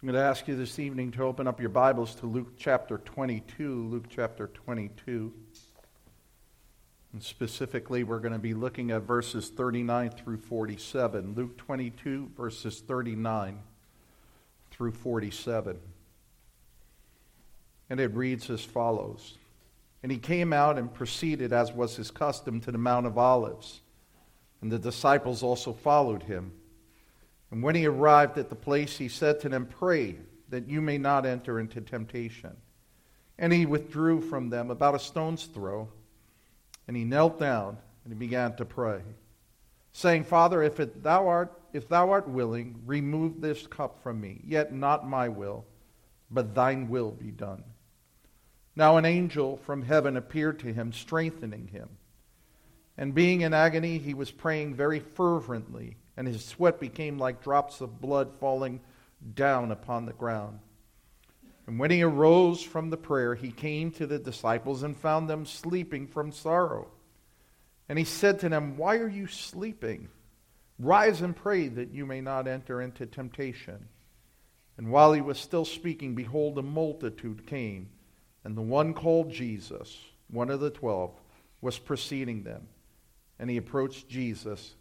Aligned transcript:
I'm 0.00 0.06
going 0.06 0.14
to 0.14 0.24
ask 0.24 0.46
you 0.46 0.54
this 0.54 0.78
evening 0.78 1.10
to 1.12 1.24
open 1.24 1.48
up 1.48 1.58
your 1.58 1.70
Bibles 1.70 2.14
to 2.16 2.26
Luke 2.26 2.52
chapter 2.56 2.98
22. 2.98 3.88
Luke 3.88 4.04
chapter 4.08 4.46
22. 4.46 5.32
And 7.12 7.20
specifically, 7.20 8.04
we're 8.04 8.20
going 8.20 8.32
to 8.32 8.38
be 8.38 8.54
looking 8.54 8.92
at 8.92 9.02
verses 9.02 9.48
39 9.48 10.10
through 10.10 10.36
47. 10.36 11.34
Luke 11.34 11.56
22, 11.56 12.30
verses 12.36 12.78
39 12.78 13.58
through 14.70 14.92
47. 14.92 15.80
And 17.90 17.98
it 17.98 18.14
reads 18.14 18.48
as 18.50 18.64
follows 18.64 19.36
And 20.04 20.12
he 20.12 20.18
came 20.18 20.52
out 20.52 20.78
and 20.78 20.94
proceeded, 20.94 21.52
as 21.52 21.72
was 21.72 21.96
his 21.96 22.12
custom, 22.12 22.60
to 22.60 22.70
the 22.70 22.78
Mount 22.78 23.06
of 23.06 23.18
Olives. 23.18 23.80
And 24.62 24.70
the 24.70 24.78
disciples 24.78 25.42
also 25.42 25.72
followed 25.72 26.22
him. 26.22 26.52
And 27.50 27.62
when 27.62 27.74
he 27.74 27.86
arrived 27.86 28.38
at 28.38 28.50
the 28.50 28.54
place, 28.54 28.98
he 28.98 29.08
said 29.08 29.40
to 29.40 29.48
them, 29.48 29.66
Pray 29.66 30.16
that 30.50 30.68
you 30.68 30.80
may 30.80 30.98
not 30.98 31.26
enter 31.26 31.58
into 31.58 31.80
temptation. 31.80 32.56
And 33.38 33.52
he 33.52 33.66
withdrew 33.66 34.20
from 34.20 34.50
them 34.50 34.70
about 34.70 34.94
a 34.94 34.98
stone's 34.98 35.44
throw, 35.44 35.88
and 36.86 36.96
he 36.96 37.04
knelt 37.04 37.38
down 37.38 37.78
and 38.04 38.12
he 38.12 38.18
began 38.18 38.56
to 38.56 38.64
pray, 38.64 39.00
saying, 39.92 40.24
Father, 40.24 40.62
if 40.62 40.76
thou 41.02 41.28
art 41.28 41.52
if 41.72 41.88
thou 41.88 42.10
art 42.10 42.28
willing, 42.28 42.80
remove 42.86 43.40
this 43.40 43.66
cup 43.66 44.02
from 44.02 44.20
me, 44.20 44.40
yet 44.44 44.72
not 44.72 45.06
my 45.06 45.28
will, 45.28 45.66
but 46.30 46.54
thine 46.54 46.88
will 46.88 47.10
be 47.10 47.30
done. 47.30 47.62
Now 48.74 48.96
an 48.96 49.04
angel 49.04 49.58
from 49.58 49.82
heaven 49.82 50.16
appeared 50.16 50.60
to 50.60 50.72
him, 50.72 50.92
strengthening 50.92 51.68
him. 51.68 51.90
And 52.96 53.14
being 53.14 53.42
in 53.42 53.52
agony, 53.52 53.98
he 53.98 54.14
was 54.14 54.30
praying 54.30 54.74
very 54.74 55.00
fervently 55.00 55.96
and 56.18 56.26
his 56.26 56.44
sweat 56.44 56.80
became 56.80 57.16
like 57.16 57.44
drops 57.44 57.80
of 57.80 58.00
blood 58.00 58.32
falling 58.40 58.80
down 59.36 59.70
upon 59.70 60.04
the 60.04 60.12
ground. 60.12 60.58
And 61.68 61.78
when 61.78 61.92
he 61.92 62.02
arose 62.02 62.60
from 62.60 62.90
the 62.90 62.96
prayer, 62.96 63.36
he 63.36 63.52
came 63.52 63.92
to 63.92 64.06
the 64.06 64.18
disciples 64.18 64.82
and 64.82 64.96
found 64.96 65.30
them 65.30 65.46
sleeping 65.46 66.08
from 66.08 66.32
sorrow. 66.32 66.88
And 67.88 68.00
he 68.00 68.04
said 68.04 68.40
to 68.40 68.48
them, 68.48 68.76
Why 68.76 68.96
are 68.96 69.08
you 69.08 69.28
sleeping? 69.28 70.08
Rise 70.80 71.20
and 71.20 71.36
pray 71.36 71.68
that 71.68 71.92
you 71.92 72.04
may 72.04 72.20
not 72.20 72.48
enter 72.48 72.82
into 72.82 73.06
temptation. 73.06 73.86
And 74.76 74.90
while 74.90 75.12
he 75.12 75.20
was 75.20 75.38
still 75.38 75.64
speaking, 75.64 76.16
behold, 76.16 76.58
a 76.58 76.62
multitude 76.62 77.46
came, 77.46 77.90
and 78.42 78.56
the 78.56 78.62
one 78.62 78.92
called 78.92 79.30
Judas, 79.30 79.96
one 80.28 80.50
of 80.50 80.58
the 80.58 80.70
twelve, 80.70 81.12
was 81.60 81.78
preceding 81.78 82.42
them. 82.42 82.66
And 83.38 83.48
he 83.48 83.56
approached 83.56 84.08
Jesus 84.08 84.74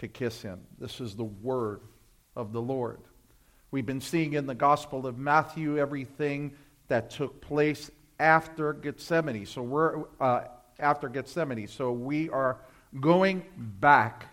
to 0.00 0.08
kiss 0.08 0.42
him. 0.42 0.60
This 0.78 1.00
is 1.00 1.14
the 1.14 1.24
word 1.24 1.80
of 2.34 2.52
the 2.52 2.60
Lord. 2.60 3.00
We've 3.70 3.86
been 3.86 4.00
seeing 4.00 4.32
in 4.32 4.46
the 4.46 4.54
Gospel 4.54 5.06
of 5.06 5.18
Matthew 5.18 5.78
everything 5.78 6.52
that 6.88 7.10
took 7.10 7.40
place 7.40 7.90
after 8.18 8.72
Gethsemane. 8.72 9.46
So 9.46 9.62
we're 9.62 10.04
uh, 10.20 10.44
after 10.78 11.08
Gethsemane. 11.08 11.68
So 11.68 11.92
we 11.92 12.30
are 12.30 12.58
going 12.98 13.44
back 13.56 14.26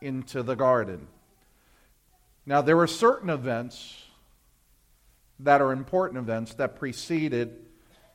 into 0.00 0.42
the 0.42 0.56
garden. 0.56 1.06
Now 2.44 2.62
there 2.62 2.76
were 2.76 2.86
certain 2.86 3.30
events 3.30 4.02
that 5.40 5.60
are 5.60 5.72
important 5.72 6.18
events 6.18 6.54
that 6.54 6.76
preceded 6.76 7.66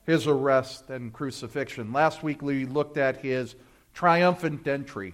his 0.04 0.26
arrest 0.26 0.90
and 0.90 1.14
crucifixion. 1.14 1.94
Last 1.94 2.24
week 2.24 2.42
we 2.42 2.66
looked 2.66 2.98
at 2.98 3.18
his 3.18 3.56
triumphant 3.94 4.68
entry 4.68 5.14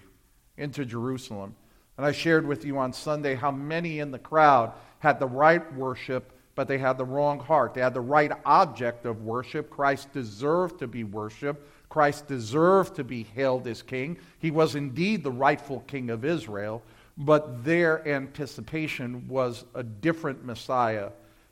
into 0.57 0.85
Jerusalem. 0.85 1.55
And 1.97 2.05
I 2.05 2.11
shared 2.11 2.47
with 2.47 2.65
you 2.65 2.77
on 2.77 2.93
Sunday 2.93 3.35
how 3.35 3.51
many 3.51 3.99
in 3.99 4.11
the 4.11 4.19
crowd 4.19 4.73
had 4.99 5.19
the 5.19 5.27
right 5.27 5.73
worship, 5.75 6.31
but 6.55 6.67
they 6.67 6.77
had 6.77 6.97
the 6.97 7.05
wrong 7.05 7.39
heart. 7.39 7.73
They 7.73 7.81
had 7.81 7.93
the 7.93 8.01
right 8.01 8.31
object 8.45 9.05
of 9.05 9.23
worship. 9.23 9.69
Christ 9.69 10.11
deserved 10.11 10.79
to 10.79 10.87
be 10.87 11.03
worshiped. 11.03 11.67
Christ 11.89 12.27
deserved 12.27 12.95
to 12.95 13.03
be 13.03 13.23
hailed 13.23 13.67
as 13.67 13.83
king. 13.83 14.17
He 14.39 14.49
was 14.49 14.75
indeed 14.75 15.23
the 15.23 15.31
rightful 15.31 15.81
king 15.81 16.09
of 16.09 16.25
Israel, 16.25 16.81
but 17.17 17.63
their 17.63 18.07
anticipation 18.07 19.27
was 19.27 19.65
a 19.75 19.83
different 19.83 20.43
Messiah 20.43 21.09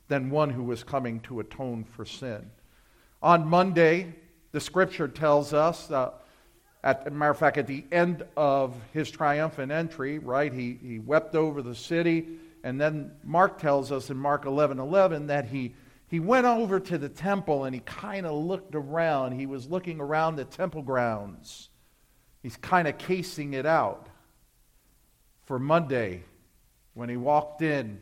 than 0.07 0.31
one 0.31 0.49
who 0.49 0.63
was 0.63 0.83
coming 0.83 1.19
to 1.21 1.39
atone 1.39 1.83
for 1.83 2.05
sin. 2.05 2.49
On 3.21 3.47
Monday, 3.47 4.15
the 4.51 4.59
scripture 4.59 5.07
tells 5.07 5.53
us 5.53 5.91
uh, 5.91 6.11
at, 6.83 7.07
a 7.07 7.11
matter 7.11 7.31
of 7.31 7.37
fact, 7.37 7.57
at 7.57 7.67
the 7.67 7.85
end 7.91 8.23
of 8.35 8.75
his 8.91 9.11
triumphant 9.11 9.71
entry, 9.71 10.17
right, 10.17 10.51
he, 10.51 10.79
he 10.81 10.99
wept 10.99 11.35
over 11.35 11.61
the 11.61 11.75
city. 11.75 12.27
And 12.63 12.81
then 12.81 13.11
Mark 13.23 13.59
tells 13.59 13.91
us 13.91 14.09
in 14.09 14.17
Mark 14.17 14.45
11 14.45 14.79
11 14.79 15.27
that 15.27 15.45
he, 15.45 15.75
he 16.07 16.19
went 16.19 16.45
over 16.45 16.79
to 16.79 16.97
the 16.97 17.09
temple 17.09 17.65
and 17.65 17.75
he 17.75 17.81
kind 17.81 18.25
of 18.25 18.33
looked 18.33 18.73
around. 18.73 19.33
He 19.33 19.45
was 19.45 19.67
looking 19.67 19.99
around 19.99 20.35
the 20.35 20.45
temple 20.45 20.81
grounds. 20.81 21.69
He's 22.41 22.57
kind 22.57 22.87
of 22.87 22.97
casing 22.97 23.53
it 23.53 23.67
out 23.67 24.07
for 25.45 25.59
Monday 25.59 26.23
when 26.93 27.09
he 27.09 27.17
walked 27.17 27.61
in 27.61 28.01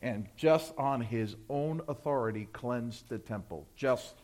and 0.00 0.28
just 0.36 0.72
on 0.78 1.00
his 1.00 1.34
own 1.48 1.80
authority 1.88 2.48
cleansed 2.52 3.08
the 3.08 3.18
temple. 3.18 3.66
Just 3.74 4.14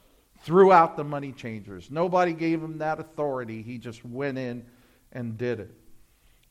threw 0.45 0.71
out 0.71 0.97
the 0.97 1.05
money 1.05 1.33
changers. 1.33 1.91
Nobody 1.91 2.35
gave 2.35 2.63
him 2.63 2.79
that 2.79 3.01
authority. 3.01 3.63
He 3.63 3.79
just 3.79 4.05
went 4.05 4.39
in 4.39 4.65
and 5.11 5.37
did 5.37 5.61
it. 5.61 5.75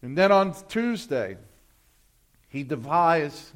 And 0.02 0.18
then 0.18 0.31
on 0.31 0.54
Tuesday, 0.68 1.38
he 2.50 2.64
devised 2.64 3.52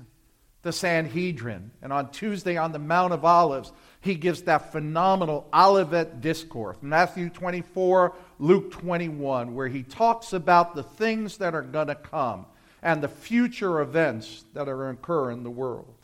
the 0.61 0.71
Sanhedrin. 0.71 1.71
And 1.81 1.91
on 1.91 2.11
Tuesday, 2.11 2.55
on 2.55 2.71
the 2.71 2.79
Mount 2.79 3.13
of 3.13 3.25
Olives, 3.25 3.71
he 3.99 4.15
gives 4.15 4.43
that 4.43 4.71
phenomenal 4.71 5.47
Olivet 5.53 6.21
discourse 6.21 6.77
Matthew 6.81 7.29
24, 7.29 8.13
Luke 8.39 8.71
21, 8.71 9.55
where 9.55 9.67
he 9.67 9.83
talks 9.83 10.33
about 10.33 10.75
the 10.75 10.83
things 10.83 11.37
that 11.37 11.55
are 11.55 11.61
going 11.63 11.87
to 11.87 11.95
come 11.95 12.45
and 12.81 13.01
the 13.01 13.07
future 13.07 13.81
events 13.81 14.45
that 14.53 14.69
are 14.69 14.89
occurring 14.89 15.39
in 15.39 15.43
the 15.43 15.49
world. 15.49 15.95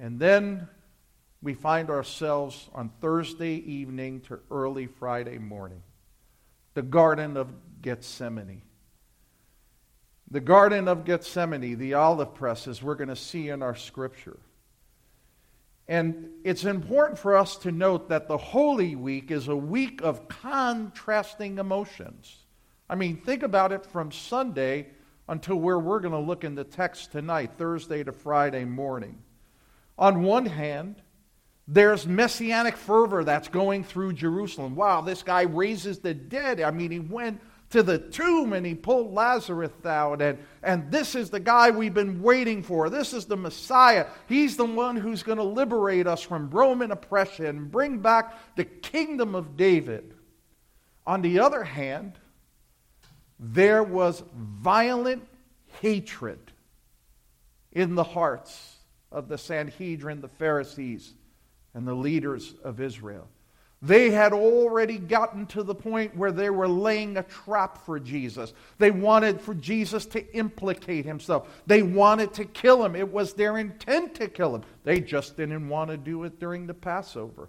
And 0.00 0.18
then 0.18 0.68
we 1.42 1.54
find 1.54 1.90
ourselves 1.90 2.70
on 2.72 2.90
Thursday 3.00 3.54
evening 3.54 4.20
to 4.22 4.38
early 4.50 4.86
Friday 4.86 5.38
morning. 5.38 5.82
The 6.74 6.82
Garden 6.82 7.36
of 7.36 7.48
Gethsemane. 7.82 8.62
The 10.30 10.40
Garden 10.40 10.88
of 10.88 11.04
Gethsemane, 11.04 11.76
the 11.76 11.94
olive 11.94 12.34
presses, 12.34 12.82
we're 12.82 12.94
going 12.94 13.08
to 13.08 13.16
see 13.16 13.48
in 13.48 13.60
our 13.60 13.74
scripture. 13.74 14.38
And 15.88 16.30
it's 16.44 16.64
important 16.64 17.18
for 17.18 17.36
us 17.36 17.56
to 17.58 17.72
note 17.72 18.08
that 18.08 18.28
the 18.28 18.38
Holy 18.38 18.94
Week 18.94 19.30
is 19.30 19.48
a 19.48 19.56
week 19.56 20.00
of 20.00 20.28
contrasting 20.28 21.58
emotions. 21.58 22.36
I 22.88 22.94
mean, 22.94 23.16
think 23.16 23.42
about 23.42 23.72
it 23.72 23.84
from 23.84 24.12
Sunday 24.12 24.86
until 25.28 25.56
where 25.56 25.78
we're 25.78 26.00
going 26.00 26.12
to 26.12 26.18
look 26.18 26.44
in 26.44 26.54
the 26.54 26.64
text 26.64 27.12
tonight, 27.12 27.52
Thursday 27.58 28.04
to 28.04 28.12
Friday 28.12 28.64
morning. 28.64 29.18
On 29.98 30.22
one 30.22 30.46
hand, 30.46 31.02
there's 31.68 32.06
messianic 32.06 32.76
fervor 32.76 33.24
that's 33.24 33.48
going 33.48 33.84
through 33.84 34.14
Jerusalem. 34.14 34.74
Wow, 34.74 35.00
this 35.00 35.22
guy 35.22 35.42
raises 35.42 36.00
the 36.00 36.12
dead. 36.12 36.60
I 36.60 36.70
mean, 36.70 36.90
he 36.90 36.98
went 36.98 37.40
to 37.70 37.82
the 37.82 37.98
tomb 37.98 38.52
and 38.52 38.66
he 38.66 38.74
pulled 38.74 39.12
Lazarus 39.12 39.70
out. 39.84 40.20
And, 40.20 40.38
and 40.62 40.90
this 40.90 41.14
is 41.14 41.30
the 41.30 41.40
guy 41.40 41.70
we've 41.70 41.94
been 41.94 42.20
waiting 42.20 42.62
for. 42.62 42.90
This 42.90 43.14
is 43.14 43.24
the 43.26 43.36
Messiah. 43.36 44.06
He's 44.28 44.56
the 44.56 44.64
one 44.64 44.96
who's 44.96 45.22
going 45.22 45.38
to 45.38 45.44
liberate 45.44 46.06
us 46.06 46.20
from 46.20 46.50
Roman 46.50 46.90
oppression 46.90 47.46
and 47.46 47.70
bring 47.70 47.98
back 47.98 48.56
the 48.56 48.64
kingdom 48.64 49.34
of 49.34 49.56
David. 49.56 50.14
On 51.06 51.22
the 51.22 51.38
other 51.38 51.64
hand, 51.64 52.18
there 53.38 53.82
was 53.82 54.22
violent 54.36 55.26
hatred 55.80 56.52
in 57.70 57.94
the 57.94 58.04
hearts 58.04 58.76
of 59.10 59.28
the 59.28 59.38
Sanhedrin, 59.38 60.20
the 60.20 60.28
Pharisees 60.28 61.14
and 61.74 61.86
the 61.86 61.94
leaders 61.94 62.54
of 62.64 62.80
Israel. 62.80 63.28
They 63.84 64.10
had 64.10 64.32
already 64.32 64.96
gotten 64.96 65.44
to 65.46 65.64
the 65.64 65.74
point 65.74 66.16
where 66.16 66.30
they 66.30 66.50
were 66.50 66.68
laying 66.68 67.16
a 67.16 67.24
trap 67.24 67.84
for 67.84 67.98
Jesus. 67.98 68.52
They 68.78 68.92
wanted 68.92 69.40
for 69.40 69.54
Jesus 69.54 70.06
to 70.06 70.36
implicate 70.36 71.04
himself. 71.04 71.62
They 71.66 71.82
wanted 71.82 72.32
to 72.34 72.44
kill 72.44 72.84
him. 72.84 72.94
It 72.94 73.12
was 73.12 73.32
their 73.32 73.58
intent 73.58 74.14
to 74.16 74.28
kill 74.28 74.54
him. 74.54 74.62
They 74.84 75.00
just 75.00 75.36
didn't 75.36 75.68
want 75.68 75.90
to 75.90 75.96
do 75.96 76.22
it 76.22 76.38
during 76.38 76.68
the 76.68 76.74
Passover. 76.74 77.48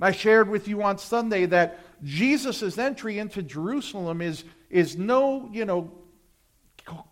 I 0.00 0.12
shared 0.12 0.48
with 0.48 0.68
you 0.68 0.82
on 0.82 0.96
Sunday 0.96 1.44
that 1.46 1.80
Jesus' 2.02 2.78
entry 2.78 3.18
into 3.18 3.42
Jerusalem 3.42 4.22
is, 4.22 4.44
is 4.70 4.96
no, 4.96 5.50
you 5.52 5.66
know, 5.66 5.92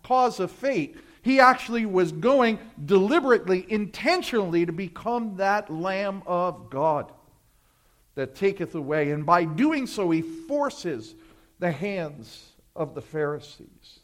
cause 0.02 0.40
of 0.40 0.50
fate. 0.50 0.96
He 1.26 1.40
actually 1.40 1.87
was 1.87 2.12
going 2.12 2.61
deliberately, 2.84 3.67
intentionally 3.69 4.64
to 4.64 4.70
become 4.70 5.38
that 5.38 5.69
Lamb 5.69 6.23
of 6.25 6.70
God 6.70 7.11
that 8.14 8.37
taketh 8.37 8.76
away. 8.76 9.11
And 9.11 9.26
by 9.26 9.44
doing 9.44 9.88
so, 9.88 10.08
he 10.12 10.23
forces 10.23 11.17
the 11.58 11.73
hands 11.73 12.52
of 12.76 12.94
the 12.94 13.02
Pharisees. 13.02 13.99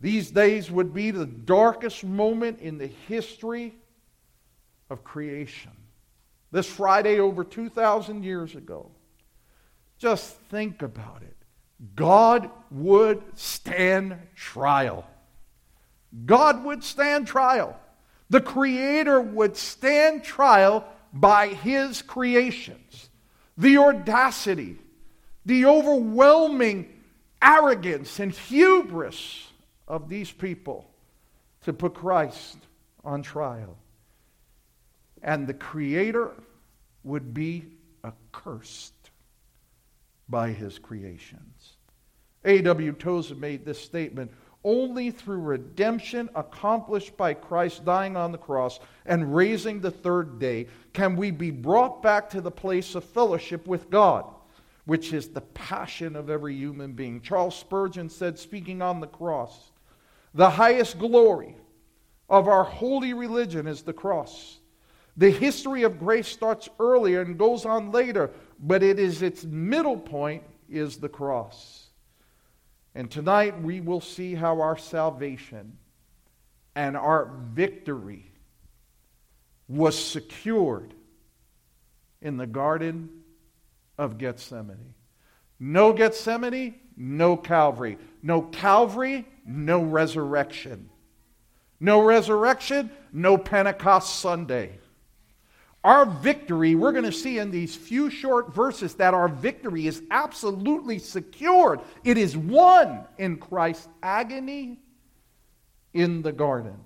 These 0.00 0.30
days 0.30 0.70
would 0.70 0.94
be 0.94 1.10
the 1.10 1.26
darkest 1.26 2.04
moment 2.04 2.60
in 2.60 2.78
the 2.78 2.92
history 3.08 3.74
of 4.90 5.02
creation. 5.02 5.72
This 6.52 6.68
Friday, 6.68 7.18
over 7.18 7.42
2,000 7.42 8.22
years 8.22 8.54
ago. 8.54 8.92
Just 9.98 10.36
think 10.50 10.82
about 10.82 11.22
it. 11.22 11.36
God 11.96 12.48
would 12.70 13.24
stand 13.36 14.16
trial. 14.36 15.04
God 16.24 16.64
would 16.64 16.82
stand 16.82 17.26
trial. 17.26 17.78
The 18.30 18.40
Creator 18.40 19.20
would 19.20 19.56
stand 19.56 20.24
trial 20.24 20.84
by 21.12 21.48
His 21.48 22.02
creations. 22.02 23.08
The 23.56 23.78
audacity, 23.78 24.78
the 25.44 25.66
overwhelming 25.66 26.92
arrogance 27.42 28.20
and 28.20 28.32
hubris 28.32 29.48
of 29.86 30.08
these 30.08 30.30
people 30.30 30.88
to 31.64 31.72
put 31.72 31.94
Christ 31.94 32.58
on 33.04 33.22
trial. 33.22 33.76
And 35.22 35.46
the 35.46 35.54
Creator 35.54 36.32
would 37.04 37.34
be 37.34 37.64
accursed 38.04 38.92
by 40.28 40.52
his 40.52 40.78
creations. 40.78 41.72
A.W. 42.44 42.92
Tozer 42.92 43.34
made 43.34 43.64
this 43.64 43.80
statement 43.80 44.30
only 44.68 45.10
through 45.10 45.40
redemption 45.40 46.28
accomplished 46.34 47.16
by 47.16 47.32
Christ 47.32 47.86
dying 47.86 48.18
on 48.18 48.32
the 48.32 48.38
cross 48.38 48.80
and 49.06 49.34
raising 49.34 49.80
the 49.80 49.90
third 49.90 50.38
day 50.38 50.66
can 50.92 51.16
we 51.16 51.30
be 51.30 51.50
brought 51.50 52.02
back 52.02 52.28
to 52.30 52.42
the 52.42 52.50
place 52.50 52.94
of 52.94 53.02
fellowship 53.02 53.66
with 53.66 53.88
God, 53.88 54.26
which 54.84 55.14
is 55.14 55.28
the 55.28 55.40
passion 55.40 56.14
of 56.14 56.28
every 56.28 56.54
human 56.54 56.92
being. 56.92 57.22
Charles 57.22 57.56
Spurgeon 57.56 58.10
said, 58.10 58.38
speaking 58.38 58.82
on 58.82 59.00
the 59.00 59.06
cross, 59.06 59.70
the 60.34 60.50
highest 60.50 60.98
glory 60.98 61.56
of 62.28 62.46
our 62.46 62.64
holy 62.64 63.14
religion 63.14 63.66
is 63.66 63.80
the 63.80 63.94
cross. 63.94 64.58
The 65.16 65.30
history 65.30 65.82
of 65.84 65.98
grace 65.98 66.28
starts 66.28 66.68
earlier 66.78 67.22
and 67.22 67.38
goes 67.38 67.64
on 67.64 67.90
later, 67.90 68.32
but 68.60 68.82
it 68.82 68.98
is 68.98 69.22
its 69.22 69.44
middle 69.44 69.96
point 69.96 70.42
is 70.68 70.98
the 70.98 71.08
cross. 71.08 71.87
And 72.94 73.10
tonight 73.10 73.60
we 73.62 73.80
will 73.80 74.00
see 74.00 74.34
how 74.34 74.60
our 74.60 74.76
salvation 74.76 75.78
and 76.74 76.96
our 76.96 77.30
victory 77.52 78.30
was 79.68 80.02
secured 80.02 80.94
in 82.20 82.36
the 82.36 82.46
Garden 82.46 83.08
of 83.98 84.18
Gethsemane. 84.18 84.94
No 85.60 85.92
Gethsemane, 85.92 86.74
no 86.96 87.36
Calvary. 87.36 87.98
No 88.22 88.42
Calvary, 88.42 89.26
no 89.44 89.82
resurrection. 89.82 90.88
No 91.80 92.02
resurrection, 92.02 92.90
no 93.12 93.38
Pentecost 93.38 94.20
Sunday. 94.20 94.78
Our 95.88 96.04
victory, 96.04 96.74
we're 96.74 96.92
going 96.92 97.04
to 97.04 97.12
see 97.12 97.38
in 97.38 97.50
these 97.50 97.74
few 97.74 98.10
short 98.10 98.54
verses 98.54 98.96
that 98.96 99.14
our 99.14 99.26
victory 99.26 99.86
is 99.86 100.02
absolutely 100.10 100.98
secured. 100.98 101.80
It 102.04 102.18
is 102.18 102.36
won 102.36 103.06
in 103.16 103.38
Christ's 103.38 103.88
agony 104.02 104.80
in 105.94 106.20
the 106.20 106.30
garden. 106.30 106.76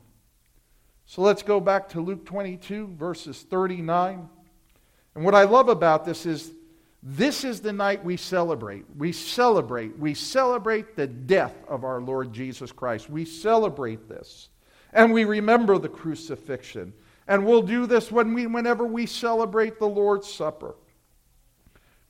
So 1.04 1.22
let's 1.22 1.42
go 1.42 1.58
back 1.58 1.88
to 1.88 2.00
Luke 2.00 2.24
22, 2.24 2.94
verses 2.96 3.42
39. 3.50 4.28
And 5.16 5.24
what 5.24 5.34
I 5.34 5.46
love 5.46 5.68
about 5.68 6.04
this 6.04 6.24
is 6.24 6.52
this 7.02 7.42
is 7.42 7.60
the 7.60 7.72
night 7.72 8.04
we 8.04 8.16
celebrate. 8.16 8.84
We 8.96 9.10
celebrate. 9.10 9.98
We 9.98 10.14
celebrate 10.14 10.94
the 10.94 11.08
death 11.08 11.56
of 11.66 11.82
our 11.82 12.00
Lord 12.00 12.32
Jesus 12.32 12.70
Christ. 12.70 13.10
We 13.10 13.24
celebrate 13.24 14.08
this. 14.08 14.48
And 14.92 15.12
we 15.12 15.24
remember 15.24 15.76
the 15.78 15.88
crucifixion. 15.88 16.92
And 17.26 17.46
we'll 17.46 17.62
do 17.62 17.86
this 17.86 18.10
when 18.10 18.34
we, 18.34 18.46
whenever 18.46 18.84
we 18.84 19.06
celebrate 19.06 19.78
the 19.78 19.88
Lord's 19.88 20.32
Supper. 20.32 20.74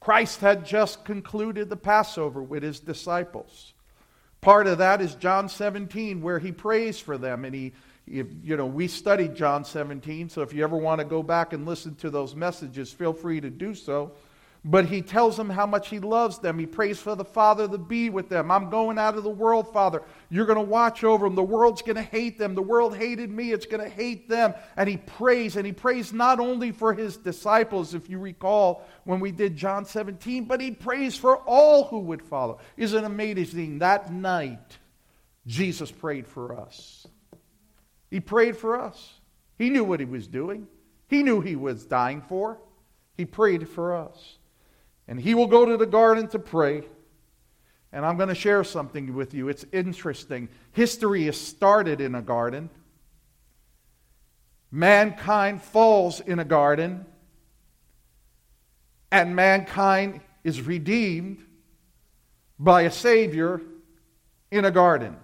Christ 0.01 0.41
had 0.41 0.67
just 0.67 1.05
concluded 1.05 1.69
the 1.69 1.77
Passover 1.77 2.43
with 2.43 2.63
his 2.63 2.81
disciples. 2.81 3.75
Part 4.41 4.67
of 4.67 4.79
that 4.79 5.01
is 5.01 5.15
John 5.15 5.49
17, 5.49 6.21
where 6.21 6.41
he 6.41 6.51
prays 6.51 6.99
for 6.99 7.17
them. 7.17 7.45
And 7.45 7.55
he, 7.55 7.73
you 8.07 8.57
know, 8.57 8.67
we 8.67 8.89
studied 8.89 9.37
John 9.37 9.65
17, 9.65 10.29
so 10.29 10.43
if 10.43 10.53
you 10.53 10.65
ever 10.65 10.77
want 10.77 10.99
to 10.99 11.05
go 11.05 11.23
back 11.23 11.53
and 11.53 11.65
listen 11.65 11.95
to 11.97 12.11
those 12.11 12.35
messages, 12.35 12.93
feel 12.93 13.13
free 13.13 13.41
to 13.41 13.51
do 13.51 13.75
so. 13.75 14.13
But 14.65 14.87
he 14.87 15.03
tells 15.03 15.37
them 15.37 15.51
how 15.51 15.67
much 15.67 15.89
he 15.89 15.99
loves 15.99 16.39
them. 16.39 16.57
He 16.57 16.67
prays 16.67 17.01
for 17.01 17.17
the 17.17 17.25
Father 17.25 17.67
to 17.67 17.79
be 17.79 18.11
with 18.11 18.29
them. 18.29 18.49
I'm 18.49 18.71
going 18.71 18.97
out 18.97 19.17
of 19.17 19.25
the 19.25 19.31
world, 19.31 19.73
Father. 19.73 20.03
You're 20.31 20.47
going 20.47 20.57
to 20.57 20.63
watch 20.63 21.03
over 21.03 21.27
them. 21.27 21.35
The 21.35 21.43
world's 21.43 21.83
going 21.83 21.97
to 21.97 22.03
hate 22.03 22.39
them. 22.39 22.55
The 22.55 22.63
world 22.63 22.97
hated 22.97 23.29
me. 23.29 23.51
It's 23.51 23.67
going 23.67 23.83
to 23.83 23.91
hate 23.91 24.29
them. 24.29 24.55
And 24.77 24.89
he 24.89 24.99
prays, 24.99 25.57
and 25.57 25.67
he 25.67 25.73
prays 25.73 26.13
not 26.13 26.39
only 26.39 26.71
for 26.71 26.95
his 26.95 27.17
disciples, 27.17 27.93
if 27.93 28.09
you 28.09 28.21
recall 28.21 28.87
when 29.03 29.19
we 29.19 29.33
did 29.33 29.57
John 29.57 29.85
17, 29.85 30.45
but 30.45 30.61
he 30.61 30.71
prays 30.71 31.17
for 31.17 31.39
all 31.39 31.85
who 31.85 31.99
would 31.99 32.23
follow. 32.23 32.61
Isn't 32.77 33.03
it 33.03 33.07
amazing? 33.07 33.81
That 33.81 34.13
night, 34.13 34.79
Jesus 35.45 35.91
prayed 35.91 36.29
for 36.29 36.61
us. 36.61 37.05
He 38.13 38.21
prayed 38.21 38.57
for 38.57 38.81
us. 38.81 39.15
He 39.59 39.71
knew 39.71 39.83
what 39.83 39.99
he 39.99 40.07
was 40.07 40.29
doing, 40.29 40.69
he 41.09 41.25
knew 41.25 41.41
he 41.41 41.57
was 41.57 41.85
dying 41.85 42.23
for. 42.23 42.61
He 43.17 43.27
prayed 43.27 43.69
for 43.69 43.95
us. 43.95 44.39
And 45.09 45.21
he 45.21 45.35
will 45.35 45.47
go 45.47 45.65
to 45.65 45.77
the 45.77 45.87
garden 45.87 46.29
to 46.29 46.39
pray. 46.39 46.83
And 47.93 48.07
I'm 48.07 48.17
going 48.17 48.29
to 48.29 48.35
share 48.35 48.65
something 48.65 49.15
with 49.15 49.35
you. 49.35 49.49
It's 49.49 49.67
interesting. 49.73 50.49
History 50.73 51.27
is 51.27 51.39
started 51.39 52.01
in 52.01 52.15
a 52.15 52.23
garden. 52.23 52.71
Mankind 54.71 55.61
falls 55.63 56.21
in 56.21 56.39
a 56.39 56.45
garden. 56.45 57.05
And 59.11 59.37
mankind 59.37 60.21
is 60.45 60.63
redeemed 60.63 61.45
by 62.59 62.83
a 62.83 62.91
Savior 62.91 63.61
in 64.51 64.65
a 64.65 64.71
garden. 64.71 65.17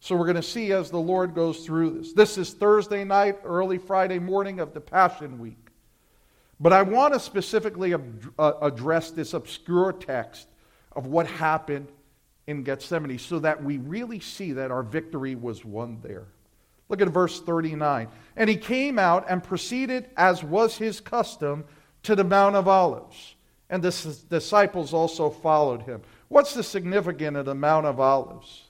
So 0.00 0.16
we're 0.16 0.26
going 0.26 0.36
to 0.36 0.42
see 0.42 0.72
as 0.72 0.90
the 0.90 0.98
Lord 0.98 1.34
goes 1.34 1.64
through 1.64 1.98
this. 1.98 2.12
This 2.12 2.36
is 2.36 2.52
Thursday 2.52 3.04
night, 3.04 3.38
early 3.44 3.78
Friday 3.78 4.18
morning 4.18 4.60
of 4.60 4.74
the 4.74 4.80
Passion 4.80 5.38
Week. 5.38 5.61
But 6.62 6.72
I 6.72 6.82
want 6.82 7.12
to 7.12 7.18
specifically 7.18 7.92
uh, 7.92 8.52
address 8.62 9.10
this 9.10 9.34
obscure 9.34 9.92
text 9.92 10.46
of 10.92 11.06
what 11.06 11.26
happened 11.26 11.88
in 12.46 12.62
Gethsemane 12.62 13.18
so 13.18 13.40
that 13.40 13.64
we 13.64 13.78
really 13.78 14.20
see 14.20 14.52
that 14.52 14.70
our 14.70 14.84
victory 14.84 15.34
was 15.34 15.64
won 15.64 15.98
there. 16.04 16.28
Look 16.88 17.00
at 17.00 17.08
verse 17.08 17.40
39. 17.40 18.06
And 18.36 18.48
he 18.48 18.56
came 18.56 18.96
out 19.00 19.26
and 19.28 19.42
proceeded, 19.42 20.10
as 20.16 20.44
was 20.44 20.78
his 20.78 21.00
custom, 21.00 21.64
to 22.04 22.14
the 22.14 22.22
Mount 22.22 22.54
of 22.54 22.68
Olives. 22.68 23.34
And 23.68 23.82
the 23.82 24.16
disciples 24.30 24.94
also 24.94 25.30
followed 25.30 25.82
him. 25.82 26.02
What's 26.28 26.54
the 26.54 26.62
significance 26.62 27.38
of 27.38 27.46
the 27.46 27.56
Mount 27.56 27.86
of 27.86 27.98
Olives? 27.98 28.68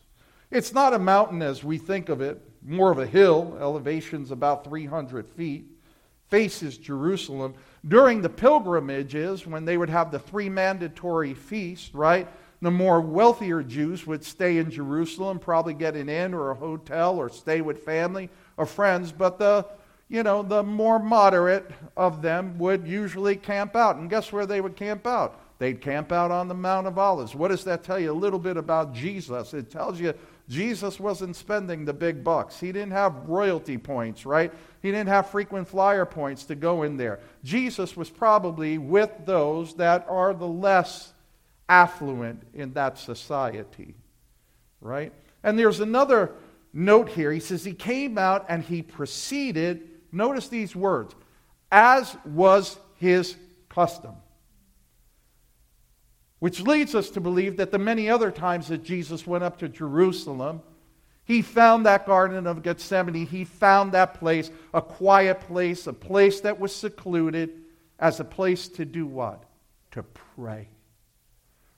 It's 0.51 0.73
not 0.73 0.95
a 0.95 0.99
mountain 0.99 1.43
as 1.43 1.63
we 1.63 1.77
think 1.77 2.09
of 2.09 2.23
it, 2.23 2.41
more 2.65 2.91
of 2.91 2.99
a 2.99 3.07
hill, 3.07 3.59
elevation's 3.61 4.31
about 4.31 4.65
300 4.65 5.29
feet, 5.29 5.67
faces 6.31 6.79
Jerusalem 6.79 7.55
during 7.87 8.23
the 8.23 8.29
pilgrimages, 8.29 9.47
when 9.47 9.65
they 9.65 9.77
would 9.77 9.91
have 9.91 10.11
the 10.11 10.19
three 10.19 10.49
mandatory 10.49 11.35
feasts, 11.35 11.95
right? 11.95 12.29
The 12.61 12.71
more 12.71 13.01
wealthier 13.01 13.63
Jews 13.63 14.07
would 14.07 14.25
stay 14.25 14.59
in 14.59 14.71
Jerusalem, 14.71 15.41
probably 15.41 15.75
get 15.75 15.97
an 15.97 16.09
inn 16.09 16.33
or 16.33 16.51
a 16.51 16.55
hotel 16.55 17.17
or 17.19 17.29
stay 17.29 17.61
with 17.61 17.85
family 17.85 18.31
or 18.57 18.67
friends, 18.67 19.11
but 19.11 19.39
the 19.39 19.67
you 20.13 20.23
know, 20.23 20.43
the 20.43 20.63
more 20.63 20.99
moderate 20.99 21.71
of 21.97 22.21
them 22.21 22.59
would 22.59 22.87
usually 22.87 23.35
camp 23.35 23.75
out. 23.75 23.97
And 23.97 24.11
guess 24.11 24.31
where 24.31 24.45
they 24.45 24.61
would 24.61 24.77
camp 24.77 25.07
out? 25.07 25.41
They'd 25.59 25.81
camp 25.81 26.13
out 26.13 26.31
on 26.31 26.49
the 26.49 26.55
Mount 26.55 26.87
of 26.87 26.99
Olives. 26.99 27.35
What 27.35 27.49
does 27.49 27.65
that 27.65 27.83
tell 27.83 27.99
you? 27.99 28.13
A 28.13 28.13
little 28.13 28.39
bit 28.39 28.59
about 28.59 28.93
Jesus. 28.93 29.55
It 29.55 29.71
tells 29.71 29.99
you 29.99 30.13
Jesus 30.53 31.01
wasn't 31.01 31.35
spending 31.35 31.87
the 31.87 31.95
big 31.95 32.23
bucks. 32.23 32.61
He 32.61 32.73
didn't 32.73 32.93
have 32.93 33.27
royalty 33.27 33.79
points, 33.79 34.27
right? 34.27 34.53
He 34.83 34.91
didn't 34.91 35.09
have 35.09 35.31
frequent 35.31 35.67
flyer 35.67 36.05
points 36.05 36.45
to 36.45 36.55
go 36.55 36.83
in 36.83 36.99
there. 36.99 37.21
Jesus 37.43 37.97
was 37.97 38.11
probably 38.11 38.77
with 38.77 39.11
those 39.25 39.75
that 39.77 40.05
are 40.11 40.35
the 40.35 40.47
less 40.47 41.15
affluent 41.71 42.43
in 42.53 42.75
that 42.75 42.99
society, 42.99 43.95
right? 44.83 45.15
And 45.43 45.59
there's 45.59 45.81
another 45.81 46.33
note 46.75 47.09
here. 47.09 47.33
He 47.33 47.41
says, 47.41 47.65
He 47.65 47.73
came 47.73 48.19
out 48.19 48.45
and 48.51 48.63
he 48.63 48.83
proceeded, 48.83 49.89
notice 50.13 50.49
these 50.49 50.77
words, 50.77 51.15
as 51.71 52.15
was 52.27 52.79
his 52.97 53.37
custom. 53.71 54.13
Which 56.43 56.61
leads 56.61 56.97
us 56.97 57.09
to 57.11 57.21
believe 57.21 57.59
that 57.59 57.71
the 57.71 57.79
many 57.79 58.11
other 58.11 58.33
times 58.33 58.67
that 58.67 58.83
Jesus 58.83 59.29
went 59.29 59.45
up 59.45 59.59
to 59.59 59.69
Jerusalem, 59.69 60.61
he 61.25 61.41
found 61.41 61.87
that 61.87 62.05
Garden 62.05 62.49
of 62.49 62.65
Gethsemane. 62.65 63.27
He 63.27 63.45
found 63.45 63.93
that 63.93 64.15
place, 64.15 64.51
a 64.75 64.83
quiet 64.83 65.43
place, 65.43 65.87
a 65.87 65.93
place 65.93 66.41
that 66.41 66.59
was 66.59 66.75
secluded, 66.75 67.63
as 67.97 68.19
a 68.19 68.25
place 68.25 68.67
to 68.71 68.85
do 68.85 69.07
what? 69.07 69.45
To 69.93 70.03
pray. 70.03 70.67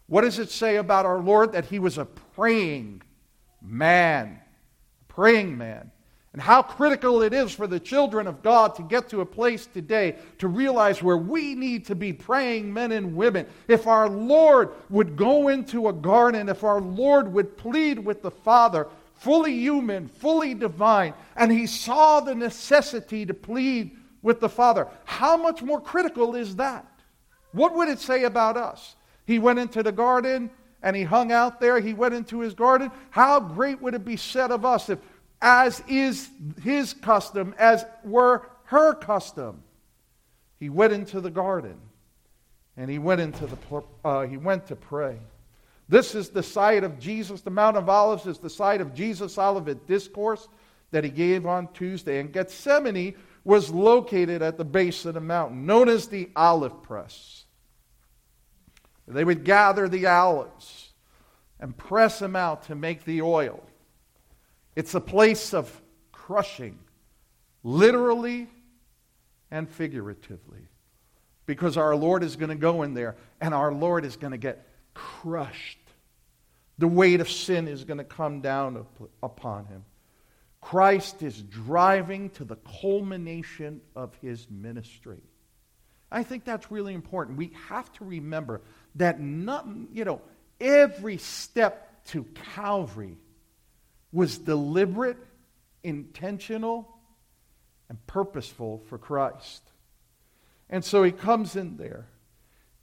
What 0.07 0.23
does 0.23 0.39
it 0.39 0.49
say 0.49 0.77
about 0.77 1.05
our 1.05 1.21
Lord? 1.21 1.53
That 1.53 1.67
he 1.67 1.79
was 1.79 1.99
a 1.99 2.07
praying 2.07 3.03
man, 3.61 4.41
praying 5.09 5.59
man. 5.59 5.91
And 6.35 6.43
how 6.43 6.63
critical 6.63 7.23
it 7.23 7.33
is 7.33 7.53
for 7.53 7.69
the 7.69 7.79
children 7.79 8.27
of 8.27 8.43
God 8.43 8.75
to 8.75 8.83
get 8.83 9.09
to 9.11 9.21
a 9.21 9.27
place 9.27 9.67
today 9.67 10.17
to 10.39 10.49
realize 10.49 11.01
where 11.01 11.17
we 11.17 11.55
need 11.55 11.87
to 11.87 11.95
be 11.95 12.13
praying 12.13 12.75
men 12.75 12.91
and 12.91 13.15
women. 13.15 13.47
If 13.69 13.87
our 13.87 14.09
Lord 14.09 14.71
would 14.91 15.17
go 15.17 15.47
into 15.47 15.87
a 15.87 15.93
garden, 15.93 16.49
if 16.49 16.65
our 16.65 16.81
Lord 16.81 17.33
would 17.33 17.57
plead 17.57 18.01
with 18.01 18.21
the 18.21 18.33
Father, 18.33 18.89
fully 19.15 19.53
human, 19.53 20.09
fully 20.09 20.55
divine, 20.55 21.15
and 21.37 21.53
he 21.53 21.69
saw 21.69 22.19
the 22.19 22.35
necessity 22.35 23.25
to 23.27 23.33
plead 23.33 23.97
with 24.21 24.41
the 24.41 24.49
Father, 24.49 24.89
how 25.05 25.37
much 25.37 25.63
more 25.63 25.81
critical 25.81 26.35
is 26.35 26.57
that? 26.57 26.85
What 27.53 27.77
would 27.77 27.89
it 27.89 28.01
say 28.01 28.25
about 28.25 28.57
us? 28.57 28.97
He 29.25 29.39
went 29.39 29.61
into 29.61 29.85
the 29.85 29.93
garden 29.93 30.51
and 30.83 30.97
he 30.97 31.05
hung 31.05 31.31
out 31.31 31.61
there. 31.61 31.79
He 31.79 31.95
went 31.95 32.15
into 32.15 32.41
his 32.41 32.55
garden. 32.55 32.91
How 33.11 33.39
great 33.39 33.81
would 33.81 33.95
it 33.95 34.05
be 34.05 34.17
said 34.17 34.51
of 34.51 34.65
us 34.65 34.91
if 34.91 34.99
as 35.45 35.83
is 35.87 36.31
his 36.63 36.95
custom, 36.95 37.55
as 37.59 37.85
were 38.03 38.49
her 38.65 38.95
custom. 38.95 39.63
He 40.59 40.71
went 40.71 40.95
into 40.95 41.21
the 41.21 41.31
garden 41.31 41.77
and 42.79 42.91
he 42.91 42.99
went 42.99 43.21
into 43.21 43.47
the 43.47 43.83
uh, 44.05 44.23
he 44.23 44.39
went 44.39 44.67
to 44.69 44.77
pray. 44.77 45.19
This 45.87 46.15
is 46.15 46.31
the 46.31 46.43
site 46.43 46.83
of 46.83 46.99
Jesus. 46.99 47.43
The 47.43 47.51
Mount 47.51 47.77
of 47.77 47.91
Olives 47.91 48.27
is 48.27 48.39
the 48.39 48.49
site 48.49 48.81
of 48.81 48.95
Jesus' 48.95 49.37
Olivet 49.37 49.87
discourse 49.87 50.49
that 50.93 51.05
he 51.05 51.11
gave 51.11 51.45
on 51.45 51.69
Tuesday. 51.75 52.21
And 52.21 52.33
Gethsemane 52.33 53.15
was 53.45 53.71
located 53.71 54.41
at 54.41 54.57
the 54.57 54.65
base 54.65 55.05
of 55.05 55.13
the 55.13 55.21
mountain, 55.21 55.67
known 55.67 55.91
as 55.91 56.09
the 56.09 56.31
olive 56.35 56.83
press. 56.83 57.45
They 59.07 59.25
would 59.25 59.45
gather 59.45 59.91
the 59.91 60.07
olives 60.07 60.89
and 61.61 61.77
press 61.77 62.19
them 62.19 62.35
out 62.35 62.63
to 62.65 62.75
make 62.75 63.05
the 63.05 63.21
oil. 63.21 63.63
It's 64.77 64.95
a 64.95 65.01
place 65.01 65.55
of 65.55 65.81
crushing, 66.13 66.79
literally 67.63 68.49
and 69.51 69.69
figuratively. 69.69 70.69
Because 71.47 71.77
our 71.77 71.95
Lord 71.95 72.23
is 72.23 72.37
going 72.37 72.49
to 72.49 72.55
go 72.55 72.83
in 72.83 72.95
there 72.95 73.17
and 73.41 73.53
our 73.53 73.73
Lord 73.73 74.05
is 74.05 74.17
going 74.17 74.31
to 74.33 74.39
get 74.39 74.67
crushed. 74.95 75.79
The 76.79 76.89
weight 76.89 77.21
of 77.21 77.31
sin 77.31 77.69
is 77.69 77.85
going 77.85 77.99
to 77.99 78.05
come 78.05 78.41
down 78.41 78.87
upon 79.23 79.67
him. 79.67 79.85
Christ 80.61 81.23
is 81.23 81.43
driving 81.43 82.31
to 82.31 82.45
the 82.45 82.57
culmination 82.81 83.83
of 83.95 84.15
his 84.23 84.49
ministry. 84.51 85.21
I 86.11 86.23
think 86.23 86.45
that's 86.45 86.71
really 86.71 86.95
important. 86.95 87.37
We 87.37 87.53
have 87.69 87.93
to 87.95 88.05
remember 88.05 88.63
that 88.95 89.21
not, 89.21 89.67
you 89.93 90.05
know, 90.05 90.23
every 90.61 91.19
step 91.19 92.05
to 92.07 92.25
Calvary 92.55 93.19
was 94.15 94.39
deliberate, 94.39 95.19
intentional, 95.83 96.89
and 97.89 97.99
purposeful 98.07 98.83
for 98.89 98.97
Christ. 98.97 99.63
And 100.71 100.85
so 100.85 101.03
he 101.03 101.13
comes 101.13 101.57
in 101.57 101.77
there 101.77 102.07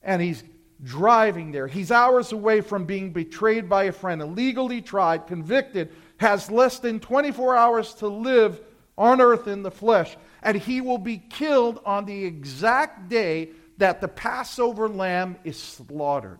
and 0.03 0.21
he's 0.21 0.43
driving 0.83 1.51
there. 1.51 1.67
He's 1.67 1.89
hours 1.89 2.33
away 2.33 2.61
from 2.61 2.85
being 2.85 3.13
betrayed 3.13 3.69
by 3.69 3.85
a 3.85 3.91
friend, 3.91 4.21
illegally 4.21 4.81
tried, 4.81 5.25
convicted, 5.25 5.93
has 6.17 6.51
less 6.51 6.79
than 6.79 6.99
24 6.99 7.55
hours 7.55 7.93
to 7.95 8.07
live 8.07 8.59
on 8.97 9.21
earth 9.21 9.47
in 9.47 9.63
the 9.63 9.71
flesh. 9.71 10.15
And 10.43 10.57
he 10.57 10.81
will 10.81 10.97
be 10.97 11.17
killed 11.17 11.79
on 11.85 12.05
the 12.05 12.25
exact 12.25 13.09
day 13.09 13.51
that 13.77 14.01
the 14.01 14.07
Passover 14.07 14.89
lamb 14.89 15.37
is 15.43 15.57
slaughtered 15.57 16.39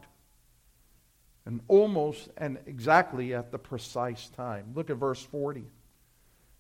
and 1.45 1.62
almost 1.67 2.29
and 2.38 2.57
exactly 2.65 3.33
at 3.33 3.51
the 3.51 3.57
precise 3.57 4.29
time. 4.29 4.71
Look 4.75 4.89
at 4.89 4.98
verse 4.98 5.21
40. 5.21 5.65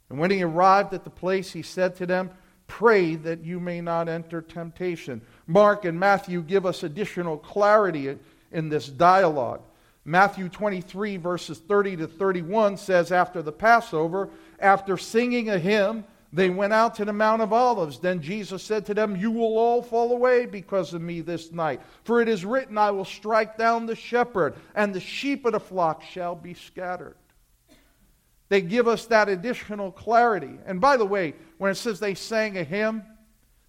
And 0.09 0.19
when 0.19 0.31
he 0.31 0.43
arrived 0.43 0.93
at 0.93 1.03
the 1.03 1.09
place, 1.09 1.53
he 1.53 1.61
said 1.61 1.95
to 1.97 2.05
them, 2.05 2.31
Pray 2.67 3.15
that 3.15 3.43
you 3.43 3.59
may 3.59 3.81
not 3.81 4.07
enter 4.07 4.41
temptation. 4.41 5.21
Mark 5.45 5.83
and 5.83 5.99
Matthew 5.99 6.41
give 6.41 6.65
us 6.65 6.83
additional 6.83 7.37
clarity 7.37 8.17
in 8.51 8.69
this 8.69 8.87
dialogue. 8.87 9.61
Matthew 10.03 10.49
23, 10.49 11.17
verses 11.17 11.59
30 11.59 11.97
to 11.97 12.07
31 12.07 12.77
says, 12.77 13.11
After 13.11 13.41
the 13.41 13.51
Passover, 13.51 14.29
after 14.59 14.97
singing 14.97 15.49
a 15.49 15.59
hymn, 15.59 16.05
they 16.33 16.49
went 16.49 16.71
out 16.71 16.95
to 16.95 17.05
the 17.05 17.11
Mount 17.11 17.41
of 17.41 17.51
Olives. 17.51 17.99
Then 17.99 18.21
Jesus 18.21 18.63
said 18.63 18.85
to 18.85 18.93
them, 18.93 19.17
You 19.17 19.31
will 19.31 19.57
all 19.57 19.81
fall 19.81 20.13
away 20.13 20.45
because 20.45 20.93
of 20.93 21.01
me 21.01 21.19
this 21.21 21.51
night. 21.51 21.81
For 22.03 22.21
it 22.21 22.29
is 22.29 22.45
written, 22.45 22.77
I 22.77 22.91
will 22.91 23.05
strike 23.05 23.57
down 23.57 23.85
the 23.85 23.95
shepherd, 23.95 24.55
and 24.73 24.93
the 24.93 25.01
sheep 25.01 25.45
of 25.45 25.51
the 25.51 25.59
flock 25.59 26.03
shall 26.03 26.35
be 26.35 26.53
scattered. 26.53 27.15
They 28.47 28.61
give 28.61 28.87
us 28.87 29.05
that 29.07 29.29
additional 29.29 29.91
clarity. 29.91 30.57
And 30.65 30.79
by 30.79 30.97
the 30.97 31.05
way, 31.05 31.35
when 31.57 31.71
it 31.71 31.75
says 31.75 31.99
they 31.99 32.15
sang 32.15 32.57
a 32.57 32.63
hymn, 32.63 33.03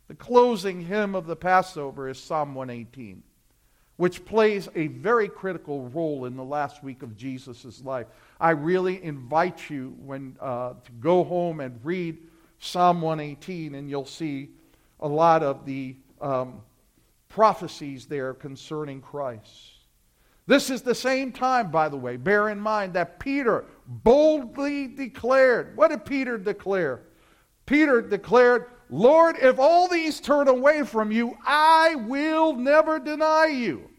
the 0.08 0.14
closing 0.14 0.80
hymn 0.82 1.14
of 1.14 1.26
the 1.26 1.36
Passover 1.36 2.08
is 2.08 2.18
Psalm 2.18 2.54
118, 2.54 3.22
which 3.96 4.24
plays 4.24 4.68
a 4.74 4.88
very 4.88 5.28
critical 5.28 5.88
role 5.88 6.26
in 6.26 6.36
the 6.36 6.44
last 6.44 6.84
week 6.84 7.02
of 7.02 7.16
Jesus' 7.16 7.82
life. 7.84 8.06
I 8.40 8.50
really 8.50 9.02
invite 9.02 9.70
you 9.70 9.96
when, 9.98 10.36
uh, 10.40 10.74
to 10.84 10.92
go 11.00 11.24
home 11.24 11.60
and 11.60 11.80
read 11.84 12.18
Psalm 12.64 13.02
118, 13.02 13.74
and 13.74 13.90
you'll 13.90 14.06
see 14.06 14.50
a 15.00 15.08
lot 15.08 15.42
of 15.42 15.66
the 15.66 15.96
um, 16.20 16.60
prophecies 17.28 18.06
there 18.06 18.32
concerning 18.34 19.00
Christ. 19.00 19.72
This 20.46 20.70
is 20.70 20.80
the 20.80 20.94
same 20.94 21.32
time, 21.32 21.72
by 21.72 21.88
the 21.88 21.96
way, 21.96 22.16
bear 22.16 22.50
in 22.50 22.60
mind 22.60 22.92
that 22.94 23.18
Peter 23.18 23.64
boldly 23.86 24.86
declared. 24.86 25.76
What 25.76 25.90
did 25.90 26.04
Peter 26.04 26.38
declare? 26.38 27.02
Peter 27.66 28.00
declared, 28.00 28.66
Lord, 28.90 29.36
if 29.40 29.58
all 29.58 29.88
these 29.88 30.20
turn 30.20 30.46
away 30.46 30.84
from 30.84 31.10
you, 31.10 31.36
I 31.44 31.96
will 31.96 32.54
never 32.54 33.00
deny 33.00 33.46
you. 33.46 33.90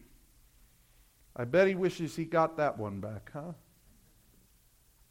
I 1.35 1.43
bet 1.43 1.67
he 1.67 1.75
wishes 1.75 2.15
he 2.15 2.23
got 2.23 2.55
that 2.57 2.77
one 2.77 3.01
back, 3.01 3.29
huh? 3.33 3.51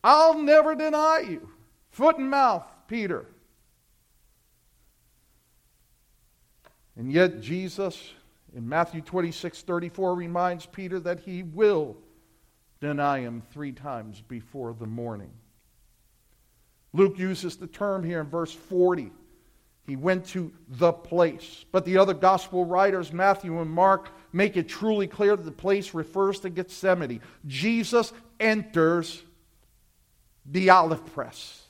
I'll 0.02 0.38
never 0.38 0.74
deny 0.74 1.24
you. 1.28 1.50
Foot 1.90 2.16
and 2.16 2.30
mouth, 2.30 2.64
Peter. 2.88 3.26
And 6.96 7.10
yet, 7.10 7.40
Jesus 7.40 8.12
in 8.54 8.68
Matthew 8.68 9.00
26 9.00 9.62
34 9.62 10.14
reminds 10.14 10.66
Peter 10.66 11.00
that 11.00 11.20
he 11.20 11.42
will 11.42 11.96
deny 12.80 13.20
him 13.20 13.42
three 13.52 13.72
times 13.72 14.22
before 14.28 14.74
the 14.78 14.86
morning. 14.86 15.30
Luke 16.92 17.18
uses 17.18 17.56
the 17.56 17.66
term 17.66 18.04
here 18.04 18.20
in 18.20 18.26
verse 18.26 18.52
40. 18.52 19.10
He 19.86 19.96
went 19.96 20.26
to 20.26 20.52
the 20.68 20.92
place. 20.92 21.64
But 21.72 21.84
the 21.84 21.98
other 21.98 22.14
gospel 22.14 22.64
writers, 22.64 23.12
Matthew 23.12 23.60
and 23.60 23.70
Mark, 23.70 24.10
make 24.32 24.56
it 24.56 24.68
truly 24.68 25.06
clear 25.06 25.34
that 25.34 25.42
the 25.42 25.50
place 25.50 25.94
refers 25.94 26.40
to 26.40 26.50
Gethsemane. 26.50 27.20
Jesus 27.46 28.12
enters 28.38 29.22
the 30.44 30.70
olive 30.70 31.06
press, 31.14 31.62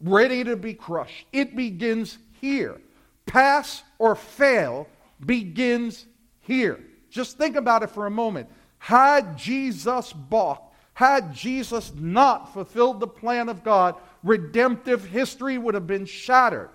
ready 0.00 0.44
to 0.44 0.56
be 0.56 0.74
crushed. 0.74 1.26
It 1.32 1.56
begins 1.56 2.18
here 2.40 2.80
pass 3.26 3.82
or 3.98 4.14
fail 4.14 4.88
begins 5.24 6.06
here. 6.40 6.80
Just 7.10 7.38
think 7.38 7.56
about 7.56 7.82
it 7.82 7.90
for 7.90 8.06
a 8.06 8.10
moment. 8.10 8.48
Had 8.78 9.36
Jesus 9.36 10.12
balked, 10.12 10.74
had 10.94 11.34
Jesus 11.34 11.92
not 11.94 12.52
fulfilled 12.52 13.00
the 13.00 13.06
plan 13.06 13.48
of 13.48 13.64
God, 13.64 13.96
redemptive 14.22 15.04
history 15.04 15.58
would 15.58 15.74
have 15.74 15.86
been 15.86 16.06
shattered. 16.06 16.70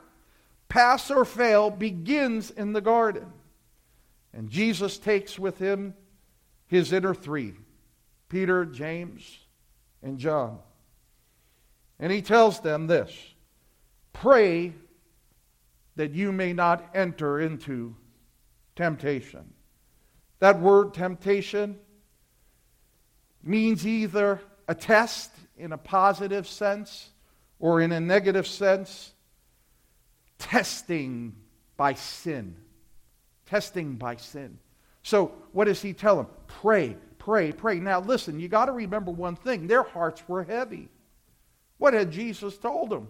Pass 0.70 1.12
or 1.12 1.25
fail 1.25 1.70
begins 1.70 2.52
in 2.52 2.74
the 2.74 2.82
garden. 2.82 3.32
And 4.34 4.50
Jesus 4.50 4.98
takes 4.98 5.40
with 5.40 5.58
him 5.58 5.94
his 6.68 6.92
inner 6.92 7.14
three 7.14 7.54
Peter, 8.30 8.66
James, 8.66 9.40
and 10.02 10.18
John. 10.18 10.60
And 12.00 12.12
he 12.12 12.22
tells 12.22 12.60
them 12.60 12.88
this 12.88 13.12
Pray 14.12 14.74
that 15.96 16.12
you 16.12 16.32
may 16.32 16.54
not 16.54 16.90
enter 16.94 17.40
into 17.40 17.96
temptation. 18.75 19.54
That 20.40 20.60
word 20.60 20.94
temptation 20.94 21.78
means 23.44 23.88
either 23.88 24.42
a 24.68 24.75
test 24.75 25.32
in 25.58 25.72
a 25.72 25.78
positive 25.78 26.48
sense 26.48 27.10
or 27.60 27.82
in 27.82 27.92
a 27.92 28.00
negative 28.00 28.48
sense, 28.48 29.14
testing 30.38 31.36
by 31.78 31.94
sin. 31.94 32.56
Testing 33.46 33.96
by 33.96 34.18
sin. 34.18 34.58
So, 35.04 35.32
what 35.52 35.66
does 35.66 35.82
he 35.82 35.94
tell 35.94 36.18
them? 36.18 36.28
Pray, 36.48 36.98
pray, 37.20 37.52
pray. 37.52 37.80
Now, 37.80 38.02
listen, 38.02 38.40
you 38.40 38.48
got 38.48 38.66
to 38.66 38.72
remember 38.72 39.12
one 39.12 39.36
thing 39.36 39.68
their 39.68 39.84
hearts 39.84 40.24
were 40.28 40.44
heavy. 40.44 40.90
What 41.78 41.94
had 41.94 42.12
Jesus 42.12 42.58
told 42.58 42.90
them? 42.90 43.08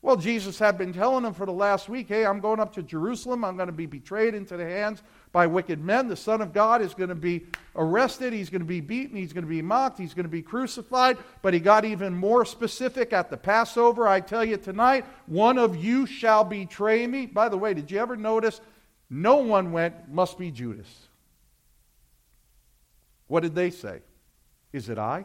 Well, 0.00 0.16
Jesus 0.16 0.60
had 0.60 0.78
been 0.78 0.92
telling 0.92 1.24
them 1.24 1.34
for 1.34 1.44
the 1.44 1.52
last 1.52 1.88
week, 1.88 2.06
hey, 2.08 2.24
I'm 2.24 2.38
going 2.38 2.60
up 2.60 2.72
to 2.74 2.84
Jerusalem. 2.84 3.44
I'm 3.44 3.56
going 3.56 3.66
to 3.66 3.72
be 3.72 3.86
betrayed 3.86 4.32
into 4.32 4.56
the 4.56 4.64
hands 4.64 5.02
by 5.32 5.48
wicked 5.48 5.84
men. 5.84 6.06
The 6.06 6.16
Son 6.16 6.40
of 6.40 6.52
God 6.52 6.80
is 6.80 6.94
going 6.94 7.08
to 7.08 7.16
be 7.16 7.46
arrested. 7.74 8.32
He's 8.32 8.48
going 8.48 8.60
to 8.60 8.66
be 8.66 8.80
beaten. 8.80 9.16
He's 9.16 9.32
going 9.32 9.42
to 9.42 9.50
be 9.50 9.60
mocked. 9.60 9.98
He's 9.98 10.14
going 10.14 10.24
to 10.24 10.30
be 10.30 10.40
crucified. 10.40 11.18
But 11.42 11.52
he 11.52 11.58
got 11.58 11.84
even 11.84 12.14
more 12.14 12.44
specific 12.44 13.12
at 13.12 13.28
the 13.28 13.36
Passover. 13.36 14.06
I 14.06 14.20
tell 14.20 14.44
you 14.44 14.56
tonight, 14.56 15.04
one 15.26 15.58
of 15.58 15.76
you 15.76 16.06
shall 16.06 16.44
betray 16.44 17.04
me. 17.08 17.26
By 17.26 17.48
the 17.48 17.58
way, 17.58 17.74
did 17.74 17.90
you 17.90 17.98
ever 17.98 18.16
notice 18.16 18.60
no 19.10 19.38
one 19.38 19.72
went, 19.72 20.08
must 20.08 20.38
be 20.38 20.52
Judas? 20.52 21.08
What 23.26 23.40
did 23.40 23.56
they 23.56 23.70
say? 23.70 24.00
Is 24.72 24.88
it 24.88 24.98
I? 24.98 25.24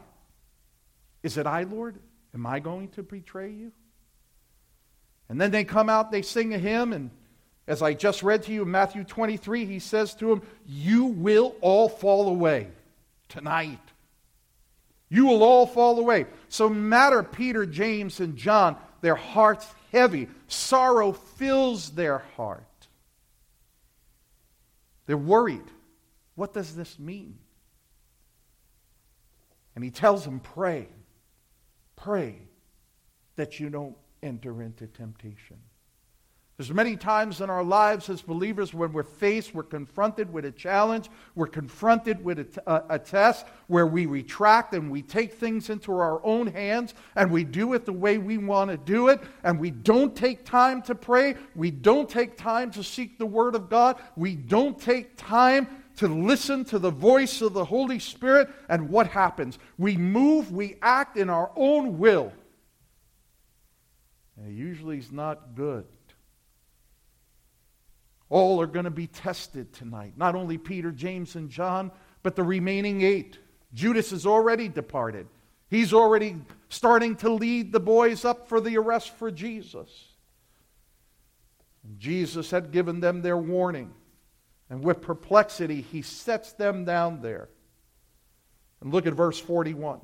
Is 1.22 1.38
it 1.38 1.46
I, 1.46 1.62
Lord? 1.64 2.00
Am 2.34 2.48
I 2.48 2.60
going 2.60 2.90
to 2.90 3.04
betray 3.04 3.52
you? 3.52 3.72
And 5.34 5.42
then 5.42 5.50
they 5.50 5.64
come 5.64 5.90
out, 5.90 6.12
they 6.12 6.22
sing 6.22 6.54
a 6.54 6.60
hymn, 6.60 6.94
and 6.94 7.10
as 7.66 7.82
I 7.82 7.96
just 7.96 8.22
read 8.22 8.44
to 8.44 8.54
you 8.54 8.62
in 8.62 8.70
Matthew 8.70 9.04
23, 9.04 9.66
he 9.66 9.80
says 9.80 10.14
to 10.14 10.28
them, 10.28 10.44
You 10.68 11.06
will 11.06 11.56
all 11.60 11.90
fall 11.90 12.28
away 12.28 12.68
tonight. 13.30 13.80
You 15.10 15.26
will 15.26 15.42
all 15.42 15.66
fall 15.66 15.98
away. 15.98 16.28
So, 16.50 16.70
matter 16.70 17.24
Peter, 17.24 17.66
James, 17.66 18.20
and 18.20 18.38
John, 18.38 18.76
their 19.02 19.16
hearts 19.16 19.66
heavy. 19.92 20.28
Sorrow 20.50 21.14
fills 21.14 21.90
their 21.90 22.20
heart. 22.38 22.62
They're 25.08 25.18
worried. 25.18 25.66
What 26.36 26.54
does 26.54 26.76
this 26.76 27.00
mean? 27.00 27.40
And 29.74 29.84
he 29.84 29.90
tells 29.90 30.26
them, 30.26 30.42
Pray. 30.42 30.90
Pray 31.96 32.36
that 33.36 33.60
you 33.60 33.72
don't 33.72 33.96
enter 34.24 34.62
into 34.62 34.88
temptation. 34.88 35.58
There's 36.58 36.72
many 36.72 36.96
times 36.96 37.42
in 37.42 37.50
our 37.50 37.64
lives 37.64 38.10
as 38.10 38.22
believers 38.22 38.76
when 38.76 38.94
we're 38.94 39.02
faced, 39.02 39.56
we're 39.56 39.64
confronted 39.64 40.32
with 40.32 40.46
a 40.46 40.52
challenge, 40.52 41.10
we're 41.34 41.48
confronted 41.48 42.24
with 42.24 42.40
a, 42.40 42.44
t- 42.44 42.62
a, 42.68 42.84
a 42.92 43.00
test 43.00 43.48
where 43.68 43.88
we 43.88 44.06
retract 44.06 44.76
and 44.76 44.92
we 44.92 45.02
take 45.02 45.34
things 45.34 45.72
into 45.72 45.92
our 45.92 46.24
own 46.24 46.46
hands 46.46 46.94
and 47.16 47.32
we 47.32 47.44
do 47.44 47.74
it 47.74 47.86
the 47.86 47.94
way 47.94 48.20
we 48.20 48.38
want 48.38 48.70
to 48.70 48.78
do 48.78 49.08
it, 49.08 49.20
and 49.44 49.60
we 49.60 49.72
don't 49.72 50.16
take 50.16 50.46
time 50.46 50.84
to 50.84 50.94
pray, 50.94 51.36
we 51.56 51.72
don't 51.72 52.08
take 52.08 52.38
time 52.38 52.70
to 52.70 52.84
seek 52.84 53.18
the 53.18 53.26
Word 53.26 53.56
of 53.56 53.68
God, 53.68 53.98
we 54.16 54.36
don't 54.36 54.80
take 54.80 55.18
time 55.18 55.68
to 55.96 56.08
listen 56.08 56.64
to 56.66 56.78
the 56.78 56.92
voice 56.92 57.42
of 57.42 57.54
the 57.54 57.66
Holy 57.66 57.98
Spirit, 57.98 58.48
and 58.70 58.90
what 58.90 59.08
happens? 59.08 59.58
We 59.80 59.98
move, 59.98 60.52
we 60.52 60.76
act 60.84 61.18
in 61.18 61.32
our 61.32 61.52
own 61.56 61.98
will. 61.98 62.32
And 64.44 64.58
usually 64.58 64.98
is 64.98 65.12
not 65.12 65.56
good. 65.56 65.86
All 68.30 68.60
are 68.62 68.68
going 68.68 68.86
to 68.86 68.92
be 68.92 69.08
tested 69.08 69.72
tonight. 69.74 70.14
Not 70.18 70.36
only 70.36 70.58
Peter, 70.58 70.92
James, 70.92 71.36
and 71.36 71.50
John, 71.50 71.92
but 72.24 72.36
the 72.36 72.44
remaining 72.44 73.02
eight. 73.02 73.38
Judas 73.74 74.12
has 74.12 74.26
already 74.26 74.68
departed. 74.68 75.28
He's 75.70 75.94
already 75.94 76.36
starting 76.68 77.16
to 77.18 77.30
lead 77.30 77.72
the 77.72 77.80
boys 77.80 78.26
up 78.26 78.50
for 78.50 78.60
the 78.60 78.78
arrest 78.78 79.16
for 79.16 79.32
Jesus. 79.32 79.90
Jesus 81.98 82.52
had 82.52 82.72
given 82.72 83.00
them 83.00 83.22
their 83.22 83.38
warning. 83.38 83.94
And 84.70 84.84
with 84.84 85.02
perplexity, 85.02 85.82
he 85.82 86.02
sets 86.02 86.54
them 86.54 86.86
down 86.86 87.22
there. 87.22 87.50
And 88.82 88.92
look 88.92 89.06
at 89.06 89.14
verse 89.14 89.40
41. 89.40 90.02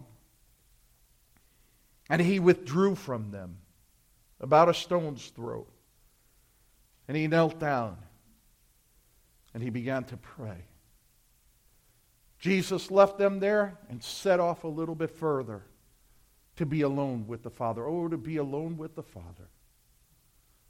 And 2.10 2.22
he 2.22 2.40
withdrew 2.40 2.96
from 2.96 3.32
them 3.32 3.58
about 4.40 4.70
a 4.70 4.74
stone's 4.74 5.28
throw. 5.30 5.68
And 7.08 7.18
he 7.18 7.28
knelt 7.28 7.60
down 7.60 7.98
and 9.54 9.64
he 9.64 9.70
began 9.70 10.04
to 10.06 10.18
pray. 10.18 10.66
Jesus 12.40 12.90
left 12.90 13.18
them 13.18 13.40
there 13.40 13.78
and 13.90 14.02
set 14.04 14.40
off 14.40 14.64
a 14.64 14.68
little 14.68 14.96
bit 14.96 15.12
further 15.12 15.64
to 16.56 16.66
be 16.66 16.82
alone 16.82 17.26
with 17.28 17.44
the 17.44 17.50
Father. 17.50 17.86
Oh, 17.86 18.08
to 18.08 18.18
be 18.18 18.38
alone 18.38 18.78
with 18.78 18.96
the 18.96 19.04
Father. 19.04 19.50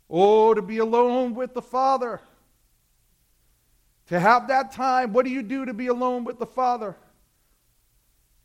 Oh, 0.10 0.54
to 0.54 0.62
be 0.62 0.80
alone 0.80 1.36
with 1.36 1.54
the 1.54 1.62
Father. 1.62 2.22
To 4.08 4.20
have 4.20 4.48
that 4.48 4.72
time, 4.72 5.14
what 5.14 5.25
do 5.25 5.32
you 5.32 5.44
do 5.44 5.66
to 5.66 5.74
be 5.74 5.88
alone 5.88 6.24
with 6.24 6.40
the 6.40 6.48
Father? 6.48 6.96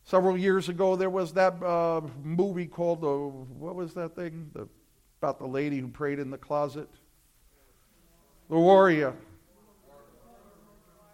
Several 0.03 0.37
years 0.37 0.69
ago, 0.69 0.95
there 0.95 1.09
was 1.09 1.33
that 1.33 1.61
uh, 1.63 2.01
movie 2.23 2.67
called 2.67 3.01
the, 3.01 3.09
what 3.09 3.73
was 3.73 3.95
that 3.95 4.15
thing? 4.15 4.51
The, 4.53 4.67
about 5.25 5.39
the 5.39 5.47
lady 5.47 5.79
who 5.79 5.87
prayed 5.87 6.19
in 6.19 6.29
the 6.29 6.37
closet? 6.37 6.87
The 8.47 8.59
Warrior. 8.59 9.15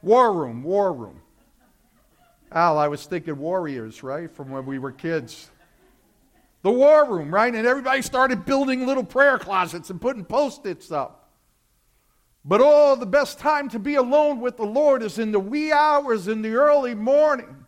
War 0.02 0.34
Room, 0.34 0.64
War 0.64 0.92
Room. 0.92 1.22
Al, 2.52 2.78
I 2.78 2.90
was 2.90 3.06
thinking 3.06 3.38
Warriors, 3.38 4.04
right, 4.04 4.30
from 4.30 4.50
when 4.50 4.66
we 4.66 4.80
were 4.80 4.92
kids. 4.92 5.50
The 6.62 6.72
War 6.72 7.06
Room, 7.06 7.34
right? 7.34 7.56
And 7.56 7.66
everybody 7.66 8.02
started 8.02 8.44
building 8.44 8.86
little 8.86 9.06
prayer 9.06 9.40
closets 9.40 9.90
and 9.90 10.02
putting 10.02 10.26
post 10.26 10.66
its 10.66 10.92
up. 10.92 11.30
But 12.44 12.60
oh, 12.62 12.98
the 12.98 13.06
best 13.06 13.40
time 13.40 13.70
to 13.70 13.80
be 13.80 13.96
alone 13.96 14.42
with 14.42 14.58
the 14.58 14.66
Lord 14.66 15.04
is 15.04 15.20
in 15.20 15.32
the 15.32 15.40
wee 15.40 15.72
hours 15.72 16.28
in 16.28 16.42
the 16.42 16.56
early 16.56 16.96
morning 16.96 17.61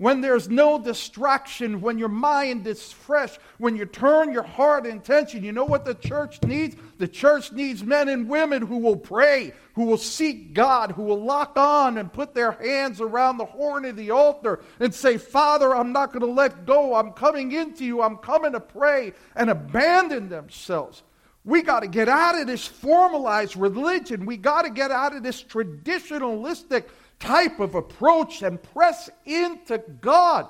when 0.00 0.22
there's 0.22 0.48
no 0.48 0.78
distraction, 0.78 1.82
when 1.82 1.98
your 1.98 2.08
mind 2.08 2.66
is 2.66 2.90
fresh, 2.90 3.36
when 3.58 3.76
you 3.76 3.84
turn 3.84 4.32
your 4.32 4.42
heart 4.42 4.86
and 4.86 4.98
attention. 4.98 5.44
You 5.44 5.52
know 5.52 5.66
what 5.66 5.84
the 5.84 5.92
church 5.92 6.42
needs? 6.42 6.74
The 6.96 7.06
church 7.06 7.52
needs 7.52 7.84
men 7.84 8.08
and 8.08 8.26
women 8.26 8.62
who 8.62 8.78
will 8.78 8.96
pray, 8.96 9.52
who 9.74 9.84
will 9.84 9.98
seek 9.98 10.54
God, 10.54 10.92
who 10.92 11.02
will 11.02 11.22
lock 11.22 11.58
on 11.58 11.98
and 11.98 12.10
put 12.10 12.32
their 12.32 12.52
hands 12.52 13.02
around 13.02 13.36
the 13.36 13.44
horn 13.44 13.84
of 13.84 13.96
the 13.96 14.10
altar 14.10 14.60
and 14.78 14.94
say, 14.94 15.18
Father, 15.18 15.76
I'm 15.76 15.92
not 15.92 16.14
going 16.14 16.24
to 16.24 16.32
let 16.32 16.64
go. 16.64 16.94
I'm 16.94 17.12
coming 17.12 17.52
into 17.52 17.84
you. 17.84 18.00
I'm 18.00 18.16
coming 18.16 18.52
to 18.52 18.60
pray 18.60 19.12
and 19.36 19.50
abandon 19.50 20.30
themselves. 20.30 21.02
We 21.44 21.60
got 21.60 21.80
to 21.80 21.88
get 21.88 22.08
out 22.08 22.40
of 22.40 22.46
this 22.46 22.66
formalized 22.66 23.54
religion. 23.54 24.24
We 24.24 24.38
got 24.38 24.62
to 24.62 24.70
get 24.70 24.90
out 24.90 25.14
of 25.14 25.22
this 25.22 25.42
traditionalistic 25.42 26.84
type 27.20 27.60
of 27.60 27.74
approach 27.74 28.42
and 28.42 28.60
press 28.60 29.08
into 29.24 29.78
God. 30.00 30.48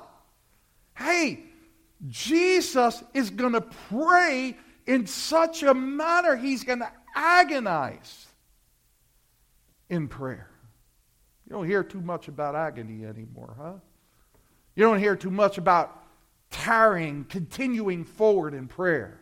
Hey, 0.97 1.41
Jesus 2.09 3.03
is 3.13 3.29
going 3.31 3.53
to 3.53 3.61
pray 3.61 4.57
in 4.87 5.07
such 5.07 5.63
a 5.63 5.75
manner, 5.75 6.37
he's 6.37 6.65
going 6.65 6.79
to 6.79 6.91
agonize 7.15 8.27
in 9.89 10.09
prayer. 10.09 10.51
You 11.47 11.57
don't 11.57 11.67
hear 11.67 11.85
too 11.85 12.01
much 12.01 12.29
about 12.29 12.55
agony 12.55 13.05
anymore, 13.05 13.55
huh? 13.61 13.75
You 14.75 14.85
don't 14.85 14.99
hear 14.99 15.17
too 15.17 15.31
much 15.31 15.59
about 15.59 15.97
tarrying, 16.51 17.25
continuing 17.25 18.05
forward 18.05 18.55
in 18.55 18.69
prayer. 18.69 19.21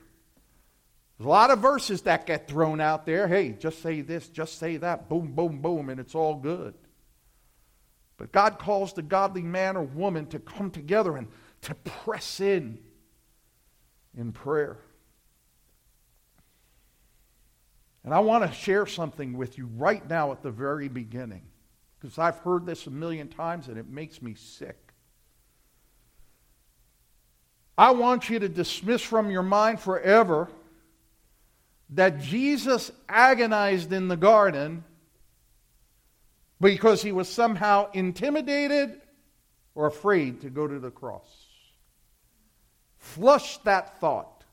There's 1.18 1.26
a 1.26 1.30
lot 1.30 1.50
of 1.50 1.58
verses 1.58 2.02
that 2.02 2.26
get 2.26 2.46
thrown 2.46 2.80
out 2.80 3.04
there. 3.04 3.26
Hey, 3.26 3.52
just 3.52 3.82
say 3.82 4.02
this, 4.02 4.28
just 4.28 4.58
say 4.58 4.76
that, 4.76 5.08
boom, 5.08 5.32
boom, 5.32 5.60
boom, 5.60 5.88
and 5.88 5.98
it's 5.98 6.14
all 6.14 6.36
good. 6.36 6.74
But 8.18 8.32
God 8.32 8.58
calls 8.58 8.92
the 8.92 9.02
godly 9.02 9.42
man 9.42 9.76
or 9.76 9.84
woman 9.84 10.26
to 10.26 10.38
come 10.38 10.70
together 10.70 11.16
and 11.16 11.28
to 11.62 11.74
press 11.74 12.40
in 12.40 12.78
in 14.16 14.32
prayer. 14.32 14.76
And 18.04 18.12
I 18.12 18.18
want 18.20 18.44
to 18.44 18.52
share 18.52 18.86
something 18.86 19.36
with 19.36 19.56
you 19.56 19.68
right 19.76 20.06
now 20.08 20.32
at 20.32 20.42
the 20.42 20.50
very 20.50 20.88
beginning 20.88 21.42
because 21.98 22.18
I've 22.18 22.38
heard 22.38 22.66
this 22.66 22.86
a 22.86 22.90
million 22.90 23.28
times 23.28 23.68
and 23.68 23.78
it 23.78 23.88
makes 23.88 24.20
me 24.20 24.34
sick. 24.34 24.92
I 27.76 27.92
want 27.92 28.28
you 28.28 28.40
to 28.40 28.48
dismiss 28.48 29.02
from 29.02 29.30
your 29.30 29.42
mind 29.42 29.78
forever 29.78 30.48
that 31.90 32.20
Jesus 32.20 32.90
agonized 33.08 33.92
in 33.92 34.08
the 34.08 34.16
garden 34.16 34.84
because 36.60 37.02
he 37.02 37.12
was 37.12 37.28
somehow 37.28 37.90
intimidated 37.92 39.00
or 39.74 39.86
afraid 39.86 40.40
to 40.40 40.50
go 40.50 40.66
to 40.66 40.78
the 40.78 40.90
cross. 40.90 41.46
Flush 42.98 43.58
that 43.58 44.00
thought. 44.00 44.44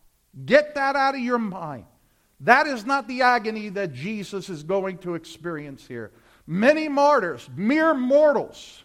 Get 0.46 0.76
that 0.76 0.96
out 0.96 1.16
of 1.16 1.22
your 1.22 1.40
mind. 1.40 1.86
That 2.42 2.68
is 2.68 2.86
not 2.86 3.08
the 3.08 3.22
agony 3.22 3.70
that 3.70 3.94
Jesus 3.94 4.50
is 4.50 4.64
going 4.64 5.00
to 5.00 5.16
experience 5.16 5.88
here. 5.88 6.12
Many 6.46 6.90
martyrs, 6.90 7.50
mere 7.56 7.94
mortals, 7.94 8.84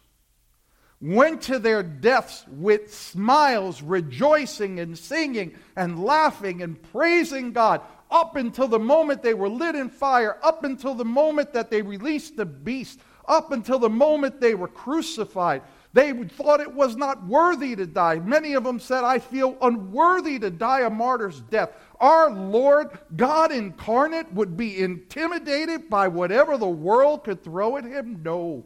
went 1.00 1.42
to 1.42 1.59
their 1.59 1.83
deaths 1.83 2.44
with 2.48 2.94
smiles, 2.94 3.83
rejoicing 3.83 4.80
and 4.80 4.96
singing 4.96 5.54
and 5.74 6.02
laughing 6.04 6.62
and 6.62 6.80
praising 6.92 7.52
God 7.52 7.80
up 8.11 8.37
until 8.37 8.68
the 8.68 8.78
moment 8.78 9.22
they 9.22 9.35
were 9.35 9.48
lit 9.48 9.74
in 9.74 9.88
fire, 9.88 10.38
up 10.42 10.64
until 10.64 10.94
the 10.94 11.04
moment 11.04 11.52
that 11.52 11.70
they 11.70 11.83
released 11.83 12.37
the 12.37 12.46
beast, 12.46 13.00
up 13.30 13.52
until 13.52 13.78
the 13.78 13.88
moment 13.88 14.40
they 14.40 14.54
were 14.54 14.68
crucified. 14.68 15.62
They 15.92 16.12
thought 16.12 16.60
it 16.60 16.74
was 16.74 16.96
not 16.96 17.26
worthy 17.26 17.74
to 17.76 17.86
die. 17.86 18.16
Many 18.16 18.54
of 18.54 18.64
them 18.64 18.78
said, 18.78 19.04
I 19.04 19.18
feel 19.18 19.56
unworthy 19.62 20.38
to 20.40 20.50
die 20.50 20.80
a 20.80 20.90
martyr's 20.90 21.40
death. 21.40 21.70
Our 21.98 22.30
Lord, 22.30 22.98
God 23.16 23.52
incarnate, 23.52 24.32
would 24.32 24.56
be 24.56 24.78
intimidated 24.78 25.88
by 25.88 26.08
whatever 26.08 26.58
the 26.58 26.68
world 26.68 27.24
could 27.24 27.42
throw 27.42 27.76
at 27.76 27.84
him? 27.84 28.20
No. 28.22 28.64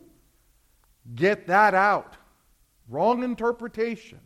Get 1.14 1.46
that 1.46 1.74
out. 1.74 2.16
Wrong 2.88 3.22
interpretation. 3.22 4.20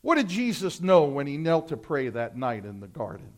What 0.00 0.16
did 0.16 0.28
Jesus 0.28 0.80
know 0.80 1.04
when 1.04 1.26
he 1.26 1.36
knelt 1.36 1.68
to 1.68 1.76
pray 1.76 2.08
that 2.08 2.36
night 2.36 2.64
in 2.64 2.80
the 2.80 2.88
garden? 2.88 3.32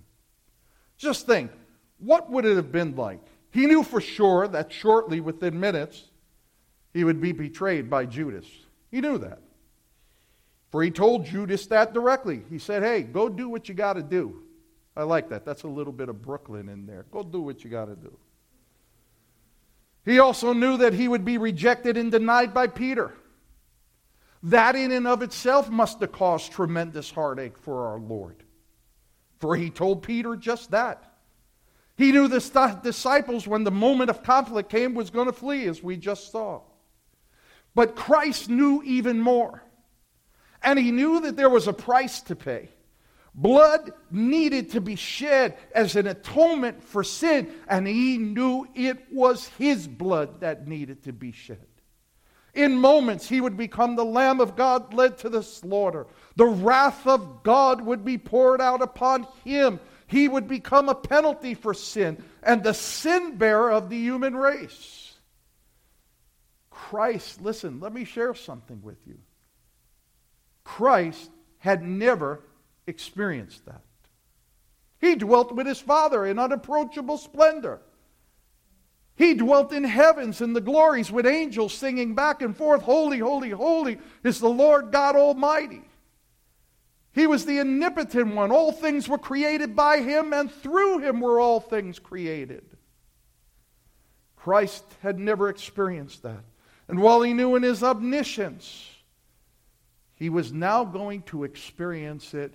Just 0.96 1.26
think, 1.26 1.50
what 1.98 2.30
would 2.30 2.44
it 2.44 2.56
have 2.56 2.72
been 2.72 2.96
like? 2.96 3.20
He 3.54 3.66
knew 3.66 3.84
for 3.84 4.00
sure 4.00 4.48
that 4.48 4.72
shortly, 4.72 5.20
within 5.20 5.60
minutes, 5.60 6.10
he 6.92 7.04
would 7.04 7.20
be 7.20 7.30
betrayed 7.30 7.88
by 7.88 8.04
Judas. 8.04 8.46
He 8.90 9.00
knew 9.00 9.16
that. 9.18 9.38
For 10.72 10.82
he 10.82 10.90
told 10.90 11.24
Judas 11.24 11.64
that 11.68 11.94
directly. 11.94 12.42
He 12.50 12.58
said, 12.58 12.82
Hey, 12.82 13.02
go 13.02 13.28
do 13.28 13.48
what 13.48 13.68
you 13.68 13.74
got 13.76 13.92
to 13.92 14.02
do. 14.02 14.42
I 14.96 15.04
like 15.04 15.28
that. 15.28 15.44
That's 15.44 15.62
a 15.62 15.68
little 15.68 15.92
bit 15.92 16.08
of 16.08 16.20
Brooklyn 16.20 16.68
in 16.68 16.84
there. 16.84 17.06
Go 17.12 17.22
do 17.22 17.40
what 17.42 17.62
you 17.62 17.70
got 17.70 17.84
to 17.84 17.94
do. 17.94 18.18
He 20.04 20.18
also 20.18 20.52
knew 20.52 20.76
that 20.78 20.92
he 20.92 21.06
would 21.06 21.24
be 21.24 21.38
rejected 21.38 21.96
and 21.96 22.10
denied 22.10 22.54
by 22.54 22.66
Peter. 22.66 23.14
That 24.42 24.74
in 24.74 24.90
and 24.90 25.06
of 25.06 25.22
itself 25.22 25.70
must 25.70 26.00
have 26.00 26.10
caused 26.10 26.50
tremendous 26.50 27.08
heartache 27.08 27.56
for 27.58 27.86
our 27.86 28.00
Lord. 28.00 28.42
For 29.38 29.54
he 29.54 29.70
told 29.70 30.02
Peter 30.02 30.34
just 30.34 30.72
that. 30.72 31.13
He 31.96 32.10
knew 32.10 32.26
the 32.26 32.80
disciples, 32.82 33.46
when 33.46 33.64
the 33.64 33.70
moment 33.70 34.10
of 34.10 34.22
conflict 34.22 34.68
came, 34.70 34.94
was 34.94 35.10
going 35.10 35.26
to 35.26 35.32
flee, 35.32 35.66
as 35.66 35.82
we 35.82 35.96
just 35.96 36.32
saw. 36.32 36.62
But 37.74 37.94
Christ 37.94 38.48
knew 38.48 38.82
even 38.84 39.20
more. 39.20 39.62
And 40.62 40.78
he 40.78 40.90
knew 40.90 41.20
that 41.20 41.36
there 41.36 41.50
was 41.50 41.68
a 41.68 41.72
price 41.72 42.20
to 42.22 42.36
pay. 42.36 42.70
Blood 43.34 43.92
needed 44.10 44.70
to 44.70 44.80
be 44.80 44.94
shed 44.94 45.56
as 45.74 45.96
an 45.96 46.06
atonement 46.06 46.82
for 46.82 47.02
sin, 47.02 47.52
and 47.68 47.86
he 47.86 48.16
knew 48.16 48.66
it 48.74 49.12
was 49.12 49.48
his 49.58 49.88
blood 49.88 50.40
that 50.40 50.68
needed 50.68 51.02
to 51.04 51.12
be 51.12 51.32
shed. 51.32 51.66
In 52.54 52.78
moments, 52.78 53.28
he 53.28 53.40
would 53.40 53.56
become 53.56 53.96
the 53.96 54.04
Lamb 54.04 54.40
of 54.40 54.54
God 54.54 54.94
led 54.94 55.18
to 55.18 55.28
the 55.28 55.42
slaughter. 55.42 56.06
The 56.36 56.46
wrath 56.46 57.04
of 57.06 57.42
God 57.42 57.80
would 57.80 58.04
be 58.04 58.16
poured 58.16 58.60
out 58.60 58.80
upon 58.80 59.26
him. 59.44 59.80
He 60.06 60.28
would 60.28 60.48
become 60.48 60.88
a 60.88 60.94
penalty 60.94 61.54
for 61.54 61.74
sin 61.74 62.22
and 62.42 62.62
the 62.62 62.74
sin 62.74 63.36
bearer 63.36 63.70
of 63.70 63.88
the 63.88 63.98
human 63.98 64.36
race. 64.36 65.14
Christ, 66.70 67.40
listen, 67.40 67.80
let 67.80 67.92
me 67.92 68.04
share 68.04 68.34
something 68.34 68.82
with 68.82 68.98
you. 69.06 69.18
Christ 70.62 71.30
had 71.58 71.82
never 71.82 72.40
experienced 72.86 73.64
that. 73.66 73.82
He 75.00 75.14
dwelt 75.14 75.52
with 75.52 75.66
his 75.66 75.80
Father 75.80 76.26
in 76.26 76.38
unapproachable 76.38 77.18
splendor. 77.18 77.80
He 79.16 79.34
dwelt 79.34 79.72
in 79.72 79.84
heavens 79.84 80.40
in 80.40 80.54
the 80.54 80.60
glories 80.60 81.12
with 81.12 81.26
angels 81.26 81.72
singing 81.72 82.14
back 82.14 82.42
and 82.42 82.56
forth, 82.56 82.82
Holy, 82.82 83.18
holy, 83.18 83.50
holy 83.50 83.98
is 84.22 84.40
the 84.40 84.48
Lord 84.48 84.90
God 84.90 85.14
Almighty. 85.14 85.82
He 87.14 87.26
was 87.28 87.46
the 87.46 87.60
omnipotent 87.60 88.34
one. 88.34 88.50
All 88.50 88.72
things 88.72 89.08
were 89.08 89.18
created 89.18 89.76
by 89.76 90.00
him, 90.00 90.32
and 90.32 90.50
through 90.50 90.98
him 90.98 91.20
were 91.20 91.38
all 91.38 91.60
things 91.60 92.00
created. 92.00 92.64
Christ 94.36 94.84
had 95.00 95.18
never 95.18 95.48
experienced 95.48 96.24
that. 96.24 96.44
And 96.88 97.00
while 97.00 97.22
he 97.22 97.32
knew 97.32 97.54
in 97.54 97.62
his 97.62 97.82
omniscience, 97.82 98.90
he 100.16 100.28
was 100.28 100.52
now 100.52 100.84
going 100.84 101.22
to 101.22 101.44
experience 101.44 102.34
it 102.34 102.52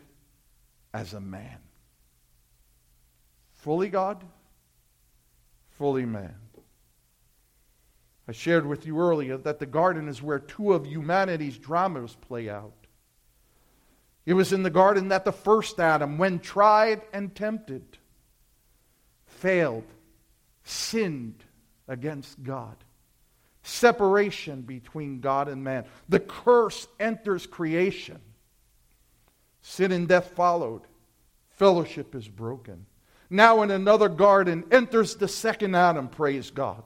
as 0.94 1.14
a 1.14 1.22
man. 1.22 1.58
Fully 3.54 3.90
God, 3.90 4.24
fully 5.72 6.06
man. 6.06 6.36
I 8.28 8.34
shared 8.34 8.66
with 8.66 8.86
you 8.86 9.00
earlier 9.00 9.38
that 9.38 9.60
the 9.60 9.66
garden 9.66 10.08
is 10.08 10.22
where 10.22 10.40
two 10.40 10.74
of 10.74 10.86
humanity's 10.86 11.58
dramas 11.58 12.16
play 12.22 12.50
out. 12.50 12.79
It 14.30 14.36
was 14.36 14.54
in 14.54 14.62
the 14.62 14.70
garden 14.70 15.08
that 15.08 15.26
the 15.26 15.32
first 15.32 15.80
Adam, 15.80 16.20
when 16.20 16.38
tried 16.38 17.02
and 17.14 17.34
tempted, 17.34 17.98
failed, 19.26 19.86
sinned 20.64 21.44
against 21.88 22.44
God. 22.44 22.76
Separation 23.64 24.62
between 24.62 25.20
God 25.20 25.48
and 25.48 25.64
man. 25.64 25.86
The 26.10 26.20
curse 26.20 26.88
enters 27.00 27.48
creation. 27.48 28.20
Sin 29.64 29.92
and 29.92 30.08
death 30.08 30.28
followed. 30.36 30.84
Fellowship 31.56 32.14
is 32.14 32.28
broken. 32.28 32.86
Now, 33.32 33.64
in 33.64 33.72
another 33.72 34.10
garden, 34.10 34.64
enters 34.70 35.16
the 35.16 35.28
second 35.28 35.76
Adam, 35.76 36.08
praise 36.08 36.52
God 36.52 36.84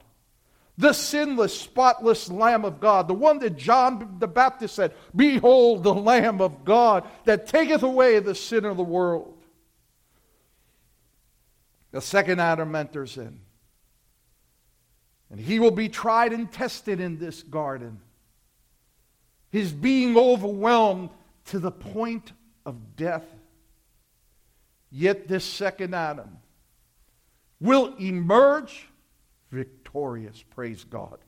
the 0.78 0.94
sinless, 0.94 1.60
spotless 1.60 2.30
Lamb 2.30 2.66
of 2.66 2.80
God, 2.80 3.08
the 3.08 3.14
one 3.14 3.40
that 3.40 3.58
John 3.58 4.18
the 4.20 4.28
Baptist 4.28 4.76
said, 4.76 4.94
Behold 5.16 5.84
the 5.84 5.94
Lamb 5.94 6.42
of 6.42 6.66
God 6.66 7.08
that 7.26 7.48
taketh 7.48 7.84
away 7.84 8.20
the 8.20 8.34
sin 8.34 8.66
of 8.66 8.78
the 8.78 8.84
world. 8.84 9.38
The 11.92 12.02
second 12.02 12.42
Adam 12.42 12.76
enters 12.76 13.18
in. 13.18 13.40
And 15.30 15.40
he 15.40 15.60
will 15.60 15.72
be 15.72 15.90
tried 15.90 16.34
and 16.34 16.52
tested 16.52 17.00
in 17.00 17.20
this 17.20 17.44
garden. 17.44 18.00
His 19.52 19.72
being 19.72 20.18
overwhelmed 20.18 21.12
to 21.46 21.60
the 21.60 21.72
point 21.72 22.32
of 22.66 22.96
death. 22.96 23.26
Yet 24.92 25.28
this 25.28 25.44
second 25.44 25.94
Adam 25.94 26.38
will 27.60 27.96
emerge 27.98 28.88
victorious. 29.52 29.83
Praise 30.50 30.84
God. 30.84 31.20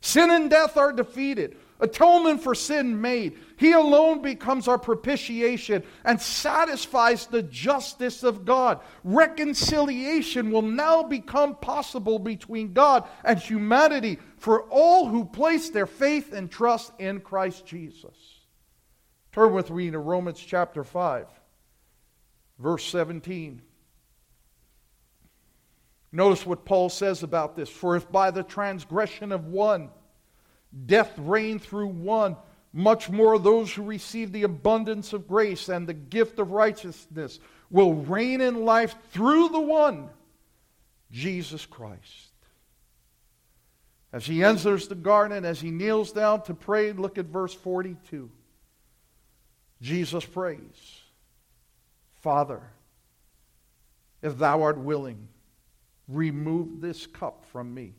Sin 0.00 0.30
and 0.30 0.48
death 0.48 0.76
are 0.76 0.92
defeated. 0.92 1.56
Atonement 1.80 2.42
for 2.42 2.54
sin 2.54 3.00
made. 3.00 3.38
He 3.58 3.72
alone 3.72 4.22
becomes 4.22 4.66
our 4.66 4.78
propitiation 4.78 5.82
and 6.04 6.20
satisfies 6.20 7.26
the 7.26 7.42
justice 7.42 8.22
of 8.22 8.44
God. 8.44 8.80
Reconciliation 9.04 10.50
will 10.50 10.62
now 10.62 11.02
become 11.02 11.56
possible 11.56 12.18
between 12.18 12.72
God 12.72 13.06
and 13.24 13.38
humanity 13.38 14.18
for 14.38 14.62
all 14.70 15.08
who 15.08 15.24
place 15.24 15.70
their 15.70 15.86
faith 15.86 16.32
and 16.32 16.50
trust 16.50 16.92
in 16.98 17.20
Christ 17.20 17.66
Jesus. 17.66 18.16
Turn 19.32 19.52
with 19.52 19.70
me 19.70 19.90
to 19.90 19.98
Romans 19.98 20.40
chapter 20.40 20.82
5, 20.82 21.26
verse 22.58 22.84
17. 22.86 23.60
Notice 26.16 26.46
what 26.46 26.64
Paul 26.64 26.88
says 26.88 27.22
about 27.22 27.56
this. 27.56 27.68
For 27.68 27.94
if 27.94 28.10
by 28.10 28.30
the 28.30 28.42
transgression 28.42 29.32
of 29.32 29.48
one 29.48 29.90
death 30.86 31.12
reigned 31.18 31.60
through 31.60 31.88
one, 31.88 32.36
much 32.72 33.10
more 33.10 33.38
those 33.38 33.70
who 33.70 33.82
receive 33.82 34.32
the 34.32 34.44
abundance 34.44 35.12
of 35.12 35.28
grace 35.28 35.68
and 35.68 35.86
the 35.86 35.92
gift 35.92 36.38
of 36.38 36.52
righteousness 36.52 37.38
will 37.70 37.92
reign 37.92 38.40
in 38.40 38.64
life 38.64 38.94
through 39.10 39.50
the 39.50 39.60
one, 39.60 40.08
Jesus 41.10 41.66
Christ. 41.66 42.30
As 44.10 44.24
he 44.24 44.42
enters 44.42 44.88
the 44.88 44.94
garden, 44.94 45.44
as 45.44 45.60
he 45.60 45.70
kneels 45.70 46.12
down 46.12 46.44
to 46.44 46.54
pray, 46.54 46.92
look 46.92 47.18
at 47.18 47.26
verse 47.26 47.52
42. 47.52 48.30
Jesus 49.82 50.24
prays, 50.24 51.02
Father, 52.22 52.62
if 54.22 54.38
thou 54.38 54.62
art 54.62 54.78
willing, 54.78 55.28
Remove 56.08 56.80
this 56.80 57.06
cup 57.06 57.44
from 57.50 57.74
me. 57.74 57.94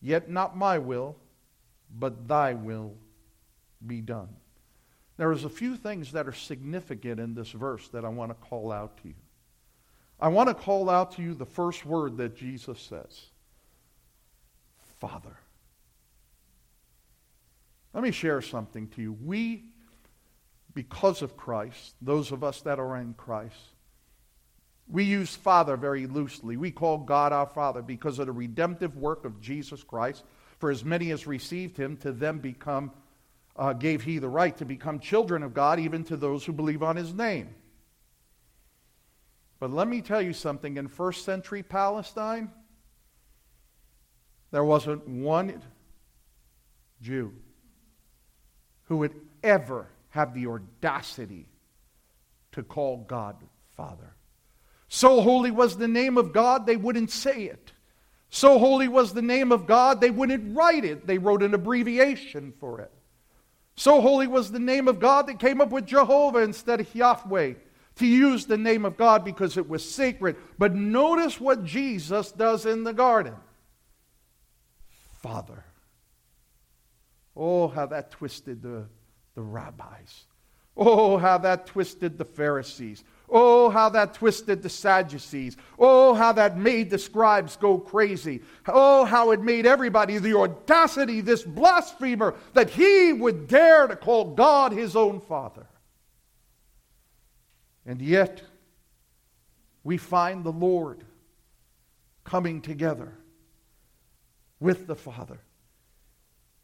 Yet 0.00 0.28
not 0.28 0.56
my 0.56 0.78
will, 0.78 1.16
but 1.98 2.28
thy 2.28 2.54
will 2.54 2.94
be 3.86 4.00
done. 4.00 4.28
There 5.16 5.32
is 5.32 5.44
a 5.44 5.48
few 5.48 5.76
things 5.76 6.12
that 6.12 6.26
are 6.26 6.32
significant 6.32 7.20
in 7.20 7.34
this 7.34 7.50
verse 7.50 7.88
that 7.88 8.04
I 8.04 8.08
want 8.08 8.30
to 8.30 8.48
call 8.48 8.72
out 8.72 8.98
to 9.02 9.08
you. 9.08 9.14
I 10.20 10.28
want 10.28 10.48
to 10.48 10.54
call 10.54 10.90
out 10.90 11.12
to 11.12 11.22
you 11.22 11.34
the 11.34 11.46
first 11.46 11.84
word 11.86 12.16
that 12.18 12.36
Jesus 12.36 12.80
says 12.80 13.26
Father. 14.98 15.36
Let 17.92 18.02
me 18.02 18.10
share 18.10 18.42
something 18.42 18.88
to 18.88 19.02
you. 19.02 19.12
We, 19.12 19.64
because 20.74 21.22
of 21.22 21.36
Christ, 21.36 21.94
those 22.02 22.32
of 22.32 22.42
us 22.42 22.60
that 22.62 22.80
are 22.80 22.96
in 22.96 23.14
Christ, 23.14 23.73
we 24.88 25.04
use 25.04 25.34
Father 25.34 25.76
very 25.76 26.06
loosely. 26.06 26.56
We 26.56 26.70
call 26.70 26.98
God 26.98 27.32
our 27.32 27.46
Father 27.46 27.82
because 27.82 28.18
of 28.18 28.26
the 28.26 28.32
redemptive 28.32 28.96
work 28.96 29.24
of 29.24 29.40
Jesus 29.40 29.82
Christ. 29.82 30.24
For 30.58 30.70
as 30.70 30.84
many 30.84 31.10
as 31.10 31.26
received 31.26 31.76
him, 31.76 31.96
to 31.98 32.12
them 32.12 32.38
become, 32.38 32.92
uh, 33.56 33.72
gave 33.72 34.02
he 34.02 34.18
the 34.18 34.28
right 34.28 34.56
to 34.58 34.64
become 34.64 34.98
children 34.98 35.42
of 35.42 35.54
God, 35.54 35.80
even 35.80 36.04
to 36.04 36.16
those 36.16 36.44
who 36.44 36.52
believe 36.52 36.82
on 36.82 36.96
his 36.96 37.12
name. 37.12 37.54
But 39.58 39.70
let 39.70 39.88
me 39.88 40.02
tell 40.02 40.20
you 40.20 40.32
something 40.32 40.76
in 40.76 40.88
first 40.88 41.24
century 41.24 41.62
Palestine, 41.62 42.50
there 44.50 44.64
wasn't 44.64 45.08
one 45.08 45.62
Jew 47.00 47.32
who 48.84 48.98
would 48.98 49.14
ever 49.42 49.88
have 50.10 50.34
the 50.34 50.46
audacity 50.46 51.48
to 52.52 52.62
call 52.62 52.98
God 52.98 53.36
Father. 53.76 54.14
So 54.94 55.22
holy 55.22 55.50
was 55.50 55.76
the 55.76 55.88
name 55.88 56.16
of 56.16 56.32
God, 56.32 56.66
they 56.66 56.76
wouldn't 56.76 57.10
say 57.10 57.46
it. 57.46 57.72
So 58.30 58.60
holy 58.60 58.86
was 58.86 59.12
the 59.12 59.22
name 59.22 59.50
of 59.50 59.66
God, 59.66 60.00
they 60.00 60.12
wouldn't 60.12 60.56
write 60.56 60.84
it. 60.84 61.04
They 61.04 61.18
wrote 61.18 61.42
an 61.42 61.52
abbreviation 61.52 62.52
for 62.60 62.80
it. 62.80 62.92
So 63.74 64.00
holy 64.00 64.28
was 64.28 64.52
the 64.52 64.60
name 64.60 64.86
of 64.86 65.00
God, 65.00 65.26
they 65.26 65.34
came 65.34 65.60
up 65.60 65.70
with 65.70 65.84
Jehovah 65.84 66.42
instead 66.42 66.78
of 66.78 66.94
Yahweh 66.94 67.54
to 67.96 68.06
use 68.06 68.46
the 68.46 68.56
name 68.56 68.84
of 68.84 68.96
God 68.96 69.24
because 69.24 69.56
it 69.56 69.68
was 69.68 69.84
sacred. 69.84 70.36
But 70.58 70.76
notice 70.76 71.40
what 71.40 71.64
Jesus 71.64 72.30
does 72.30 72.64
in 72.64 72.84
the 72.84 72.94
garden 72.94 73.34
Father. 75.14 75.64
Oh, 77.36 77.66
how 77.66 77.86
that 77.86 78.12
twisted 78.12 78.62
the, 78.62 78.84
the 79.34 79.42
rabbis. 79.42 80.26
Oh, 80.76 81.18
how 81.18 81.38
that 81.38 81.66
twisted 81.66 82.16
the 82.16 82.24
Pharisees. 82.24 83.02
Oh, 83.28 83.70
how 83.70 83.88
that 83.90 84.14
twisted 84.14 84.62
the 84.62 84.68
Sadducees. 84.68 85.56
Oh, 85.78 86.14
how 86.14 86.32
that 86.32 86.58
made 86.58 86.90
the 86.90 86.98
scribes 86.98 87.56
go 87.56 87.78
crazy. 87.78 88.42
Oh, 88.68 89.04
how 89.04 89.30
it 89.30 89.40
made 89.40 89.66
everybody 89.66 90.18
the 90.18 90.36
audacity, 90.36 91.20
this 91.20 91.42
blasphemer, 91.42 92.34
that 92.52 92.70
he 92.70 93.12
would 93.12 93.48
dare 93.48 93.86
to 93.86 93.96
call 93.96 94.34
God 94.34 94.72
his 94.72 94.94
own 94.94 95.20
Father. 95.20 95.66
And 97.86 98.00
yet, 98.00 98.42
we 99.82 99.96
find 99.96 100.44
the 100.44 100.52
Lord 100.52 101.04
coming 102.24 102.60
together 102.62 103.12
with 104.60 104.86
the 104.86 104.94
Father. 104.94 105.38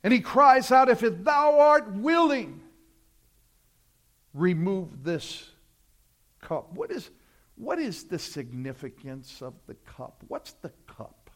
And 0.03 0.12
he 0.12 0.20
cries 0.20 0.70
out, 0.73 0.88
If 0.88 1.01
thou 1.01 1.59
art 1.59 1.92
willing, 1.92 2.61
remove 4.33 5.05
this 5.05 5.50
cup. 6.51 6.73
What 6.75 6.91
is, 6.91 7.11
what 7.55 7.79
is 7.79 8.05
the 8.05 8.19
significance 8.19 9.41
of 9.41 9.55
the 9.69 9.75
cup? 9.75 10.25
What's 10.27 10.53
the 10.55 10.73
cup? 10.89 11.31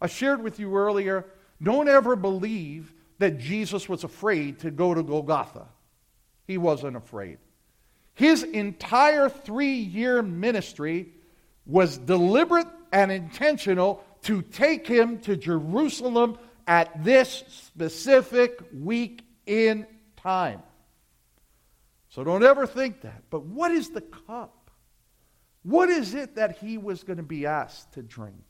I 0.00 0.06
shared 0.06 0.42
with 0.42 0.60
you 0.60 0.76
earlier 0.76 1.26
don't 1.60 1.88
ever 1.88 2.14
believe 2.14 2.92
that 3.18 3.38
Jesus 3.38 3.88
was 3.88 4.04
afraid 4.04 4.60
to 4.60 4.70
go 4.70 4.94
to 4.94 5.02
Golgotha. 5.02 5.66
He 6.46 6.56
wasn't 6.56 6.96
afraid. 6.96 7.38
His 8.14 8.44
entire 8.44 9.28
three 9.28 9.74
year 9.74 10.22
ministry 10.22 11.08
was 11.64 11.98
deliberate 11.98 12.68
and 12.92 13.10
intentional 13.10 14.04
to 14.22 14.42
take 14.42 14.86
him 14.86 15.18
to 15.20 15.36
Jerusalem 15.36 16.38
at 16.68 17.02
this 17.02 17.42
specific 17.48 18.60
week 18.72 19.22
in 19.46 19.86
time. 20.16 20.62
So 22.16 22.24
don't 22.24 22.42
ever 22.42 22.66
think 22.66 23.02
that. 23.02 23.24
But 23.28 23.44
what 23.44 23.70
is 23.70 23.90
the 23.90 24.00
cup? 24.00 24.70
What 25.64 25.90
is 25.90 26.14
it 26.14 26.36
that 26.36 26.56
he 26.56 26.78
was 26.78 27.02
going 27.02 27.18
to 27.18 27.22
be 27.22 27.44
asked 27.44 27.92
to 27.92 28.02
drink? 28.02 28.42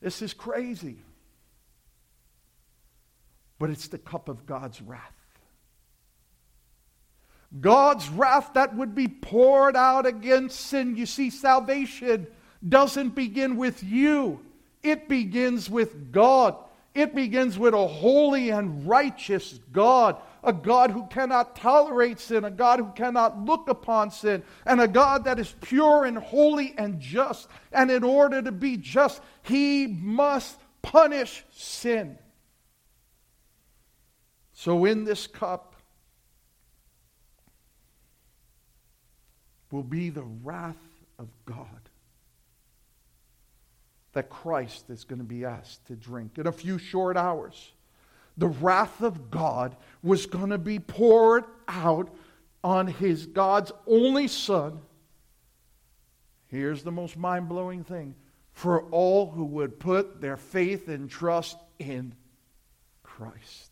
This 0.00 0.22
is 0.22 0.32
crazy. 0.32 0.98
But 3.58 3.70
it's 3.70 3.88
the 3.88 3.98
cup 3.98 4.28
of 4.28 4.46
God's 4.46 4.80
wrath. 4.80 5.02
God's 7.60 8.08
wrath 8.10 8.52
that 8.54 8.76
would 8.76 8.94
be 8.94 9.08
poured 9.08 9.74
out 9.74 10.06
against 10.06 10.60
sin. 10.60 10.94
You 10.94 11.06
see, 11.06 11.30
salvation 11.30 12.28
doesn't 12.68 13.16
begin 13.16 13.56
with 13.56 13.82
you, 13.82 14.38
it 14.84 15.08
begins 15.08 15.68
with 15.68 16.12
God. 16.12 16.54
It 16.94 17.14
begins 17.14 17.58
with 17.58 17.74
a 17.74 17.86
holy 17.86 18.50
and 18.50 18.88
righteous 18.88 19.60
God 19.72 20.16
a 20.42 20.52
God 20.52 20.90
who 20.90 21.06
cannot 21.06 21.56
tolerate 21.56 22.20
sin, 22.20 22.44
a 22.44 22.50
God 22.50 22.78
who 22.78 22.90
cannot 22.94 23.44
look 23.44 23.68
upon 23.68 24.10
sin, 24.10 24.42
and 24.64 24.80
a 24.80 24.88
God 24.88 25.24
that 25.24 25.38
is 25.38 25.54
pure 25.60 26.04
and 26.04 26.18
holy 26.18 26.74
and 26.76 27.00
just. 27.00 27.48
And 27.72 27.90
in 27.90 28.04
order 28.04 28.42
to 28.42 28.52
be 28.52 28.76
just, 28.76 29.20
he 29.42 29.86
must 29.86 30.58
punish 30.82 31.44
sin. 31.50 32.18
So 34.52 34.84
in 34.84 35.04
this 35.04 35.26
cup 35.26 35.76
will 39.70 39.82
be 39.82 40.10
the 40.10 40.24
wrath 40.42 40.76
of 41.18 41.28
God 41.44 41.66
that 44.12 44.30
Christ 44.30 44.90
is 44.90 45.04
going 45.04 45.20
to 45.20 45.24
be 45.24 45.44
asked 45.44 45.86
to 45.86 45.94
drink 45.94 46.38
in 46.38 46.46
a 46.46 46.52
few 46.52 46.78
short 46.78 47.16
hours 47.16 47.72
the 48.38 48.46
wrath 48.46 49.02
of 49.02 49.30
God 49.30 49.76
was 50.02 50.26
going 50.26 50.50
to 50.50 50.58
be 50.58 50.78
poured 50.78 51.44
out 51.66 52.14
on 52.62 52.86
his 52.86 53.26
God's 53.26 53.72
only 53.86 54.28
son. 54.28 54.80
Here's 56.46 56.82
the 56.84 56.92
most 56.92 57.16
mind 57.16 57.48
blowing 57.48 57.84
thing 57.84 58.14
for 58.52 58.82
all 58.84 59.30
who 59.30 59.44
would 59.44 59.78
put 59.78 60.20
their 60.20 60.36
faith 60.36 60.88
and 60.88 61.10
trust 61.10 61.58
in 61.78 62.14
Christ. 63.02 63.70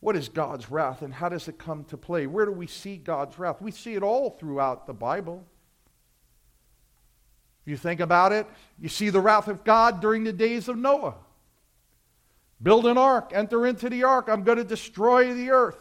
What 0.00 0.16
is 0.16 0.28
God's 0.28 0.70
wrath 0.70 1.02
and 1.02 1.12
how 1.12 1.28
does 1.28 1.48
it 1.48 1.58
come 1.58 1.84
to 1.84 1.96
play? 1.96 2.26
Where 2.26 2.46
do 2.46 2.52
we 2.52 2.66
see 2.66 2.96
God's 2.96 3.38
wrath? 3.38 3.60
We 3.60 3.72
see 3.72 3.94
it 3.94 4.02
all 4.02 4.30
throughout 4.30 4.86
the 4.86 4.94
Bible. 4.94 5.44
If 7.62 7.70
you 7.70 7.76
think 7.76 8.00
about 8.00 8.32
it, 8.32 8.46
you 8.80 8.88
see 8.88 9.10
the 9.10 9.20
wrath 9.20 9.48
of 9.48 9.64
God 9.64 10.00
during 10.00 10.24
the 10.24 10.32
days 10.32 10.68
of 10.68 10.78
Noah. 10.78 11.16
Build 12.62 12.86
an 12.86 12.98
ark, 12.98 13.30
enter 13.34 13.66
into 13.66 13.88
the 13.88 14.04
ark. 14.04 14.28
I'm 14.28 14.42
going 14.42 14.58
to 14.58 14.64
destroy 14.64 15.32
the 15.32 15.50
earth. 15.50 15.78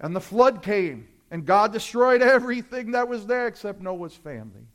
And 0.00 0.14
the 0.14 0.20
flood 0.20 0.62
came, 0.62 1.08
and 1.30 1.44
God 1.44 1.72
destroyed 1.72 2.22
everything 2.22 2.92
that 2.92 3.08
was 3.08 3.26
there 3.26 3.46
except 3.46 3.80
Noah's 3.80 4.14
family. 4.14 4.66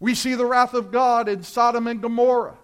We 0.00 0.14
see 0.14 0.34
the 0.34 0.46
wrath 0.46 0.74
of 0.74 0.90
God 0.90 1.28
in 1.28 1.42
Sodom 1.42 1.86
and 1.86 2.02
Gomorrah. 2.02 2.58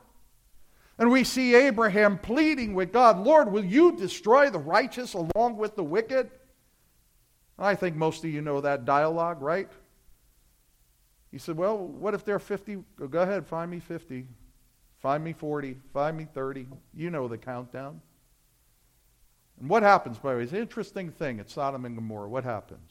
And 0.98 1.10
we 1.10 1.24
see 1.24 1.54
Abraham 1.54 2.18
pleading 2.18 2.74
with 2.74 2.92
God, 2.92 3.18
Lord, 3.18 3.50
will 3.50 3.64
you 3.64 3.96
destroy 3.96 4.50
the 4.50 4.58
righteous 4.58 5.14
along 5.14 5.56
with 5.56 5.74
the 5.74 5.84
wicked? 5.84 6.30
I 7.58 7.74
think 7.74 7.96
most 7.96 8.24
of 8.24 8.30
you 8.30 8.42
know 8.42 8.60
that 8.60 8.84
dialogue, 8.84 9.40
right? 9.40 9.70
He 11.30 11.38
said, 11.38 11.56
Well, 11.56 11.78
what 11.78 12.14
if 12.14 12.24
there 12.24 12.34
are 12.34 12.40
50? 12.40 12.84
Go 13.08 13.20
ahead, 13.20 13.46
find 13.46 13.70
me 13.70 13.80
50. 13.80 14.26
Find 15.00 15.24
me 15.24 15.32
40, 15.32 15.76
find 15.92 16.16
me 16.16 16.26
30. 16.32 16.66
You 16.94 17.10
know 17.10 17.26
the 17.26 17.38
countdown. 17.38 18.00
And 19.58 19.68
what 19.68 19.82
happens, 19.82 20.18
by 20.18 20.32
the 20.32 20.38
way? 20.38 20.42
It's 20.44 20.52
an 20.52 20.58
interesting 20.58 21.10
thing 21.10 21.40
at 21.40 21.50
Sodom 21.50 21.84
and 21.84 21.94
Gomorrah. 21.94 22.28
What 22.28 22.44
happens? 22.44 22.90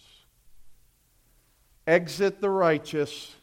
Exit 1.86 2.41
the 2.41 2.50
righteous, 2.50 3.36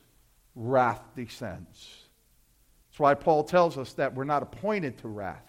wrath 0.54 1.02
descends. 1.16 2.02
That's 2.88 3.00
why 3.00 3.14
Paul 3.14 3.44
tells 3.44 3.78
us 3.78 3.92
that 3.94 4.14
we're 4.14 4.24
not 4.24 4.42
appointed 4.42 4.98
to 4.98 5.08
wrath. 5.08 5.42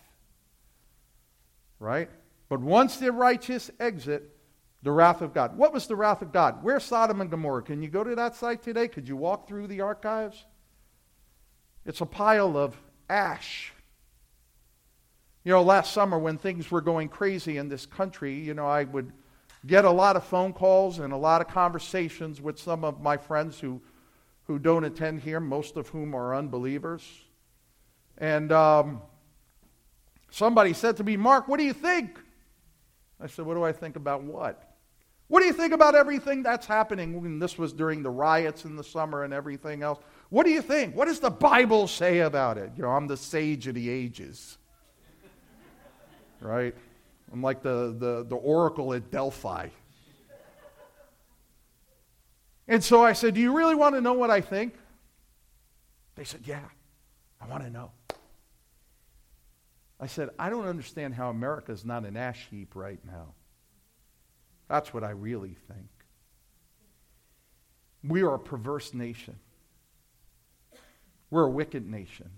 Right? 1.80 2.10
But 2.50 2.60
once 2.60 2.98
the 2.98 3.12
righteous 3.12 3.70
exit, 3.80 4.36
the 4.84 4.92
wrath 4.92 5.22
of 5.22 5.34
God. 5.34 5.58
What 5.58 5.74
was 5.74 5.88
the 5.88 5.96
wrath 5.96 6.22
of 6.22 6.32
God? 6.32 6.64
Where's 6.64 6.84
Sodom 6.84 7.22
and 7.22 7.30
Gomorrah? 7.30 7.64
Can 7.64 7.82
you 7.82 7.90
go 7.90 8.04
to 8.04 8.16
that 8.16 8.36
site 8.36 8.62
today? 8.62 8.88
Could 8.88 9.08
you 9.08 9.18
walk 9.18 9.48
through 9.48 9.68
the 9.68 9.82
archives? 9.82 10.46
It's 11.86 12.02
a 12.02 12.06
pile 12.06 12.58
of 12.58 12.76
ash. 13.10 13.74
You 15.44 15.54
know, 15.54 15.62
last 15.62 15.94
summer 15.94 16.20
when 16.20 16.38
things 16.38 16.70
were 16.70 16.82
going 16.82 17.08
crazy 17.10 17.58
in 17.58 17.70
this 17.70 17.86
country, 17.86 18.34
you 18.34 18.54
know, 18.54 18.68
I 18.68 18.84
would 18.84 19.12
get 19.66 19.86
a 19.86 19.92
lot 19.92 20.16
of 20.16 20.24
phone 20.24 20.54
calls 20.54 21.00
and 21.00 21.14
a 21.14 21.18
lot 21.18 21.42
of 21.42 21.48
conversations 21.48 22.42
with 22.42 22.60
some 22.60 22.84
of 22.84 23.02
my 23.02 23.18
friends 23.18 23.60
who, 23.60 23.82
who 24.44 24.60
don't 24.60 24.84
attend 24.84 25.22
here, 25.22 25.40
most 25.40 25.78
of 25.78 25.88
whom 25.90 26.14
are 26.16 26.36
unbelievers. 26.36 27.04
And 28.18 28.52
um, 28.52 29.02
somebody 30.32 30.74
said 30.74 30.98
to 30.98 31.04
me, 31.04 31.18
Mark, 31.18 31.48
what 31.48 31.60
do 31.60 31.66
you 31.66 31.74
think? 31.74 32.20
I 33.20 33.28
said, 33.28 33.46
What 33.46 33.56
do 33.56 33.64
I 33.64 33.72
think 33.72 33.96
about 33.96 34.24
what? 34.24 34.76
What 35.28 35.42
do 35.42 35.46
you 35.46 35.54
think 35.54 35.74
about 35.74 35.96
everything 35.96 36.44
that's 36.44 36.66
happening? 36.66 37.16
And 37.16 37.42
this 37.42 37.58
was 37.58 37.74
during 37.74 38.02
the 38.02 38.10
riots 38.10 38.64
in 38.64 38.76
the 38.76 38.84
summer 38.84 39.24
and 39.24 39.34
everything 39.34 39.84
else. 39.84 40.00
What 40.30 40.46
do 40.46 40.52
you 40.52 40.62
think? 40.62 40.96
What 40.96 41.06
does 41.06 41.20
the 41.20 41.30
Bible 41.30 41.88
say 41.88 42.20
about 42.20 42.58
it? 42.58 42.72
You 42.76 42.84
know, 42.84 42.90
I'm 42.90 43.08
the 43.08 43.18
sage 43.18 43.68
of 43.68 43.76
the 43.76 43.90
ages. 43.90 44.58
right? 46.42 46.76
I'm 47.32 47.42
like 47.42 47.62
the, 47.62 47.96
the, 47.98 48.26
the 48.28 48.36
oracle 48.36 48.94
at 48.94 49.10
Delphi. 49.10 49.70
And 52.68 52.84
so 52.84 53.04
I 53.04 53.14
said, 53.14 53.34
Do 53.34 53.40
you 53.40 53.56
really 53.56 53.76
want 53.76 53.96
to 53.96 54.02
know 54.02 54.14
what 54.14 54.30
I 54.30 54.42
think? 54.42 54.76
They 56.16 56.26
said, 56.26 56.42
Yeah, 56.44 56.66
I 57.40 57.48
want 57.48 57.64
to 57.64 57.70
know. 57.70 57.92
I 60.00 60.08
said, 60.08 60.30
I 60.38 60.50
don't 60.50 60.68
understand 60.68 61.16
how 61.16 61.30
America 61.30 61.72
is 61.72 61.84
not 61.86 62.06
an 62.06 62.18
ash 62.18 62.48
heap 62.52 62.76
right 62.76 63.00
now. 63.06 63.34
That's 64.68 64.94
what 64.94 65.04
I 65.04 65.12
really 65.12 65.56
think. 65.68 65.90
We 68.04 68.22
are 68.22 68.36
a 68.36 68.40
perverse 68.40 68.94
nation. 68.94 69.38
We're 71.30 71.46
a 71.46 71.50
wicked 71.50 71.88
nation. 71.88 72.30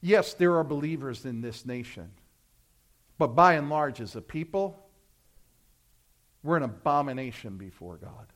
Yes, 0.00 0.34
there 0.34 0.56
are 0.56 0.64
believers 0.64 1.24
in 1.24 1.40
this 1.40 1.64
nation. 1.64 2.10
But 3.16 3.28
by 3.28 3.54
and 3.54 3.70
large, 3.70 4.00
as 4.00 4.16
a 4.16 4.20
people, 4.20 4.84
we're 6.42 6.56
an 6.56 6.62
abomination 6.62 7.56
before 7.56 7.96
God. 7.96 8.26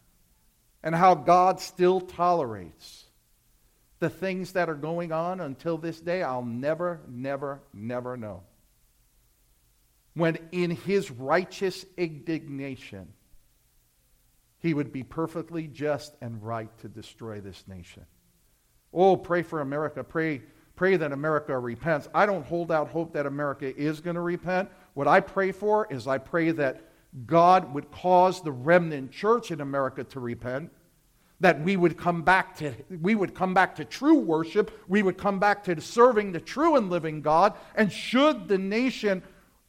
And 0.82 0.94
how 0.94 1.14
God 1.14 1.60
still 1.60 2.00
tolerates 2.00 3.04
the 3.98 4.08
things 4.08 4.52
that 4.52 4.70
are 4.70 4.74
going 4.74 5.12
on 5.12 5.40
until 5.40 5.76
this 5.76 6.00
day, 6.00 6.22
I'll 6.22 6.44
never, 6.44 7.00
never, 7.08 7.60
never 7.74 8.16
know. 8.16 8.44
When 10.14 10.38
in 10.52 10.70
his 10.70 11.10
righteous 11.10 11.84
indignation, 11.96 13.12
he 14.60 14.74
would 14.74 14.92
be 14.92 15.02
perfectly 15.02 15.66
just 15.66 16.16
and 16.20 16.42
right 16.42 16.76
to 16.78 16.88
destroy 16.88 17.40
this 17.40 17.64
nation. 17.66 18.06
Oh, 18.92 19.16
pray 19.16 19.42
for 19.42 19.61
America. 19.61 20.03
Pray, 20.03 20.42
pray 20.77 20.96
that 20.96 21.12
America 21.12 21.59
repents. 21.59 22.09
I 22.14 22.27
don't 22.27 22.44
hold 22.44 22.72
out 22.72 22.88
hope 22.88 23.12
that 23.12 23.27
America 23.27 23.77
is 23.77 24.01
going 24.01 24.16
to 24.16 24.22
repent. 24.22 24.68
What 24.94 25.09
I 25.09 25.20
pray 25.20 25.53
for 25.53 25.87
is 25.90 26.07
I 26.07 26.18
pray 26.18 26.51
that 26.53 26.83
God 27.27 27.72
would 27.74 27.90
cause 27.90 28.42
the 28.42 28.53
remnant 28.53 29.12
church 29.12 29.51
in 29.51 29.61
America 29.61 30.05
to 30.05 30.20
repent 30.20 30.70
that 31.40 31.61
we 31.62 31.77
would 31.77 31.96
come 31.96 32.22
back 32.22 32.57
to 32.57 32.74
we 33.01 33.14
would 33.14 33.35
come 33.35 33.55
back 33.55 33.77
to 33.77 33.85
true 33.85 34.18
worship 34.18 34.70
we 34.88 35.03
would 35.03 35.16
come 35.16 35.38
back 35.38 35.62
to 35.64 35.81
serving 35.81 36.33
the 36.33 36.40
true 36.40 36.77
and 36.77 36.90
living 36.90 37.20
god 37.20 37.55
and 37.77 37.92
should 37.92 38.48
the 38.48 38.59
nation 38.59 39.22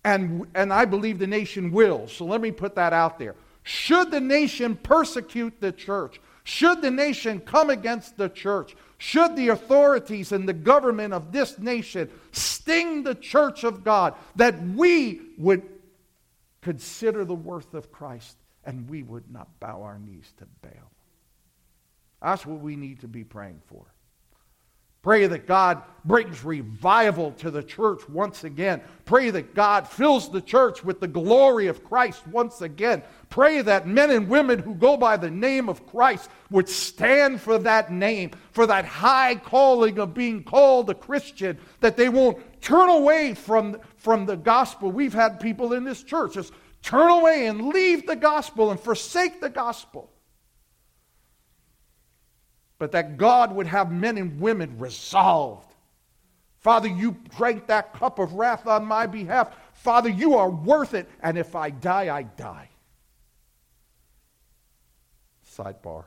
and 0.03 0.47
and 0.55 0.73
i 0.73 0.85
believe 0.85 1.19
the 1.19 1.27
nation 1.27 1.71
will 1.71 2.07
so 2.07 2.25
let 2.25 2.41
me 2.41 2.51
put 2.51 2.75
that 2.75 2.93
out 2.93 3.19
there 3.19 3.35
should 3.63 4.09
the 4.11 4.19
nation 4.19 4.75
persecute 4.75 5.53
the 5.59 5.71
church 5.71 6.19
should 6.43 6.81
the 6.81 6.91
nation 6.91 7.39
come 7.39 7.69
against 7.69 8.17
the 8.17 8.29
church 8.29 8.75
should 8.99 9.35
the 9.35 9.47
authorities 9.47 10.31
and 10.31 10.47
the 10.47 10.53
government 10.53 11.13
of 11.13 11.31
this 11.31 11.57
nation 11.57 12.07
sting 12.31 13.01
the 13.01 13.15
church 13.15 13.63
of 13.63 13.83
god 13.83 14.13
that 14.35 14.61
we 14.61 15.19
would 15.37 15.63
consider 16.61 17.25
the 17.25 17.33
worth 17.33 17.73
of 17.73 17.91
christ 17.91 18.37
and 18.65 18.87
we 18.87 19.01
would 19.01 19.31
not 19.31 19.47
bow 19.59 19.81
our 19.81 19.97
knees 19.97 20.31
to 20.37 20.45
baal 20.61 20.91
that's 22.21 22.45
what 22.45 22.59
we 22.59 22.75
need 22.75 22.99
to 23.01 23.07
be 23.07 23.23
praying 23.23 23.61
for. 23.67 23.85
Pray 25.01 25.27
that 25.27 25.47
God 25.47 25.81
brings 26.03 26.43
revival 26.43 27.31
to 27.33 27.49
the 27.49 27.63
church 27.63 28.07
once 28.09 28.43
again. 28.43 28.81
Pray 29.05 29.29
that 29.29 29.55
God 29.55 29.87
fills 29.87 30.29
the 30.29 30.41
church 30.41 30.83
with 30.83 30.99
the 30.99 31.07
glory 31.07 31.67
of 31.67 31.85
Christ 31.85 32.27
once 32.27 32.61
again. 32.61 33.03
Pray 33.29 33.61
that 33.61 33.87
men 33.87 34.11
and 34.11 34.27
women 34.27 34.59
who 34.59 34.75
go 34.75 34.97
by 34.97 35.15
the 35.15 35.31
name 35.31 35.69
of 35.69 35.87
Christ 35.87 36.29
would 36.49 36.67
stand 36.67 37.39
for 37.39 37.57
that 37.59 37.93
name, 37.93 38.31
for 38.51 38.67
that 38.67 38.83
high 38.83 39.35
calling 39.35 39.99
of 39.99 40.13
being 40.13 40.43
called 40.43 40.89
a 40.89 40.95
Christian, 40.95 41.57
that 41.79 41.95
they 41.95 42.09
won't 42.09 42.61
turn 42.61 42.89
away 42.89 43.33
from, 43.33 43.77
from 43.95 44.25
the 44.25 44.37
gospel. 44.37 44.91
We've 44.91 45.13
had 45.13 45.39
people 45.39 45.71
in 45.73 45.85
this 45.85 46.03
church 46.03 46.33
just 46.33 46.53
turn 46.81 47.09
away 47.09 47.47
and 47.47 47.69
leave 47.69 48.05
the 48.05 48.17
gospel 48.17 48.71
and 48.71 48.79
forsake 48.79 49.39
the 49.39 49.49
gospel 49.49 50.11
but 52.79 52.93
that 52.93 53.17
God 53.17 53.53
would 53.53 53.67
have 53.67 53.91
men 53.91 54.17
and 54.17 54.39
women 54.39 54.79
resolved. 54.79 55.75
Father, 56.57 56.87
you 56.87 57.15
drank 57.37 57.67
that 57.67 57.93
cup 57.93 58.19
of 58.19 58.33
wrath 58.33 58.65
on 58.67 58.85
my 58.85 59.05
behalf. 59.05 59.55
Father, 59.73 60.09
you 60.09 60.35
are 60.35 60.49
worth 60.49 60.93
it, 60.93 61.07
and 61.21 61.37
if 61.37 61.55
I 61.55 61.69
die, 61.69 62.13
I 62.13 62.23
die. 62.23 62.69
Sidebar. 65.45 66.05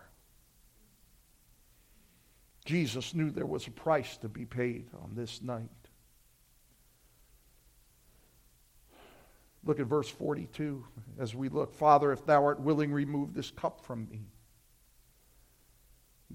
Jesus 2.64 3.14
knew 3.14 3.30
there 3.30 3.46
was 3.46 3.66
a 3.66 3.70
price 3.70 4.16
to 4.18 4.28
be 4.28 4.44
paid 4.44 4.88
on 5.02 5.14
this 5.14 5.42
night. 5.42 5.68
Look 9.64 9.78
at 9.78 9.86
verse 9.86 10.08
42 10.08 10.84
as 11.18 11.34
we 11.34 11.48
look. 11.48 11.74
Father, 11.74 12.12
if 12.12 12.24
thou 12.24 12.44
art 12.44 12.60
willing, 12.60 12.92
remove 12.92 13.34
this 13.34 13.50
cup 13.50 13.84
from 13.84 14.08
me. 14.10 14.20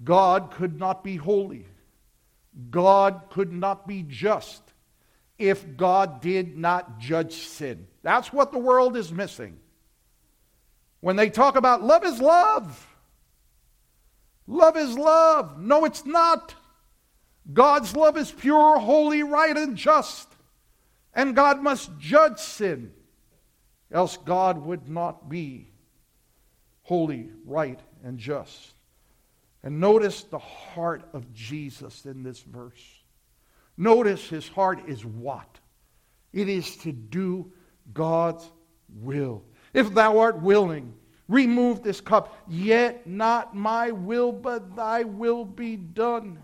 God 0.03 0.51
could 0.51 0.77
not 0.77 1.03
be 1.03 1.15
holy. 1.15 1.65
God 2.69 3.23
could 3.29 3.51
not 3.51 3.87
be 3.87 4.03
just 4.03 4.61
if 5.37 5.77
God 5.77 6.21
did 6.21 6.57
not 6.57 6.99
judge 6.99 7.33
sin. 7.33 7.87
That's 8.03 8.33
what 8.33 8.51
the 8.51 8.57
world 8.57 8.97
is 8.97 9.11
missing. 9.11 9.59
When 10.99 11.15
they 11.15 11.29
talk 11.29 11.55
about 11.55 11.83
love 11.83 12.03
is 12.03 12.19
love, 12.19 12.95
love 14.47 14.75
is 14.77 14.97
love. 14.97 15.59
No, 15.59 15.85
it's 15.85 16.05
not. 16.05 16.55
God's 17.53 17.95
love 17.95 18.17
is 18.17 18.31
pure, 18.31 18.79
holy, 18.79 19.23
right, 19.23 19.55
and 19.55 19.77
just. 19.77 20.27
And 21.13 21.35
God 21.35 21.61
must 21.61 21.97
judge 21.97 22.39
sin, 22.39 22.91
else 23.91 24.17
God 24.17 24.63
would 24.65 24.89
not 24.89 25.29
be 25.29 25.71
holy, 26.81 27.29
right, 27.45 27.79
and 28.03 28.17
just. 28.17 28.73
And 29.63 29.79
notice 29.79 30.23
the 30.23 30.39
heart 30.39 31.03
of 31.13 31.33
Jesus 31.33 32.05
in 32.05 32.23
this 32.23 32.41
verse. 32.41 33.03
Notice 33.77 34.27
his 34.27 34.47
heart 34.47 34.87
is 34.87 35.05
what? 35.05 35.59
It 36.33 36.49
is 36.49 36.77
to 36.77 36.91
do 36.91 37.51
God's 37.93 38.49
will. 39.01 39.43
If 39.73 39.93
thou 39.93 40.19
art 40.19 40.41
willing, 40.41 40.93
remove 41.27 41.83
this 41.83 42.01
cup, 42.01 42.35
yet 42.47 43.07
not 43.07 43.55
my 43.55 43.91
will, 43.91 44.31
but 44.31 44.75
thy 44.75 45.03
will 45.03 45.45
be 45.45 45.75
done. 45.75 46.39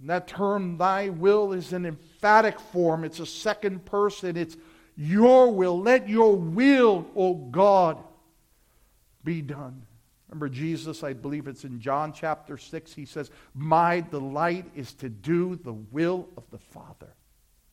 And 0.00 0.10
that 0.10 0.28
term, 0.28 0.76
thy 0.76 1.08
will, 1.08 1.52
is 1.52 1.72
an 1.72 1.86
emphatic 1.86 2.60
form. 2.60 3.04
It's 3.04 3.20
a 3.20 3.26
second 3.26 3.84
person. 3.84 4.36
It's 4.36 4.56
your 4.96 5.50
will. 5.52 5.80
Let 5.80 6.08
your 6.08 6.36
will, 6.36 7.06
O 7.16 7.34
God, 7.34 7.98
be 9.24 9.42
done. 9.42 9.85
Remember 10.36 10.54
Jesus, 10.54 11.02
I 11.02 11.14
believe 11.14 11.48
it's 11.48 11.64
in 11.64 11.80
John 11.80 12.12
chapter 12.12 12.58
6, 12.58 12.92
he 12.92 13.06
says, 13.06 13.30
My 13.54 14.00
delight 14.00 14.66
is 14.74 14.92
to 14.96 15.08
do 15.08 15.56
the 15.56 15.72
will 15.72 16.28
of 16.36 16.44
the 16.50 16.58
Father. 16.58 17.14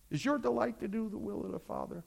Is 0.10 0.24
your 0.24 0.38
delight 0.38 0.80
to 0.80 0.88
do 0.88 1.10
the 1.10 1.18
will 1.18 1.44
of 1.44 1.52
the 1.52 1.60
Father? 1.60 2.06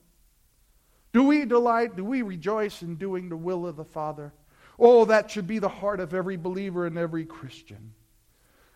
Do 1.13 1.25
we 1.25 1.45
delight, 1.45 1.95
do 1.95 2.07
we 2.07 2.23
rejoice 2.23 2.81
in 2.81 2.95
doing 2.95 3.29
the 3.29 3.37
will 3.37 3.67
of 3.67 3.77
the 3.77 3.85
Father? 3.85 4.33
Oh, 4.79 5.05
that 5.05 5.31
should 5.31 5.47
be 5.47 5.59
the 5.59 5.69
heart 5.69 6.01
of 6.01 6.15
every 6.15 6.39
believer 6.39 6.87
and 6.87 6.97
every 6.97 7.27
Christian. 7.27 7.93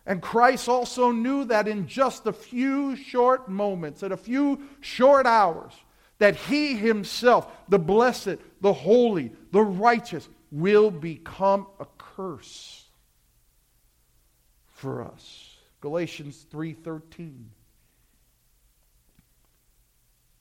And 0.05 0.21
Christ 0.21 0.69
also 0.69 1.13
knew 1.13 1.47
that 1.47 1.67
in 1.67 1.87
just 1.87 2.27
a 2.27 2.33
few 2.35 2.95
short 2.95 3.49
moments, 3.49 4.03
in 4.03 4.13
a 4.13 4.19
few 4.19 4.61
short 4.81 5.25
hours, 5.25 5.73
that 6.19 6.37
he 6.37 6.77
himself, 6.77 7.51
the 7.71 7.79
blessed, 7.79 8.37
the 8.61 8.75
holy, 8.75 9.33
the 9.53 9.63
righteous, 9.63 10.29
will 10.51 10.91
become 10.91 11.67
a 11.79 11.87
curse 11.99 12.85
for 14.67 15.05
us. 15.05 15.57
Galatians 15.81 16.47
3:13 16.51 17.51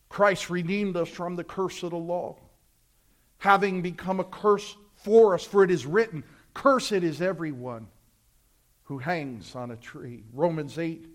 Christ 0.09 0.49
redeemed 0.49 0.97
us 0.97 1.07
from 1.07 1.35
the 1.35 1.43
curse 1.43 1.83
of 1.83 1.91
the 1.91 1.97
law, 1.97 2.35
having 3.37 3.81
become 3.81 4.19
a 4.19 4.23
curse 4.23 4.75
for 4.95 5.35
us, 5.35 5.45
for 5.45 5.63
it 5.63 5.71
is 5.71 5.85
written, 5.85 6.23
Cursed 6.53 6.91
is 6.91 7.21
everyone 7.21 7.87
who 8.83 8.97
hangs 8.97 9.55
on 9.55 9.71
a 9.71 9.77
tree. 9.77 10.23
Romans 10.33 10.77
8, 10.79 11.07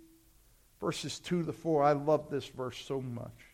verses 0.81 1.19
2 1.19 1.43
to 1.43 1.53
4. 1.53 1.83
I 1.83 1.93
love 1.93 2.31
this 2.31 2.47
verse 2.47 2.79
so 2.79 3.01
much. 3.01 3.54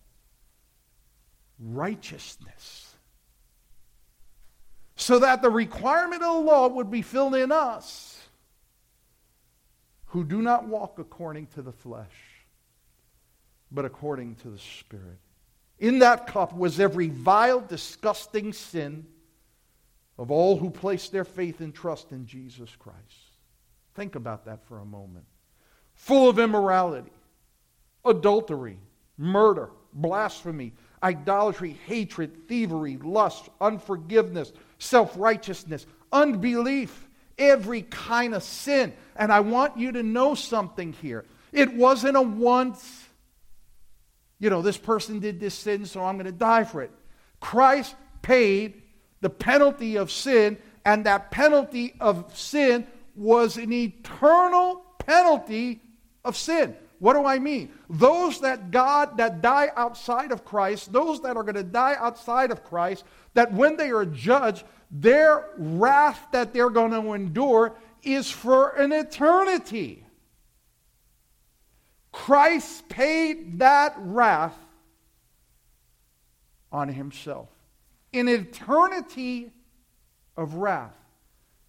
Righteousness. 1.61 2.95
So 4.95 5.19
that 5.19 5.41
the 5.41 5.49
requirement 5.49 6.21
of 6.21 6.33
the 6.35 6.51
law 6.51 6.67
would 6.67 6.91
be 6.91 7.01
filled 7.01 7.35
in 7.35 7.51
us 7.51 8.21
who 10.07 10.23
do 10.23 10.41
not 10.41 10.67
walk 10.67 10.99
according 10.99 11.47
to 11.47 11.61
the 11.61 11.71
flesh, 11.71 12.45
but 13.71 13.85
according 13.85 14.35
to 14.35 14.49
the 14.49 14.59
Spirit. 14.59 15.19
In 15.79 15.99
that 15.99 16.27
cup 16.27 16.55
was 16.55 16.79
every 16.79 17.07
vile, 17.07 17.61
disgusting 17.61 18.53
sin 18.53 19.05
of 20.17 20.29
all 20.29 20.57
who 20.57 20.69
place 20.69 21.09
their 21.09 21.23
faith 21.23 21.61
and 21.61 21.73
trust 21.73 22.11
in 22.11 22.27
Jesus 22.27 22.75
Christ. 22.77 22.99
Think 23.95 24.15
about 24.15 24.45
that 24.45 24.63
for 24.65 24.79
a 24.79 24.85
moment. 24.85 25.25
Full 25.95 26.29
of 26.29 26.39
immorality, 26.39 27.11
adultery, 28.05 28.77
murder, 29.17 29.69
blasphemy, 29.93 30.73
idolatry, 31.03 31.77
hatred, 31.85 32.47
thievery, 32.47 32.97
lust, 32.97 33.49
unforgiveness, 33.59 34.51
self 34.79 35.13
righteousness, 35.17 35.85
unbelief, 36.11 37.07
every 37.37 37.83
kind 37.83 38.33
of 38.33 38.43
sin. 38.43 38.93
And 39.15 39.31
I 39.31 39.39
want 39.39 39.77
you 39.77 39.91
to 39.93 40.03
know 40.03 40.35
something 40.35 40.93
here. 40.93 41.25
It 41.51 41.73
wasn't 41.73 42.17
a 42.17 42.21
once, 42.21 43.05
you 44.39 44.49
know, 44.49 44.61
this 44.61 44.77
person 44.77 45.19
did 45.19 45.39
this 45.39 45.53
sin, 45.53 45.85
so 45.85 46.03
I'm 46.03 46.15
going 46.15 46.25
to 46.25 46.31
die 46.31 46.63
for 46.63 46.81
it. 46.81 46.91
Christ 47.39 47.95
paid 48.21 48.81
the 49.21 49.29
penalty 49.29 49.97
of 49.97 50.11
sin, 50.11 50.57
and 50.85 51.05
that 51.05 51.31
penalty 51.31 51.93
of 51.99 52.37
sin 52.37 52.87
was 53.15 53.57
an 53.57 53.73
eternal 53.73 54.83
penalty 54.99 55.81
of 56.23 56.37
sin. 56.37 56.75
What 57.01 57.13
do 57.13 57.25
I 57.25 57.39
mean? 57.39 57.71
Those 57.89 58.41
that 58.41 58.69
God 58.69 59.17
that 59.17 59.41
die 59.41 59.71
outside 59.75 60.31
of 60.31 60.45
Christ, 60.45 60.93
those 60.93 61.19
that 61.21 61.35
are 61.35 61.41
going 61.41 61.55
to 61.55 61.63
die 61.63 61.95
outside 61.97 62.51
of 62.51 62.63
Christ, 62.63 63.05
that 63.33 63.51
when 63.51 63.75
they 63.75 63.89
are 63.89 64.05
judged, 64.05 64.63
their 64.91 65.49
wrath 65.57 66.27
that 66.31 66.53
they're 66.53 66.69
going 66.69 66.91
to 66.91 67.13
endure 67.13 67.73
is 68.03 68.29
for 68.29 68.69
an 68.75 68.91
eternity. 68.91 70.05
Christ 72.11 72.87
paid 72.87 73.57
that 73.57 73.95
wrath 73.97 74.59
on 76.71 76.87
himself. 76.87 77.49
An 78.13 78.27
eternity 78.27 79.51
of 80.37 80.53
wrath 80.53 80.99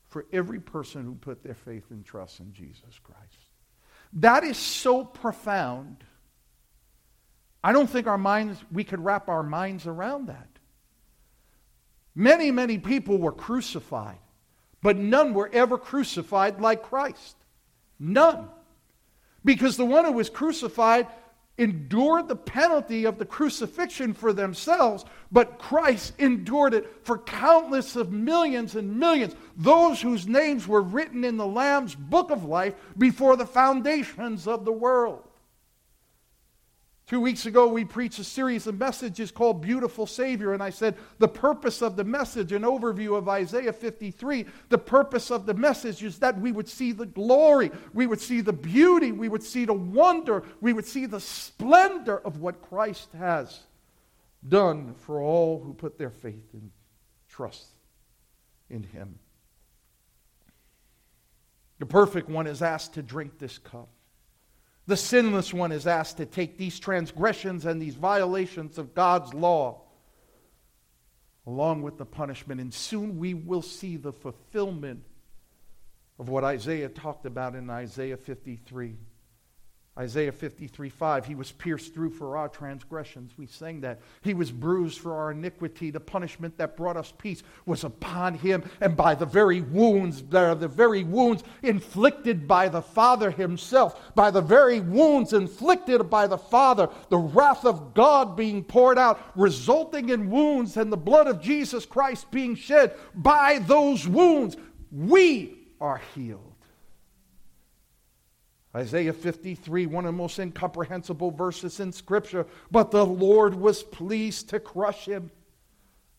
for 0.09 0.27
every 0.31 0.61
person 0.61 1.05
who 1.05 1.15
put 1.15 1.43
their 1.43 1.55
faith 1.55 1.91
and 1.91 2.05
trust 2.05 2.41
in 2.41 2.53
Jesus 2.53 3.01
Christ. 3.03 3.42
That 4.15 4.45
is 4.45 4.57
so 4.57 5.05
profound. 5.05 6.05
I 7.65 7.73
don't 7.73 7.89
think 7.89 8.07
our 8.07 8.19
minds, 8.19 8.59
we 8.71 8.85
could 8.85 9.05
wrap 9.05 9.29
our 9.29 9.43
minds 9.43 9.87
around 9.87 10.27
that. 10.27 10.49
Many, 12.15 12.51
many 12.51 12.79
people 12.79 13.19
were 13.19 13.33
crucified, 13.33 14.19
but 14.83 14.97
none 14.97 15.33
were 15.33 15.49
ever 15.53 15.79
crucified 15.79 16.61
like 16.61 16.83
Christ. 16.83 17.37
None. 17.99 18.49
Because 19.45 19.77
the 19.77 19.85
one 19.85 20.05
who 20.05 20.13
was 20.13 20.29
crucified 20.29 21.07
endured 21.63 22.29
the 22.29 22.37
penalty 22.37 23.05
of 23.05 23.19
the 23.19 23.25
crucifixion 23.25 24.13
for 24.13 24.33
themselves, 24.33 25.05
but 25.31 25.59
Christ 25.59 26.15
endured 26.19 26.75
it 26.75 26.91
for 27.05 27.19
countless 27.19 27.97
of 27.97 28.13
millions 28.13 28.75
and 28.75 28.99
millions, 28.99 29.35
those 29.57 30.03
whose 30.03 30.27
names 30.27 30.67
were 30.67 30.83
written 30.83 31.25
in 31.25 31.37
the 31.37 31.47
Lamb's 31.47 31.95
book 31.95 32.31
of 32.31 32.45
life 32.45 32.75
before 32.99 33.37
the 33.37 33.47
foundations 33.47 34.47
of 34.47 34.65
the 34.65 34.73
world. 34.73 35.23
Two 37.13 37.21
weeks 37.21 37.45
ago, 37.45 37.67
we 37.69 37.85
preached 37.85 38.19
a 38.21 38.25
series 38.25 38.67
of 38.67 38.79
messages 38.79 39.31
called 39.31 39.61
Beautiful 39.61 40.07
Savior, 40.07 40.55
and 40.55 40.63
I 40.63 40.71
said 40.71 40.97
the 41.19 41.29
purpose 41.29 41.83
of 41.83 41.95
the 41.95 42.05
message, 42.05 42.53
an 42.53 42.63
overview 42.63 43.19
of 43.19 43.29
Isaiah 43.29 43.75
53, 43.75 44.47
the 44.71 44.79
purpose 44.79 45.31
of 45.31 45.45
the 45.45 45.53
message 45.53 46.03
is 46.03 46.19
that 46.21 46.41
we 46.41 46.53
would 46.53 46.67
see 46.67 46.93
the 46.93 47.05
glory, 47.05 47.71
we 47.93 48.07
would 48.07 48.19
see 48.19 48.41
the 48.41 48.55
beauty, 48.55 49.13
we 49.13 49.29
would 49.29 49.43
see 49.43 49.67
the 49.67 49.75
wonder, 49.75 50.43
we 50.63 50.73
would 50.73 50.87
see 50.87 51.05
the 51.05 51.21
splendor 51.21 52.17
of 52.21 52.41
what 52.41 52.63
Christ 52.63 53.11
has 53.19 53.61
done 54.49 54.95
for 54.95 55.21
all 55.21 55.63
who 55.63 55.75
put 55.75 55.99
their 55.99 56.09
faith 56.09 56.49
and 56.55 56.71
trust 57.29 57.67
in 58.71 58.85
Him. 58.85 59.19
The 61.79 61.85
perfect 61.85 62.31
one 62.31 62.47
is 62.47 62.63
asked 62.63 62.95
to 62.95 63.03
drink 63.03 63.39
this 63.39 63.59
cup. 63.59 63.91
The 64.93 64.99
sinless 64.99 65.55
one 65.55 65.73
is 65.73 65.87
asked 65.87 66.19
to 66.19 66.27
take 66.27 66.59
these 66.59 66.79
transgressions 66.79 67.65
and 67.65 67.81
these 67.81 67.95
violations 67.95 68.77
of 68.77 68.95
God's 68.95 69.33
law 69.33 69.81
along 71.47 71.81
with 71.81 71.97
the 71.97 72.05
punishment. 72.05 72.61
And 72.61 72.75
soon 72.75 73.19
we 73.19 73.33
will 73.33 73.63
see 73.63 73.97
the 73.97 74.13
fulfillment 74.13 75.03
of 76.19 76.29
what 76.29 76.45
Isaiah 76.45 76.91
talked 76.91 77.25
about 77.25 77.55
in 77.55 77.71
Isaiah 77.71 78.19
53. 78.19 78.99
Isaiah 79.99 80.33
53 80.33 80.89
5, 80.89 81.27
he 81.27 81.35
was 81.35 81.53
pierced 81.53 81.93
through 81.93 82.11
for 82.11 82.39
our 82.39 82.49
transgressions. 82.49 83.33
We 83.37 83.45
sang 83.45 83.83
that. 83.83 84.01
He 84.23 84.33
was 84.33 84.51
bruised 84.51 84.99
for 84.99 85.13
our 85.13 85.33
iniquity. 85.33 85.91
The 85.91 86.01
punishment 86.01 86.57
that 86.57 86.79
brought 86.79 86.97
us 86.97 87.13
peace 87.19 87.43
was 87.67 87.85
upon 87.85 88.35
him. 88.35 88.65
And 88.81 88.97
by 88.97 89.15
the 89.15 89.27
very 89.27 89.61
wounds, 89.61 90.23
the 90.23 90.71
very 90.73 91.05
wounds 91.05 91.45
inflicted 91.63 92.49
by 92.49 92.71
the 92.71 92.81
Father 92.81 93.31
himself, 93.31 94.15
by 94.15 94.31
the 94.31 94.41
very 94.41 94.81
wounds 94.81 95.35
inflicted 95.35 96.09
by 96.09 96.27
the 96.27 96.39
Father, 96.39 96.89
the 97.11 97.19
wrath 97.19 97.67
of 97.67 97.93
God 97.93 98.35
being 98.35 98.65
poured 98.65 98.99
out, 98.99 99.21
resulting 99.37 100.09
in 100.09 100.31
wounds 100.31 100.79
and 100.79 100.91
the 100.91 100.97
blood 100.97 101.27
of 101.27 101.43
Jesus 101.43 101.85
Christ 101.85 102.31
being 102.31 102.55
shed, 102.55 102.97
by 103.15 103.59
those 103.59 104.09
wounds, 104.09 104.57
we 104.91 105.69
are 105.83 106.01
healed. 106.15 106.52
Isaiah 108.75 109.13
53, 109.13 109.87
one 109.87 110.07
of 110.07 110.15
the 110.15 110.19
most 110.19 110.39
incomprehensible 110.39 111.31
verses 111.31 111.79
in 111.79 111.93
Scripture. 111.93 112.47
But 112.71 112.91
the 112.91 113.05
Lord 113.05 113.55
was 113.55 113.83
pleased 113.83 114.49
to 114.51 114.61
crush 114.61 115.05
him. 115.05 115.31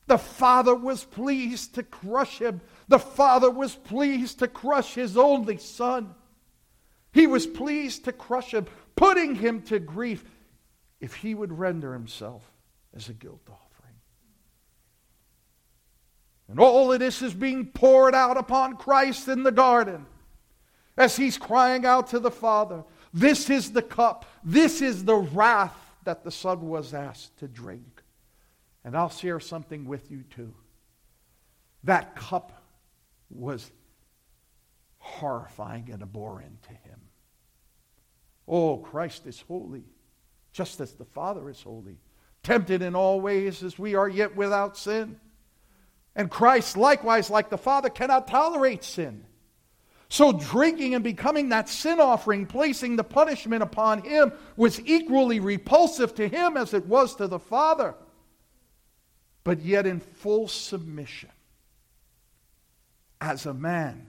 The 0.06 0.20
Father 0.20 0.76
was 0.76 1.04
pleased 1.04 1.76
to 1.76 1.84
crush 1.84 2.38
him. 2.38 2.62
The 2.90 3.00
Father 3.00 3.50
was 3.50 3.74
pleased 3.74 4.40
to 4.40 4.48
crush 4.48 4.94
his 4.94 5.18
only 5.18 5.58
Son. 5.58 6.14
He 7.12 7.26
was 7.26 7.48
pleased 7.48 8.06
to 8.06 8.12
crush 8.12 8.54
him, 8.54 8.68
putting 8.96 9.36
him 9.36 9.62
to 9.64 9.80
grief 9.80 10.24
if 11.00 11.16
he 11.16 11.34
would 11.34 11.58
render 11.58 11.94
himself 11.94 12.44
as 12.96 13.10
a 13.10 13.14
guilt 13.14 13.42
offering. 13.48 13.96
And 16.50 16.60
all 16.60 16.92
of 16.92 17.00
this 17.00 17.22
is 17.22 17.34
being 17.34 17.68
poured 17.68 18.14
out 18.14 18.38
upon 18.38 18.78
Christ 18.78 19.28
in 19.28 19.42
the 19.42 19.52
garden 19.52 20.06
as 20.98 21.16
he's 21.16 21.38
crying 21.38 21.86
out 21.86 22.08
to 22.08 22.20
the 22.20 22.32
Father, 22.32 22.84
This 23.14 23.50
is 23.52 23.72
the 23.72 23.84
cup, 23.84 24.26
this 24.44 24.82
is 24.82 25.06
the 25.06 25.16
wrath 25.16 25.78
that 26.04 26.24
the 26.24 26.32
Son 26.32 26.68
was 26.68 26.94
asked 26.94 27.38
to 27.38 27.48
drink. 27.48 28.02
And 28.84 28.98
I'll 28.98 29.10
share 29.10 29.40
something 29.40 29.86
with 29.86 30.10
you 30.10 30.24
too. 30.24 30.54
That 31.84 32.16
cup 32.16 32.64
was 33.30 33.72
horrifying 34.98 35.90
and 35.92 36.02
abhorrent 36.02 36.64
to 36.64 36.70
him. 36.70 37.00
Oh, 38.48 38.78
Christ 38.78 39.26
is 39.28 39.44
holy, 39.48 39.86
just 40.52 40.82
as 40.82 40.94
the 40.94 41.06
Father 41.06 41.50
is 41.50 41.62
holy, 41.62 41.98
tempted 42.42 42.82
in 42.82 42.96
all 42.96 43.22
ways 43.22 43.64
as 43.64 43.78
we 43.78 43.96
are, 43.96 44.10
yet 44.10 44.36
without 44.36 44.76
sin. 44.76 45.20
And 46.16 46.30
Christ, 46.30 46.78
likewise, 46.78 47.30
like 47.30 47.50
the 47.50 47.58
Father, 47.58 47.90
cannot 47.90 48.28
tolerate 48.28 48.84
sin. 48.84 49.26
So, 50.14 50.32
drinking 50.32 50.94
and 50.94 51.04
becoming 51.04 51.50
that 51.50 51.68
sin 51.68 52.00
offering, 52.00 52.46
placing 52.46 52.98
the 52.98 53.04
punishment 53.04 53.64
upon 53.64 54.04
him, 54.04 54.32
was 54.56 54.80
equally 54.82 55.40
repulsive 55.40 56.14
to 56.14 56.28
him 56.28 56.56
as 56.56 56.76
it 56.76 56.86
was 56.86 57.16
to 57.16 57.26
the 57.26 57.40
Father, 57.40 57.96
but 59.44 59.62
yet 59.62 59.88
in 59.88 60.00
full 60.00 60.48
submission. 60.48 61.32
As 63.20 63.48
a 63.48 63.56
man, 63.56 64.06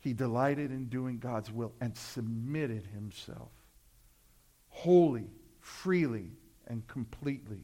he 0.00 0.12
delighted 0.12 0.72
in 0.72 0.86
doing 0.86 1.20
God's 1.20 1.52
will 1.52 1.72
and 1.80 1.96
submitted 1.96 2.84
himself 2.92 3.52
wholly, 4.70 5.30
freely, 5.60 6.32
and 6.66 6.84
completely 6.88 7.62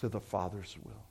to 0.00 0.10
the 0.10 0.20
Father's 0.20 0.76
will. 0.84 1.06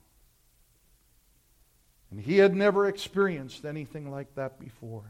And 2.14 2.22
he 2.24 2.36
had 2.36 2.54
never 2.54 2.86
experienced 2.86 3.64
anything 3.64 4.08
like 4.08 4.32
that 4.36 4.60
before. 4.60 5.02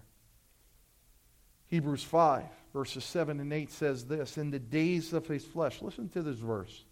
Hebrews 1.66 2.02
5, 2.02 2.44
verses 2.72 3.05
7 3.05 3.40
and 3.40 3.52
8 3.52 3.70
says 3.70 4.07
this 4.07 4.38
In 4.38 4.50
the 4.50 4.59
days 4.59 5.12
of 5.12 5.26
his 5.26 5.44
flesh, 5.44 5.82
listen 5.82 6.09
to 6.11 6.22
this 6.22 6.38
verse. 6.38 6.84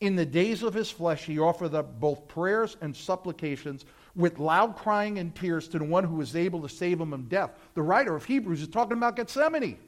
In 0.00 0.16
the 0.16 0.26
days 0.26 0.62
of 0.62 0.74
his 0.74 0.90
flesh, 0.90 1.24
he 1.24 1.38
offered 1.38 1.74
up 1.74 1.98
both 1.98 2.28
prayers 2.28 2.76
and 2.82 2.94
supplications 2.94 3.86
with 4.14 4.38
loud 4.38 4.76
crying 4.76 5.18
and 5.18 5.34
tears 5.34 5.66
to 5.68 5.78
the 5.78 5.84
one 5.84 6.04
who 6.04 6.16
was 6.16 6.36
able 6.36 6.60
to 6.60 6.68
save 6.68 7.00
him 7.00 7.12
from 7.12 7.22
death. 7.22 7.52
The 7.72 7.80
writer 7.80 8.14
of 8.14 8.26
Hebrews 8.26 8.60
is 8.60 8.68
talking 8.68 8.98
about 8.98 9.16
Gethsemane. 9.16 9.78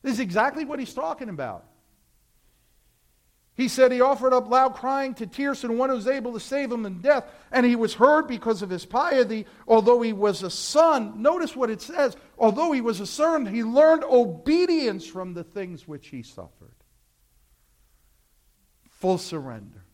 This 0.00 0.14
is 0.14 0.20
exactly 0.20 0.64
what 0.64 0.78
he's 0.78 0.94
talking 0.94 1.28
about. 1.28 1.66
He 3.56 3.68
said 3.68 3.92
he 3.92 4.00
offered 4.00 4.32
up 4.32 4.50
loud 4.50 4.74
crying 4.74 5.14
to 5.14 5.28
tears 5.28 5.62
the 5.62 5.70
one 5.70 5.88
who 5.88 5.94
was 5.94 6.08
able 6.08 6.32
to 6.32 6.40
save 6.40 6.72
him 6.72 6.84
in 6.84 7.00
death, 7.00 7.24
and 7.52 7.64
he 7.64 7.76
was 7.76 7.94
heard 7.94 8.26
because 8.26 8.62
of 8.62 8.70
his 8.70 8.84
piety, 8.84 9.46
although 9.68 10.02
he 10.02 10.12
was 10.12 10.42
a 10.42 10.50
son. 10.50 11.22
Notice 11.22 11.54
what 11.54 11.70
it 11.70 11.80
says. 11.80 12.16
Although 12.36 12.72
he 12.72 12.80
was 12.80 12.98
a 12.98 13.06
son, 13.06 13.46
he 13.46 13.62
learned 13.62 14.02
obedience 14.04 15.06
from 15.06 15.34
the 15.34 15.44
things 15.44 15.86
which 15.86 16.08
he 16.08 16.22
suffered. 16.22 16.74
Full 18.90 19.18
surrender, 19.18 19.84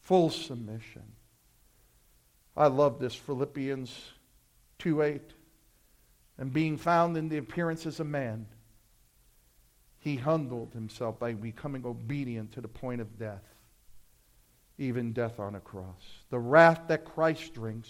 full 0.00 0.30
submission. 0.30 1.02
I 2.56 2.68
love 2.68 2.98
this 2.98 3.14
Philippians 3.14 3.94
2 4.78 5.02
8. 5.02 5.22
And 6.38 6.52
being 6.52 6.78
found 6.78 7.16
in 7.16 7.28
the 7.28 7.38
appearance 7.38 7.84
as 7.84 8.00
a 8.00 8.04
man, 8.04 8.46
he 10.04 10.16
humbled 10.16 10.74
himself 10.74 11.18
by 11.18 11.32
becoming 11.32 11.86
obedient 11.86 12.52
to 12.52 12.60
the 12.60 12.68
point 12.68 13.00
of 13.00 13.18
death, 13.18 13.42
even 14.76 15.14
death 15.14 15.40
on 15.40 15.54
a 15.54 15.60
cross. 15.60 16.02
The 16.28 16.38
wrath 16.38 16.82
that 16.88 17.06
Christ 17.06 17.54
drinks 17.54 17.88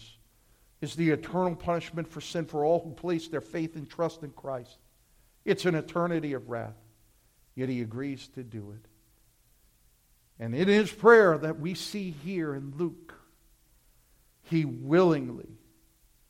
is 0.80 0.94
the 0.94 1.10
eternal 1.10 1.56
punishment 1.56 2.06
for 2.06 2.20
sin 2.20 2.46
for 2.46 2.64
all 2.64 2.78
who 2.78 2.92
place 2.92 3.26
their 3.26 3.40
faith 3.40 3.74
and 3.74 3.90
trust 3.90 4.22
in 4.22 4.30
Christ. 4.30 4.78
It's 5.44 5.64
an 5.64 5.74
eternity 5.74 6.34
of 6.34 6.48
wrath, 6.48 6.76
yet 7.56 7.68
he 7.68 7.80
agrees 7.80 8.28
to 8.36 8.44
do 8.44 8.76
it. 8.76 8.86
And 10.38 10.54
in 10.54 10.68
his 10.68 10.92
prayer 10.92 11.36
that 11.36 11.58
we 11.58 11.74
see 11.74 12.12
here 12.12 12.54
in 12.54 12.74
Luke, 12.76 13.12
he 14.44 14.64
willingly 14.64 15.58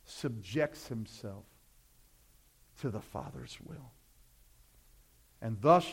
subjects 0.03 0.87
himself 0.87 1.45
to 2.81 2.89
the 2.89 3.01
Father's 3.01 3.59
will. 3.63 3.91
And 5.41 5.57
thus 5.61 5.87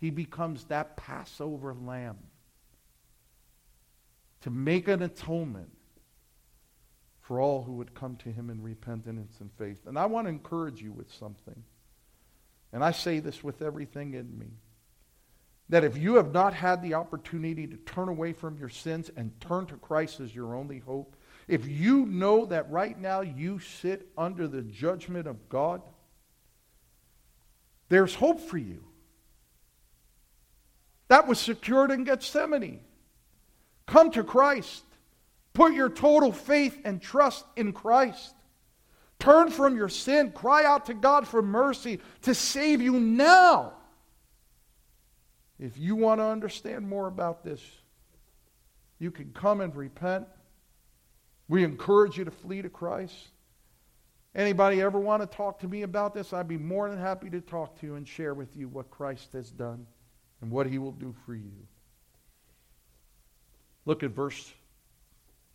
he 0.00 0.10
becomes 0.10 0.64
that 0.64 0.96
Passover 0.96 1.74
lamb 1.74 2.18
to 4.42 4.50
make 4.50 4.88
an 4.88 5.02
atonement 5.02 5.70
for 7.20 7.40
all 7.40 7.62
who 7.62 7.74
would 7.74 7.94
come 7.94 8.16
to 8.16 8.30
him 8.30 8.48
in 8.48 8.62
repentance 8.62 9.36
and 9.40 9.50
faith. 9.58 9.86
And 9.86 9.98
I 9.98 10.06
want 10.06 10.26
to 10.26 10.30
encourage 10.30 10.80
you 10.80 10.92
with 10.92 11.12
something. 11.12 11.62
And 12.72 12.82
I 12.82 12.92
say 12.92 13.20
this 13.20 13.44
with 13.44 13.60
everything 13.60 14.14
in 14.14 14.38
me. 14.38 14.46
That 15.68 15.84
if 15.84 15.98
you 15.98 16.14
have 16.14 16.32
not 16.32 16.54
had 16.54 16.82
the 16.82 16.94
opportunity 16.94 17.66
to 17.66 17.76
turn 17.76 18.08
away 18.08 18.32
from 18.32 18.56
your 18.56 18.70
sins 18.70 19.10
and 19.14 19.38
turn 19.40 19.66
to 19.66 19.74
Christ 19.76 20.20
as 20.20 20.34
your 20.34 20.54
only 20.54 20.78
hope, 20.78 21.14
if 21.46 21.66
you 21.66 22.06
know 22.06 22.46
that 22.46 22.70
right 22.70 22.98
now 22.98 23.20
you 23.20 23.58
sit 23.58 24.08
under 24.16 24.48
the 24.48 24.62
judgment 24.62 25.26
of 25.26 25.48
God, 25.50 25.82
there's 27.90 28.14
hope 28.14 28.40
for 28.40 28.56
you. 28.56 28.87
That 31.08 31.26
was 31.26 31.38
secured 31.38 31.90
in 31.90 32.04
Gethsemane. 32.04 32.80
Come 33.86 34.10
to 34.12 34.22
Christ. 34.22 34.84
Put 35.54 35.72
your 35.72 35.88
total 35.88 36.30
faith 36.30 36.78
and 36.84 37.00
trust 37.00 37.44
in 37.56 37.72
Christ. 37.72 38.34
Turn 39.18 39.50
from 39.50 39.74
your 39.74 39.88
sin. 39.88 40.30
Cry 40.30 40.64
out 40.64 40.86
to 40.86 40.94
God 40.94 41.26
for 41.26 41.42
mercy 41.42 41.98
to 42.22 42.34
save 42.34 42.80
you 42.80 43.00
now. 43.00 43.72
If 45.58 45.76
you 45.76 45.96
want 45.96 46.20
to 46.20 46.24
understand 46.24 46.88
more 46.88 47.08
about 47.08 47.42
this, 47.42 47.60
you 49.00 49.10
can 49.10 49.32
come 49.32 49.60
and 49.60 49.74
repent. 49.74 50.28
We 51.48 51.64
encourage 51.64 52.18
you 52.18 52.24
to 52.26 52.30
flee 52.30 52.62
to 52.62 52.68
Christ. 52.68 53.14
Anybody 54.34 54.82
ever 54.82 55.00
want 55.00 55.22
to 55.22 55.36
talk 55.36 55.58
to 55.60 55.68
me 55.68 55.82
about 55.82 56.14
this? 56.14 56.32
I'd 56.32 56.46
be 56.46 56.58
more 56.58 56.88
than 56.88 56.98
happy 56.98 57.30
to 57.30 57.40
talk 57.40 57.80
to 57.80 57.86
you 57.86 57.94
and 57.96 58.06
share 58.06 58.34
with 58.34 58.54
you 58.54 58.68
what 58.68 58.90
Christ 58.90 59.32
has 59.32 59.50
done 59.50 59.86
and 60.40 60.50
what 60.50 60.66
he 60.66 60.78
will 60.78 60.92
do 60.92 61.14
for 61.24 61.34
you. 61.34 61.52
Look 63.84 64.02
at 64.02 64.10
verse 64.10 64.52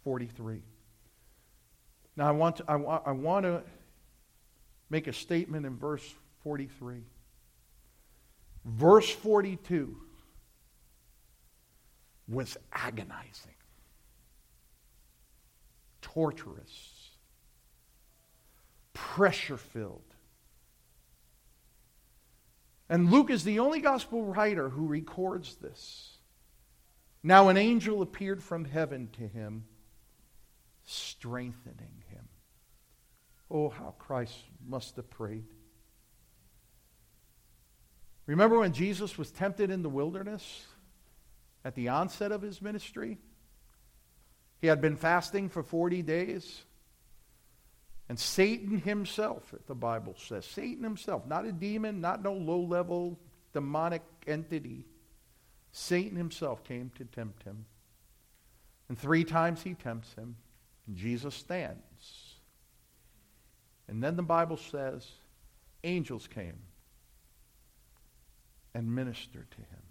43. 0.04 0.62
Now, 2.16 2.28
I 2.28 2.32
want 2.32 2.58
to, 2.58 2.66
I, 2.68 2.76
I 2.76 3.12
want 3.12 3.46
to 3.46 3.64
make 4.90 5.08
a 5.08 5.14
statement 5.14 5.66
in 5.66 5.78
verse 5.78 6.14
43. 6.44 7.02
Verse 8.66 9.10
42 9.10 9.98
was 12.28 12.58
agonizing, 12.72 13.56
torturous, 16.02 17.10
pressure 18.94 19.58
filled. 19.58 20.13
And 22.94 23.10
Luke 23.10 23.32
is 23.32 23.44
the 23.44 23.58
only 23.58 23.80
gospel 23.80 24.24
writer 24.24 24.70
who 24.70 24.86
records 24.86 25.56
this. 25.56 26.20
Now, 27.24 27.50
an 27.50 27.58
angel 27.58 28.04
appeared 28.04 28.44
from 28.44 28.66
heaven 28.66 29.10
to 29.14 29.28
him, 29.28 29.66
strengthening 30.86 32.04
him. 32.10 32.28
Oh, 33.50 33.70
how 33.70 33.96
Christ 33.98 34.38
must 34.68 34.96
have 34.98 35.10
prayed. 35.10 35.46
Remember 38.28 38.60
when 38.60 38.74
Jesus 38.74 39.18
was 39.18 39.32
tempted 39.32 39.72
in 39.72 39.82
the 39.82 39.90
wilderness 39.90 40.64
at 41.66 41.74
the 41.74 41.90
onset 41.90 42.32
of 42.32 42.44
his 42.44 42.62
ministry? 42.62 43.18
He 44.62 44.68
had 44.68 44.82
been 44.82 44.98
fasting 44.98 45.50
for 45.50 45.64
40 45.64 46.04
days. 46.04 46.62
And 48.10 48.20
Satan 48.20 48.80
himself, 48.80 49.54
the 49.68 49.76
Bible 49.76 50.16
says, 50.18 50.46
Satan 50.46 50.84
himself, 50.84 51.26
not 51.26 51.46
a 51.46 51.52
demon, 51.52 52.02
not 52.02 52.22
no 52.22 52.34
low 52.34 52.60
level 52.60 53.18
demonic 53.54 54.02
entity, 54.28 54.86
Satan 55.72 56.18
himself 56.18 56.64
came 56.64 56.92
to 56.96 57.06
tempt 57.06 57.44
him. 57.44 57.66
And 58.90 59.00
three 59.00 59.24
times 59.24 59.64
he 59.64 59.74
tempts 59.74 60.14
him. 60.14 60.36
And 60.86 60.98
Jesus 60.98 61.34
stands. 61.34 62.36
And 63.88 64.04
then 64.04 64.16
the 64.16 64.24
Bible 64.24 64.58
says 64.58 65.08
angels 65.84 66.28
came 66.28 66.60
and 68.74 68.94
ministered 68.94 69.50
to 69.52 69.58
him. 69.58 69.84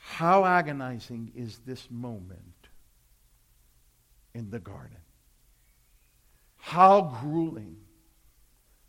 How 0.00 0.44
agonizing 0.44 1.32
is 1.34 1.60
this 1.64 1.88
moment 1.90 2.68
in 4.34 4.50
the 4.50 4.58
garden? 4.58 5.01
How 6.64 7.18
grueling. 7.20 7.76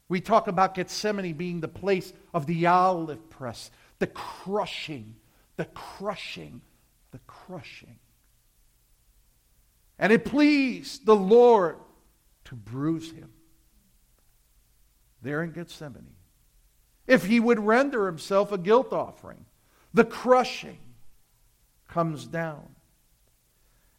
We 0.08 0.22
talk 0.22 0.48
about 0.48 0.76
Gethsemane 0.76 1.34
being 1.34 1.60
the 1.60 1.68
place 1.68 2.14
of 2.32 2.46
the 2.46 2.68
olive 2.68 3.32
press, 3.32 3.72
the 3.98 4.06
crushing, 4.06 5.16
the 5.58 5.66
crushing, 5.66 6.62
the 7.12 7.20
crushing. 7.26 7.98
And 9.98 10.14
it 10.14 10.24
pleased 10.24 11.08
the 11.08 11.16
Lord 11.16 11.78
to 12.46 12.56
bruise 12.56 13.12
him 13.12 13.32
there 15.24 15.42
in 15.42 15.52
Gethsemane. 15.52 16.14
If 17.08 17.26
he 17.26 17.40
would 17.40 17.60
render 17.60 18.06
himself 18.06 18.52
a 18.52 18.58
guilt 18.60 18.94
offering, 18.94 19.46
the 19.96 20.06
crushing 20.06 20.78
comes 21.88 22.28
down. 22.28 22.73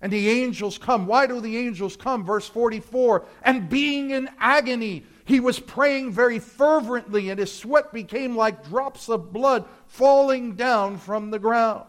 And 0.05 0.13
the 0.13 0.29
angels 0.29 0.77
come. 0.77 1.07
Why 1.07 1.27
do 1.27 1.41
the 1.41 1.57
angels 1.57 1.97
come? 1.97 2.27
Verse 2.27 2.47
44 2.47 3.25
And 3.43 3.71
being 3.71 4.11
in 4.11 4.29
agony, 4.39 5.07
he 5.25 5.41
was 5.41 5.59
praying 5.59 6.13
very 6.13 6.39
fervently, 6.39 7.31
and 7.31 7.41
his 7.41 7.51
sweat 7.51 7.91
became 7.91 8.37
like 8.37 8.69
drops 8.69 9.09
of 9.09 9.33
blood 9.33 9.65
falling 9.87 10.57
down 10.57 10.99
from 10.99 11.31
the 11.31 11.39
ground. 11.39 11.87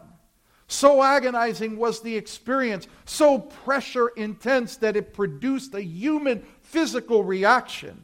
So 0.66 1.02
agonizing 1.02 1.76
was 1.76 2.00
the 2.00 2.16
experience, 2.16 2.88
so 3.04 3.38
pressure 3.38 4.08
intense 4.08 4.78
that 4.78 4.96
it 4.96 5.12
produced 5.12 5.74
a 5.74 5.82
human 5.82 6.42
physical 6.62 7.22
reaction. 7.22 8.02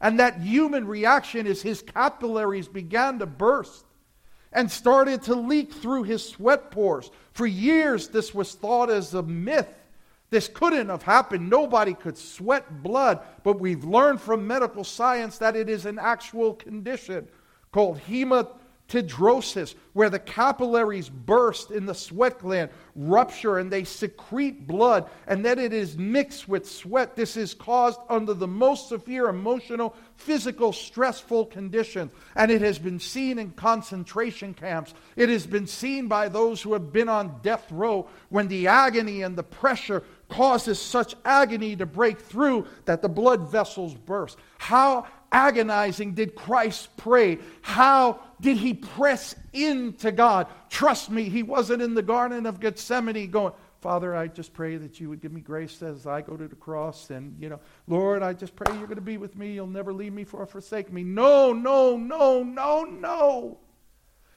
And 0.00 0.18
that 0.18 0.40
human 0.40 0.88
reaction 0.88 1.46
is 1.46 1.62
his 1.62 1.82
capillaries 1.82 2.66
began 2.66 3.20
to 3.20 3.26
burst 3.26 3.84
and 4.52 4.70
started 4.70 5.22
to 5.22 5.34
leak 5.34 5.72
through 5.72 6.04
his 6.04 6.28
sweat 6.28 6.70
pores. 6.70 7.10
For 7.32 7.46
years, 7.46 8.08
this 8.08 8.34
was 8.34 8.54
thought 8.54 8.90
as 8.90 9.14
a 9.14 9.22
myth. 9.22 9.68
This 10.30 10.48
couldn't 10.48 10.88
have 10.88 11.02
happened. 11.02 11.50
Nobody 11.50 11.94
could 11.94 12.16
sweat 12.16 12.82
blood. 12.82 13.20
But 13.42 13.60
we've 13.60 13.84
learned 13.84 14.20
from 14.20 14.46
medical 14.46 14.84
science 14.84 15.38
that 15.38 15.56
it 15.56 15.68
is 15.68 15.86
an 15.86 15.98
actual 15.98 16.54
condition 16.54 17.28
called 17.70 17.98
hematology 17.98 18.61
Tidrosis, 18.92 19.74
where 19.94 20.10
the 20.10 20.18
capillaries 20.18 21.08
burst 21.08 21.70
in 21.70 21.86
the 21.86 21.94
sweat 21.94 22.38
gland, 22.40 22.70
rupture, 22.94 23.58
and 23.58 23.72
they 23.72 23.84
secrete 23.84 24.66
blood, 24.66 25.08
and 25.26 25.42
then 25.42 25.58
it 25.58 25.72
is 25.72 25.96
mixed 25.96 26.46
with 26.46 26.68
sweat. 26.68 27.16
This 27.16 27.38
is 27.38 27.54
caused 27.54 27.98
under 28.10 28.34
the 28.34 28.46
most 28.46 28.90
severe 28.90 29.28
emotional, 29.28 29.96
physical, 30.16 30.74
stressful 30.74 31.46
conditions. 31.46 32.12
And 32.36 32.50
it 32.50 32.60
has 32.60 32.78
been 32.78 33.00
seen 33.00 33.38
in 33.38 33.52
concentration 33.52 34.52
camps. 34.52 34.92
It 35.16 35.30
has 35.30 35.46
been 35.46 35.66
seen 35.66 36.08
by 36.08 36.28
those 36.28 36.60
who 36.60 36.74
have 36.74 36.92
been 36.92 37.08
on 37.08 37.40
death 37.42 37.72
row 37.72 38.08
when 38.28 38.48
the 38.48 38.66
agony 38.66 39.22
and 39.22 39.36
the 39.36 39.42
pressure 39.42 40.04
causes 40.32 40.80
such 40.80 41.14
agony 41.26 41.76
to 41.76 41.84
break 41.84 42.18
through 42.18 42.66
that 42.86 43.02
the 43.02 43.08
blood 43.08 43.50
vessels 43.50 43.94
burst. 43.94 44.38
How 44.56 45.06
agonizing 45.30 46.14
did 46.14 46.34
Christ 46.34 46.88
pray? 46.96 47.38
How 47.60 48.18
did 48.40 48.56
he 48.56 48.72
press 48.72 49.34
into 49.52 50.10
God? 50.10 50.46
Trust 50.70 51.10
me, 51.10 51.28
he 51.28 51.42
wasn't 51.42 51.82
in 51.82 51.92
the 51.92 52.02
Garden 52.02 52.46
of 52.46 52.60
Gethsemane 52.60 53.30
going, 53.30 53.52
Father, 53.82 54.14
I 54.14 54.28
just 54.28 54.54
pray 54.54 54.76
that 54.76 55.00
you 55.00 55.10
would 55.10 55.20
give 55.20 55.32
me 55.32 55.40
grace 55.42 55.82
as 55.82 56.06
I 56.06 56.22
go 56.22 56.36
to 56.36 56.48
the 56.48 56.56
cross. 56.56 57.10
And, 57.10 57.36
you 57.38 57.50
know, 57.50 57.60
Lord, 57.88 58.22
I 58.22 58.32
just 58.32 58.56
pray 58.56 58.72
you're 58.74 58.86
going 58.86 58.94
to 58.94 59.02
be 59.02 59.18
with 59.18 59.36
me. 59.36 59.52
You'll 59.52 59.66
never 59.66 59.92
leave 59.92 60.12
me 60.12 60.24
or 60.32 60.46
forsake 60.46 60.90
me. 60.92 61.02
No, 61.02 61.52
no, 61.52 61.96
no, 61.96 62.42
no, 62.42 62.84
no. 62.84 63.58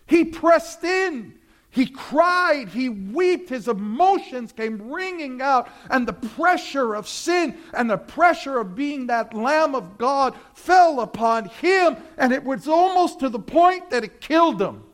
He 0.07 0.25
pressed 0.25 0.83
in. 0.83 1.35
He 1.75 1.87
cried, 1.87 2.69
he 2.69 2.87
wept, 2.87 3.49
his 3.49 3.67
emotions 3.67 4.53
came 4.53 4.93
ringing 4.93 5.41
out, 5.41 5.67
and 5.89 6.07
the 6.07 6.13
pressure 6.13 6.95
of 6.95 7.05
sin 7.05 7.57
and 7.73 7.89
the 7.89 7.97
pressure 7.97 8.59
of 8.59 8.75
being 8.75 9.07
that 9.07 9.33
Lamb 9.33 9.75
of 9.75 9.97
God 9.97 10.35
fell 10.53 11.01
upon 11.01 11.49
him, 11.49 11.97
and 12.17 12.31
it 12.31 12.45
was 12.45 12.69
almost 12.69 13.19
to 13.19 13.27
the 13.27 13.39
point 13.39 13.89
that 13.89 14.05
it 14.05 14.21
killed 14.21 14.61
him. 14.61 14.85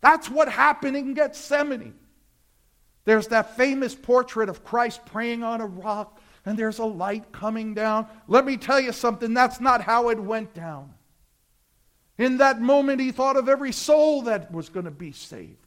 That's 0.00 0.28
what 0.28 0.48
happened 0.48 0.96
in 0.96 1.14
Gethsemane. 1.14 1.94
There's 3.04 3.28
that 3.28 3.56
famous 3.56 3.94
portrait 3.94 4.48
of 4.48 4.64
Christ 4.64 5.06
praying 5.06 5.44
on 5.44 5.60
a 5.60 5.66
rock, 5.66 6.20
and 6.44 6.58
there's 6.58 6.80
a 6.80 6.84
light 6.84 7.30
coming 7.30 7.74
down. 7.74 8.08
Let 8.26 8.44
me 8.44 8.56
tell 8.56 8.80
you 8.80 8.90
something, 8.90 9.32
that's 9.32 9.60
not 9.60 9.82
how 9.82 10.08
it 10.08 10.18
went 10.18 10.52
down. 10.52 10.92
In 12.18 12.38
that 12.38 12.60
moment, 12.60 13.00
he 13.00 13.10
thought 13.10 13.36
of 13.36 13.48
every 13.48 13.72
soul 13.72 14.22
that 14.22 14.52
was 14.52 14.68
going 14.68 14.84
to 14.84 14.90
be 14.90 15.12
saved. 15.12 15.58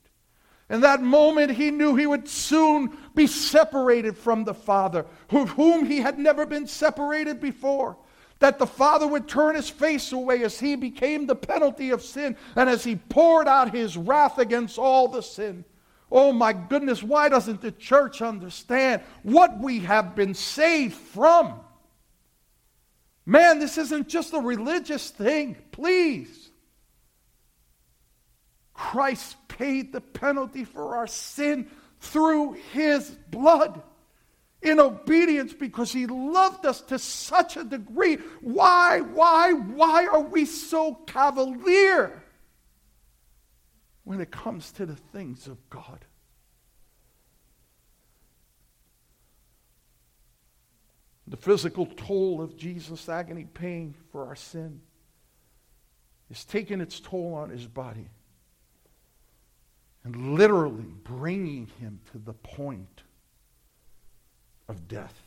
In 0.70 0.82
that 0.82 1.02
moment, 1.02 1.52
he 1.52 1.72
knew 1.72 1.96
he 1.96 2.08
would 2.08 2.28
soon 2.28 2.98
be 3.16 3.28
separated 3.28 4.18
from 4.18 4.44
the 4.44 4.54
Father, 4.54 5.06
with 5.32 5.50
whom 5.50 5.86
he 5.86 6.00
had 6.00 6.20
never 6.20 6.46
been 6.46 6.68
separated 6.68 7.40
before. 7.40 7.98
That 8.40 8.60
the 8.60 8.68
Father 8.68 9.08
would 9.08 9.28
turn 9.28 9.56
his 9.56 9.70
face 9.70 10.12
away 10.12 10.44
as 10.44 10.60
he 10.60 10.76
became 10.76 11.26
the 11.26 11.36
penalty 11.36 11.90
of 11.90 12.04
sin 12.04 12.38
and 12.56 12.70
as 12.70 12.84
he 12.84 12.96
poured 12.96 13.48
out 13.48 13.74
his 13.74 13.98
wrath 13.98 14.38
against 14.38 14.78
all 14.78 15.08
the 15.08 15.24
sin. 15.24 15.66
Oh 16.12 16.32
my 16.32 16.54
goodness, 16.54 17.02
why 17.02 17.30
doesn't 17.30 17.62
the 17.62 17.72
church 17.72 18.22
understand 18.22 19.02
what 19.24 19.60
we 19.60 19.80
have 19.80 20.16
been 20.16 20.34
saved 20.34 20.96
from? 20.96 21.60
Man, 23.28 23.60
this 23.60 23.78
isn't 23.78 24.08
just 24.08 24.34
a 24.34 24.40
religious 24.40 25.10
thing. 25.10 25.58
Please. 25.74 26.50
Christ 28.74 29.36
paid 29.50 29.92
the 29.92 30.00
penalty 30.00 30.64
for 30.64 30.96
our 30.96 31.08
sin 31.08 31.70
through 32.00 32.54
his 32.72 33.10
blood 33.30 33.82
in 34.62 34.80
obedience 34.80 35.54
because 35.54 35.92
he 35.92 36.08
loved 36.08 36.66
us 36.66 36.80
to 36.84 36.98
such 36.98 37.58
a 37.58 37.66
degree. 37.66 38.16
Why, 38.40 39.02
why, 39.02 39.52
why 39.52 40.08
are 40.08 40.22
we 40.22 40.46
so 40.46 40.94
cavalier 40.94 42.24
when 44.06 44.22
it 44.22 44.32
comes 44.32 44.72
to 44.74 44.86
the 44.86 44.96
things 44.96 45.48
of 45.48 45.70
God? 45.70 46.06
The 51.28 51.38
physical 51.38 51.86
toll 51.86 52.42
of 52.42 52.56
Jesus' 52.56 53.10
agony 53.10 53.46
pain 53.54 53.94
for 54.12 54.26
our 54.28 54.36
sin 54.36 54.80
is 56.32 56.46
taking 56.46 56.80
its 56.80 57.00
toll 57.00 57.34
on 57.34 57.50
his 57.50 57.68
body 57.68 58.08
and 60.04 60.36
literally 60.36 60.94
bringing 61.04 61.68
him 61.80 62.00
to 62.12 62.18
the 62.18 62.34
point 62.34 63.02
of 64.70 64.88
death. 64.88 65.22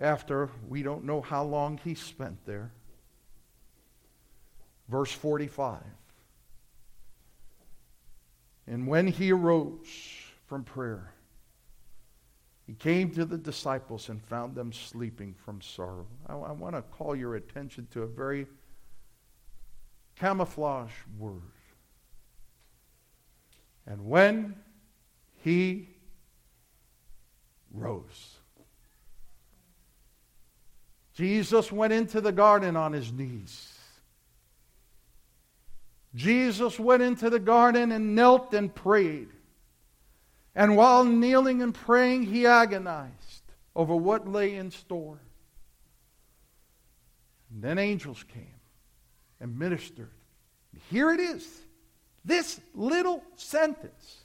After 0.00 0.50
we 0.68 0.82
don't 0.82 1.04
know 1.04 1.20
how 1.20 1.44
long 1.44 1.78
he 1.84 1.94
spent 1.94 2.44
there. 2.44 2.72
Verse 4.88 5.12
45. 5.12 5.78
And 8.66 8.86
when 8.86 9.06
he 9.06 9.32
arose 9.32 9.86
from 10.46 10.64
prayer, 10.64 11.12
he 12.68 12.74
came 12.74 13.10
to 13.12 13.24
the 13.24 13.38
disciples 13.38 14.10
and 14.10 14.22
found 14.22 14.54
them 14.54 14.74
sleeping 14.74 15.34
from 15.42 15.62
sorrow. 15.62 16.06
I, 16.26 16.34
I 16.34 16.52
want 16.52 16.76
to 16.76 16.82
call 16.82 17.16
your 17.16 17.34
attention 17.34 17.88
to 17.92 18.02
a 18.02 18.06
very 18.06 18.46
camouflage 20.16 20.92
word. 21.18 21.40
And 23.86 24.04
when 24.04 24.54
he 25.42 25.88
rose, 27.72 28.36
Jesus 31.14 31.72
went 31.72 31.94
into 31.94 32.20
the 32.20 32.32
garden 32.32 32.76
on 32.76 32.92
his 32.92 33.10
knees. 33.10 33.72
Jesus 36.14 36.78
went 36.78 37.02
into 37.02 37.30
the 37.30 37.40
garden 37.40 37.92
and 37.92 38.14
knelt 38.14 38.52
and 38.52 38.74
prayed. 38.74 39.28
And 40.58 40.76
while 40.76 41.04
kneeling 41.04 41.62
and 41.62 41.72
praying, 41.72 42.24
he 42.24 42.44
agonized 42.44 43.44
over 43.76 43.94
what 43.94 44.26
lay 44.26 44.56
in 44.56 44.72
store. 44.72 45.20
And 47.48 47.62
then 47.62 47.78
angels 47.78 48.24
came 48.24 48.58
and 49.38 49.56
ministered. 49.56 50.10
Here 50.90 51.12
it 51.12 51.20
is. 51.20 51.46
This 52.24 52.60
little 52.74 53.22
sentence. 53.36 54.16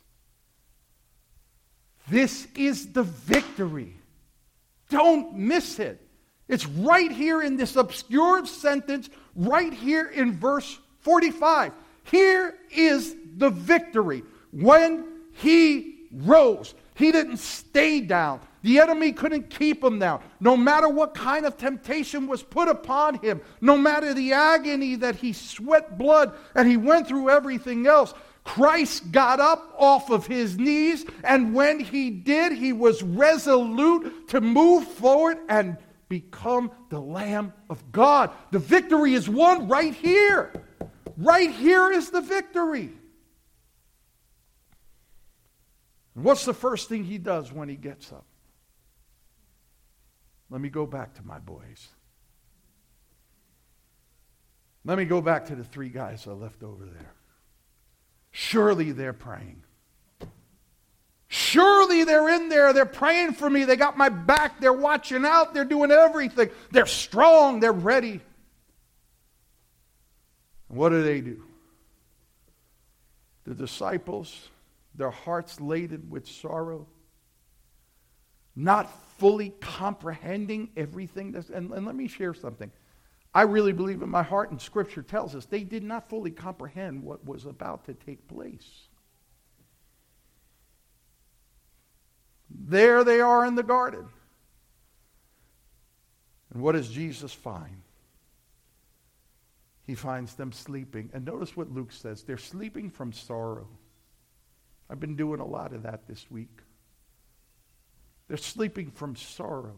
This 2.09 2.47
is 2.55 2.91
the 2.93 3.03
victory. 3.03 3.95
Don't 4.89 5.35
miss 5.35 5.77
it. 5.77 6.01
It's 6.47 6.65
right 6.65 7.11
here 7.11 7.43
in 7.43 7.57
this 7.57 7.75
obscure 7.75 8.43
sentence, 8.47 9.07
right 9.35 9.71
here 9.71 10.07
in 10.07 10.39
verse 10.39 10.79
45. 11.01 11.73
Here 12.05 12.55
is 12.71 13.15
the 13.37 13.51
victory. 13.51 14.23
When 14.51 15.05
he 15.33 15.92
rose. 16.13 16.73
He 16.95 17.11
didn't 17.11 17.37
stay 17.37 18.01
down. 18.01 18.39
The 18.61 18.79
enemy 18.79 19.11
couldn't 19.11 19.49
keep 19.49 19.83
him 19.83 19.99
down. 19.99 20.21
No 20.39 20.55
matter 20.55 20.87
what 20.87 21.13
kind 21.13 21.45
of 21.45 21.57
temptation 21.57 22.27
was 22.27 22.43
put 22.43 22.69
upon 22.69 23.15
him, 23.15 23.41
no 23.59 23.77
matter 23.77 24.13
the 24.13 24.33
agony 24.33 24.95
that 24.95 25.15
he 25.15 25.33
sweat 25.33 25.97
blood 25.97 26.33
and 26.55 26.67
he 26.67 26.77
went 26.77 27.07
through 27.07 27.29
everything 27.29 27.87
else, 27.87 28.13
Christ 28.43 29.11
got 29.11 29.39
up 29.39 29.73
off 29.77 30.09
of 30.09 30.27
his 30.27 30.57
knees, 30.57 31.05
and 31.23 31.53
when 31.53 31.79
he 31.79 32.09
did, 32.09 32.51
he 32.51 32.73
was 32.73 33.01
resolute 33.01 34.27
to 34.29 34.41
move 34.41 34.85
forward 34.85 35.37
and 35.47 35.77
become 36.09 36.71
the 36.89 36.99
Lamb 36.99 37.53
of 37.69 37.91
God. 37.91 38.31
The 38.51 38.59
victory 38.59 39.13
is 39.13 39.29
won 39.29 39.67
right 39.67 39.93
here. 39.93 40.51
Right 41.17 41.51
here 41.51 41.91
is 41.91 42.09
the 42.09 42.21
victory. 42.21 42.91
And 46.15 46.23
what's 46.23 46.45
the 46.45 46.53
first 46.53 46.89
thing 46.89 47.03
he 47.03 47.17
does 47.17 47.51
when 47.51 47.69
he 47.69 47.75
gets 47.75 48.11
up? 48.11 48.25
Let 50.49 50.61
me 50.61 50.69
go 50.69 50.85
back 50.85 51.15
to 51.15 51.23
my 51.23 51.39
boys. 51.39 51.87
Let 54.85 54.97
me 54.97 55.05
go 55.05 55.21
back 55.21 55.47
to 55.47 55.55
the 55.55 55.63
three 55.63 55.89
guys 55.89 56.27
I 56.27 56.31
left 56.31 56.61
over 56.61 56.85
there. 56.85 57.13
Surely 58.31 58.91
they're 58.91 59.13
praying. 59.13 59.63
Surely 61.27 62.03
they're 62.03 62.29
in 62.29 62.49
there. 62.49 62.73
They're 62.73 62.85
praying 62.85 63.33
for 63.33 63.49
me. 63.49 63.63
They 63.63 63.75
got 63.75 63.97
my 63.97 64.09
back. 64.09 64.59
They're 64.59 64.73
watching 64.73 65.25
out. 65.25 65.53
They're 65.53 65.65
doing 65.65 65.89
everything. 65.89 66.49
They're 66.71 66.85
strong. 66.85 67.59
They're 67.59 67.71
ready. 67.71 68.21
And 70.69 70.77
what 70.77 70.89
do 70.89 71.01
they 71.01 71.21
do? 71.21 71.43
The 73.45 73.55
disciples 73.55 74.49
their 74.95 75.11
hearts 75.11 75.59
laden 75.59 76.09
with 76.09 76.27
sorrow, 76.27 76.87
not 78.55 78.89
fully 79.17 79.49
comprehending 79.59 80.69
everything. 80.77 81.35
And, 81.53 81.71
and 81.71 81.85
let 81.85 81.95
me 81.95 82.07
share 82.07 82.33
something. 82.33 82.71
I 83.33 83.43
really 83.43 83.73
believe 83.73 84.03
in 84.03 84.09
my 84.09 84.21
heart, 84.21 84.51
and 84.51 84.61
Scripture 84.61 85.01
tells 85.01 85.33
us 85.33 85.45
they 85.45 85.63
did 85.63 85.83
not 85.83 86.09
fully 86.09 86.29
comprehend 86.29 87.03
what 87.03 87.25
was 87.25 87.45
about 87.45 87.85
to 87.85 87.93
take 87.93 88.27
place. 88.27 88.87
There 92.49 93.03
they 93.03 93.19
are 93.19 93.45
in 93.45 93.55
the 93.55 93.63
garden. 93.63 94.05
And 96.53 96.61
what 96.61 96.73
does 96.73 96.89
Jesus 96.89 97.33
find? 97.33 97.81
He 99.87 99.95
finds 99.95 100.35
them 100.35 100.51
sleeping. 100.51 101.09
And 101.13 101.25
notice 101.25 101.57
what 101.57 101.71
Luke 101.71 101.91
says 101.91 102.23
they're 102.23 102.37
sleeping 102.37 102.91
from 102.91 103.11
sorrow. 103.11 103.67
I've 104.93 104.99
been 104.99 105.15
doing 105.15 105.39
a 105.39 105.45
lot 105.45 105.73
of 105.73 105.81
that 105.83 106.07
this 106.07 106.29
week. 106.29 106.59
They're 108.27 108.37
sleeping 108.37 108.91
from 108.91 109.15
sorrow. 109.15 109.75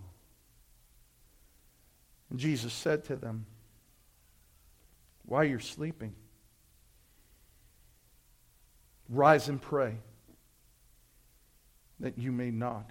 And 2.30 2.38
Jesus 2.38 2.74
said 2.74 3.06
to 3.06 3.16
them, 3.16 3.46
While 5.24 5.46
you're 5.46 5.62
sleeping, 5.62 6.16
rise 9.08 9.48
and 9.48 9.62
pray 9.62 9.96
that 12.02 12.18
you 12.18 12.34
may 12.34 12.52
not 12.52 12.90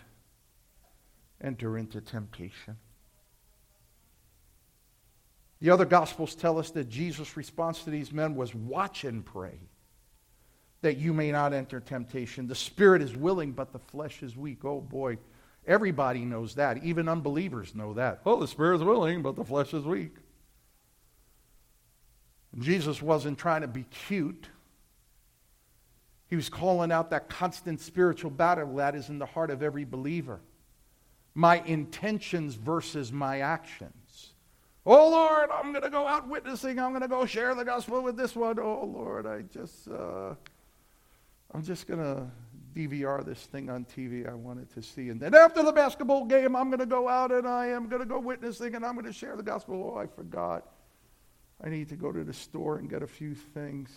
enter 1.43 1.77
into 1.77 2.01
temptation. 2.01 2.79
The 5.61 5.69
other 5.69 5.85
Gospels 5.85 6.35
tell 6.35 6.59
us 6.59 6.71
that 6.71 6.89
Jesus' 6.89 7.37
response 7.37 7.85
to 7.85 7.91
these 7.91 8.13
men 8.13 8.35
was 8.35 8.55
watch 8.55 9.05
and 9.05 9.23
pray 9.23 9.59
that 10.85 10.99
you 10.99 11.15
may 11.15 11.33
not 11.33 11.55
enter 11.55 11.81
temptation. 11.81 12.47
The 12.47 12.55
spirit 12.55 13.01
is 13.01 13.17
willing, 13.17 13.53
but 13.53 13.73
the 13.73 13.79
flesh 13.79 14.23
is 14.23 14.37
weak. 14.37 14.65
Oh 14.67 14.83
boy, 14.83 15.17
everybody 15.67 16.27
knows 16.27 16.55
that. 16.57 16.85
Even 16.85 17.09
unbelievers 17.09 17.75
know 17.75 17.95
that. 17.95 18.21
Oh, 18.27 18.39
the 18.39 18.47
spirit 18.47 18.77
is 18.77 18.85
willing, 18.85 19.23
but 19.23 19.35
the 19.35 19.45
flesh 19.45 19.73
is 19.73 19.85
weak. 19.85 20.15
Jesus 22.59 23.01
wasn't 23.01 23.39
trying 23.39 23.63
to 23.63 23.67
be 23.67 23.85
cute. 23.85 24.49
He 26.29 26.37
was 26.37 26.51
calling 26.51 26.93
out 26.93 27.09
that 27.11 27.31
constant 27.31 27.81
spiritual 27.81 28.31
battle 28.31 28.77
that 28.77 28.95
is 28.95 29.09
in 29.09 29.19
the 29.19 29.27
heart 29.27 29.51
of 29.51 29.63
every 29.63 29.85
believer. 29.85 30.41
My 31.35 31.63
intentions 31.63 32.57
versus 32.57 33.11
my 33.11 33.41
actions. 33.41 34.35
Oh 34.85 35.09
Lord, 35.09 35.49
I'm 35.51 35.73
going 35.73 35.83
to 35.83 35.91
go 35.91 36.07
out 36.07 36.29
witnessing. 36.29 36.79
I'm 36.79 36.91
going 36.91 37.01
to 37.01 37.09
go 37.09 37.25
share 37.25 37.55
the 37.55 37.65
gospel 37.65 38.03
with 38.03 38.19
this 38.19 38.37
one. 38.37 38.59
Oh 38.59 38.85
Lord, 38.85 39.27
I 39.27 39.43
just, 39.43 39.89
uh, 39.89 40.35
I'm 41.53 41.63
just 41.63 41.87
going 41.87 42.01
to 42.01 42.31
DVR 42.75 43.25
this 43.25 43.39
thing 43.47 43.71
on 43.71 43.85
TV 43.85 44.29
I 44.29 44.35
wanted 44.35 44.73
to 44.75 44.83
see. 44.83 45.09
And 45.09 45.21
then 45.21 45.35
after 45.35 45.63
the 45.63 45.73
basketball 45.73 46.25
game, 46.25 46.57
I'm 46.57 46.69
going 46.69 46.81
to 46.81 46.87
go 46.87 47.09
out 47.09 47.31
and 47.31 47.47
I 47.47 47.67
am 47.67 47.89
going 47.89 48.03
to 48.03 48.09
go 48.09 48.19
witnessing 48.19 48.75
and 48.75 48.85
I'm 48.85 48.95
going 48.95 49.07
to 49.07 49.13
share 49.13 49.37
the 49.37 49.43
gospel. 49.43 49.95
Oh, 49.95 49.99
I 49.99 50.07
forgot. 50.07 50.67
I 51.63 51.69
need 51.69 51.89
to 51.91 51.97
go 51.97 52.11
to 52.11 52.25
the 52.25 52.33
store 52.33 52.79
and 52.79 52.91
get 52.91 53.03
a 53.03 53.07
few 53.07 53.35
things. 53.35 53.91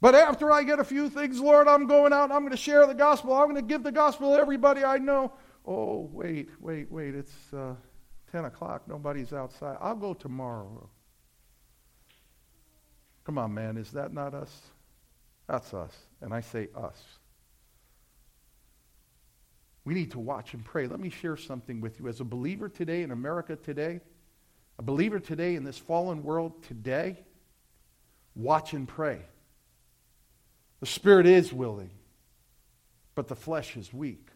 But 0.00 0.14
after 0.14 0.50
I 0.50 0.62
get 0.62 0.80
a 0.80 0.84
few 0.84 1.08
things, 1.08 1.40
Lord, 1.40 1.68
I'm 1.68 1.86
going 1.86 2.12
out 2.12 2.30
I'm 2.32 2.40
going 2.40 2.50
to 2.50 2.56
share 2.56 2.86
the 2.86 2.94
gospel. 2.94 3.34
I'm 3.34 3.50
going 3.50 3.56
to 3.56 3.62
give 3.62 3.82
the 3.82 3.92
gospel 3.92 4.34
to 4.34 4.40
everybody 4.40 4.82
I 4.82 4.98
know. 4.98 5.32
Oh, 5.66 6.08
wait, 6.12 6.48
wait, 6.60 6.90
wait. 6.90 7.14
It's 7.14 7.52
uh, 7.52 7.74
10 8.32 8.46
o'clock. 8.46 8.88
Nobody's 8.88 9.32
outside. 9.32 9.76
I'll 9.80 9.94
go 9.94 10.14
tomorrow. 10.14 10.88
Come 13.24 13.38
on, 13.38 13.54
man. 13.54 13.76
Is 13.76 13.90
that 13.92 14.12
not 14.12 14.34
us? 14.34 14.54
That's 15.46 15.74
us. 15.74 15.94
And 16.20 16.32
I 16.32 16.40
say 16.40 16.68
us. 16.74 17.00
We 19.84 19.94
need 19.94 20.12
to 20.12 20.18
watch 20.18 20.54
and 20.54 20.64
pray. 20.64 20.86
Let 20.86 21.00
me 21.00 21.10
share 21.10 21.36
something 21.36 21.80
with 21.80 22.00
you. 22.00 22.08
As 22.08 22.20
a 22.20 22.24
believer 22.24 22.68
today 22.68 23.02
in 23.02 23.10
America 23.10 23.56
today, 23.56 24.00
a 24.78 24.82
believer 24.82 25.20
today 25.20 25.54
in 25.54 25.64
this 25.64 25.78
fallen 25.78 26.22
world 26.22 26.62
today, 26.64 27.18
watch 28.34 28.72
and 28.72 28.88
pray. 28.88 29.20
The 30.80 30.86
spirit 30.86 31.26
is 31.26 31.52
willing, 31.52 31.90
but 33.14 33.28
the 33.28 33.36
flesh 33.36 33.76
is 33.76 33.92
weak. 33.92 34.28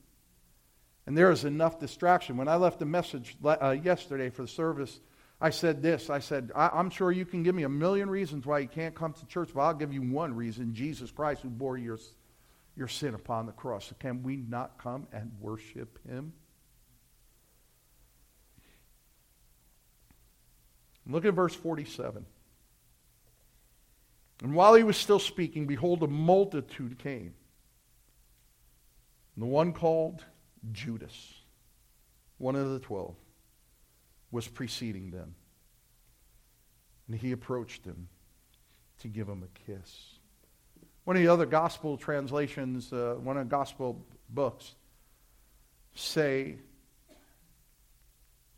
And 1.06 1.16
there 1.16 1.30
is 1.30 1.44
enough 1.44 1.80
distraction. 1.80 2.36
When 2.36 2.48
I 2.48 2.56
left 2.56 2.82
a 2.82 2.86
message 2.86 3.36
uh, 3.42 3.70
yesterday 3.82 4.28
for 4.28 4.42
the 4.42 4.48
service, 4.48 5.00
I 5.40 5.50
said 5.50 5.82
this 5.82 6.10
I 6.10 6.18
said, 6.18 6.50
I- 6.54 6.78
am 6.78 6.90
sure 6.90 7.12
you 7.12 7.24
can 7.24 7.42
give 7.42 7.54
me 7.54 7.62
a 7.62 7.68
million 7.68 8.10
reasons 8.10 8.46
why 8.46 8.58
you 8.58 8.68
can't 8.68 8.94
come 8.94 9.12
to 9.12 9.26
church, 9.26 9.50
but 9.54 9.60
I'll 9.60 9.74
give 9.74 9.92
you 9.92 10.02
one 10.02 10.34
reason 10.34 10.74
Jesus 10.74 11.10
Christ, 11.10 11.42
who 11.42 11.48
bore 11.48 11.78
your, 11.78 11.98
your 12.76 12.88
sin 12.88 13.14
upon 13.14 13.46
the 13.46 13.52
cross. 13.52 13.92
Can 14.00 14.22
we 14.22 14.36
not 14.36 14.78
come 14.82 15.06
and 15.12 15.30
worship 15.40 15.98
him? 16.08 16.32
Look 21.06 21.24
at 21.24 21.34
verse 21.34 21.54
47. 21.54 22.26
And 24.42 24.54
while 24.54 24.74
he 24.74 24.84
was 24.84 24.96
still 24.96 25.18
speaking, 25.18 25.66
behold, 25.66 26.02
a 26.02 26.06
multitude 26.06 26.98
came. 26.98 27.34
And 29.34 29.42
the 29.42 29.46
one 29.46 29.72
called 29.72 30.24
Judas, 30.72 31.34
one 32.38 32.56
of 32.56 32.70
the 32.70 32.78
twelve, 32.80 33.14
was 34.30 34.46
preceding 34.46 35.10
them. 35.10 35.34
And 37.06 37.16
he 37.16 37.32
approached 37.32 37.84
him 37.84 38.08
to 39.00 39.08
give 39.08 39.28
him 39.28 39.42
a 39.42 39.72
kiss. 39.72 40.18
One 41.04 41.16
of 41.16 41.22
the 41.22 41.28
other 41.28 41.46
gospel 41.46 41.96
translations, 41.96 42.92
uh, 42.92 43.16
one 43.18 43.38
of 43.38 43.46
the 43.46 43.50
gospel 43.50 44.04
books, 44.28 44.74
say 45.94 46.56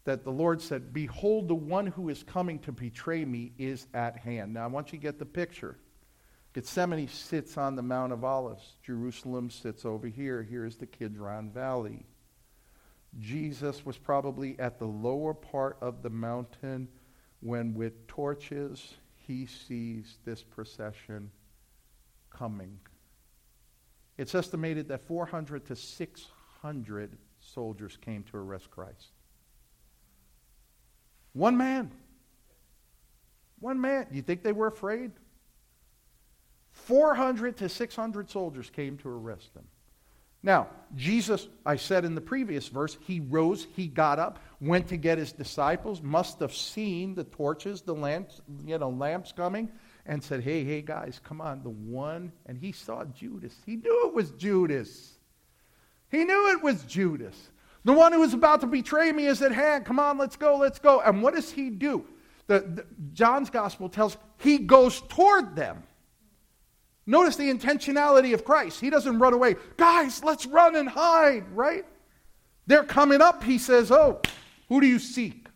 that 0.05 0.25
the 0.25 0.33
Lord 0.33 0.61
said, 0.61 0.93
Behold, 0.93 1.49
the 1.49 1.55
one 1.55 1.87
who 1.87 2.09
is 2.09 2.23
coming 2.23 2.59
to 2.61 2.73
betray 2.73 3.25
me 3.25 3.53
is 3.59 3.87
at 3.95 4.16
hand. 4.16 4.55
Now, 4.55 4.64
I 4.64 4.66
want 4.66 4.93
you 4.93 4.99
to 4.99 5.03
get 5.03 5.18
the 5.18 5.27
picture. 5.27 5.77
Gethsemane 6.53 7.07
sits 7.07 7.57
on 7.57 7.77
the 7.77 7.83
Mount 7.83 8.12
of 8.12 8.25
Olives. 8.25 8.77
Jerusalem 8.83 9.51
sits 9.51 9.85
over 9.85 10.09
here. 10.09 10.43
Here's 10.43 10.77
the 10.77 10.87
Kidron 10.87 11.51
Valley. 11.51 12.05
Jesus 13.19 13.85
was 13.85 13.99
probably 13.99 14.59
at 14.59 14.79
the 14.79 14.87
lower 14.87 15.35
part 15.35 15.77
of 15.81 16.03
the 16.03 16.11
mountain 16.11 16.89
when, 17.41 17.75
with 17.75 18.07
torches, 18.07 18.95
he 19.15 19.47
sees 19.47 20.19
this 20.25 20.43
procession 20.43 21.31
coming. 22.31 22.79
It's 24.17 24.35
estimated 24.35 24.89
that 24.89 25.01
400 25.01 25.67
to 25.67 25.77
600 25.77 27.17
soldiers 27.41 27.97
came 27.97 28.23
to 28.25 28.37
arrest 28.37 28.71
Christ. 28.71 29.13
One 31.33 31.57
man. 31.57 31.91
One 33.59 33.81
man. 33.81 34.07
You 34.13 34.23
think 34.23 34.43
they 34.43 34.53
were 34.53 34.67
afraid? 34.67 35.13
400 36.73 37.57
to 37.59 37.69
600 37.69 38.31
soldiers 38.31 38.71
came 38.71 38.97
to 38.99 39.09
arrest 39.09 39.55
him. 39.55 39.67
Now, 40.43 40.68
Jesus, 40.97 41.49
I 41.66 41.76
said 41.76 42.05
in 42.05 42.14
the 42.14 42.20
previous 42.20 42.68
verse, 42.68 42.97
he 43.03 43.20
rose, 43.20 43.66
he 43.76 43.86
got 43.86 44.18
up, 44.18 44.38
went 44.61 44.88
to 44.88 44.97
get 44.97 45.18
his 45.18 45.32
disciples, 45.32 46.03
must 46.03 46.41
have 46.41 46.55
seen 46.55 47.14
the 47.14 47.24
torches, 47.24 47.82
the 47.82 47.95
lamps, 47.95 48.41
you 48.64 48.78
know, 48.78 48.91
lamps 48.91 49.32
coming, 49.32 49.70
and 50.07 50.22
said, 50.22 50.43
Hey, 50.43 50.64
hey, 50.64 50.82
guys, 50.82 51.20
come 51.22 51.41
on, 51.41 51.62
the 51.62 51.70
one. 51.70 52.32
And 52.47 52.59
he 52.59 52.72
saw 52.72 53.05
Judas. 53.05 53.55
He 53.66 53.76
knew 53.76 54.09
it 54.09 54.14
was 54.14 54.30
Judas. 54.32 55.18
He 56.11 56.24
knew 56.24 56.53
it 56.53 56.62
was 56.62 56.82
Judas. 56.84 57.51
The 57.84 57.93
one 57.93 58.12
who 58.12 58.20
was 58.20 58.34
about 58.34 58.61
to 58.62 58.66
betray 58.66 59.12
me 59.12 59.26
is 59.26 59.41
at 59.43 59.53
hand. 59.53 59.84
Come 59.84 59.99
on, 59.99 60.18
let's 60.18 60.36
go, 60.36 60.57
let's 60.57 60.78
go. 60.78 61.01
And 61.01 61.22
what 61.22 61.34
does 61.34 61.51
he 61.51 61.70
do? 61.70 62.05
The, 62.47 62.61
the, 62.61 62.86
John's 63.12 63.49
gospel 63.49 63.88
tells 63.88 64.16
he 64.38 64.59
goes 64.59 65.01
toward 65.03 65.55
them. 65.55 65.82
Notice 67.11 67.35
the 67.35 67.53
intentionality 67.53 68.35
of 68.35 68.45
Christ. 68.45 68.81
He 68.81 68.89
doesn't 68.89 69.19
run 69.19 69.33
away. 69.33 69.57
Guys, 69.77 70.23
let's 70.23 70.47
run 70.47 70.77
and 70.77 70.89
hide, 70.89 71.45
right? 71.51 71.85
They're 72.69 72.85
coming 72.85 73.21
up. 73.21 73.43
He 73.43 73.59
says, 73.59 73.91
Oh, 73.91 74.21
who 74.69 74.81
do 74.81 74.87
you 74.87 75.01
seek? 75.01 75.49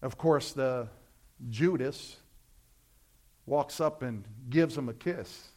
Of 0.00 0.16
course, 0.16 0.52
the 0.52 0.88
Judas 1.50 2.16
walks 3.44 3.78
up 3.78 4.00
and 4.00 4.24
gives 4.48 4.74
him 4.74 4.88
a 4.88 4.94
kiss. 4.94 5.48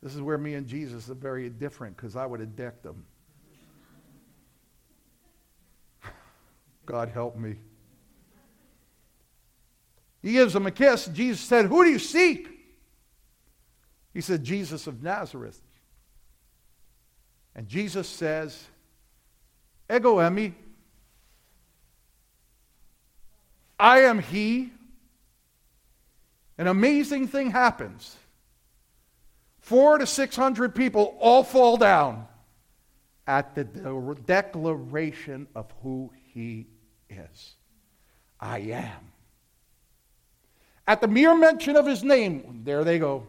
This 0.00 0.14
is 0.14 0.20
where 0.20 0.38
me 0.38 0.54
and 0.54 0.64
Jesus 0.64 1.10
are 1.10 1.14
very 1.14 1.48
different 1.48 1.96
because 1.96 2.14
I 2.14 2.24
would 2.24 2.38
have 2.38 2.54
decked 2.54 2.86
him. 2.86 3.04
God 6.86 7.08
help 7.08 7.36
me. 7.36 7.56
He 10.22 10.32
gives 10.32 10.54
him 10.54 10.66
a 10.66 10.70
kiss. 10.70 11.06
Jesus 11.06 11.40
said, 11.40 11.66
Who 11.66 11.84
do 11.84 11.90
you 11.90 11.98
seek? 11.98 12.48
He 14.14 14.20
said, 14.20 14.44
Jesus 14.44 14.86
of 14.86 15.02
Nazareth. 15.02 15.60
And 17.54 17.66
Jesus 17.66 18.08
says, 18.08 18.64
Ego 19.92 20.16
eimi. 20.16 20.54
I 23.78 24.02
am 24.02 24.20
he. 24.20 24.70
An 26.56 26.68
amazing 26.68 27.26
thing 27.28 27.50
happens. 27.50 28.16
Four 29.60 29.98
to 29.98 30.06
six 30.06 30.36
hundred 30.36 30.74
people 30.74 31.16
all 31.18 31.42
fall 31.42 31.76
down 31.76 32.26
at 33.26 33.54
the 33.54 33.64
declaration 34.26 35.46
of 35.54 35.72
who 35.82 36.12
he 36.32 36.66
is. 37.08 37.54
I 38.40 38.58
am. 38.58 39.11
At 40.86 41.00
the 41.00 41.08
mere 41.08 41.36
mention 41.36 41.76
of 41.76 41.86
his 41.86 42.02
name, 42.02 42.62
there 42.64 42.84
they 42.84 42.98
go. 42.98 43.26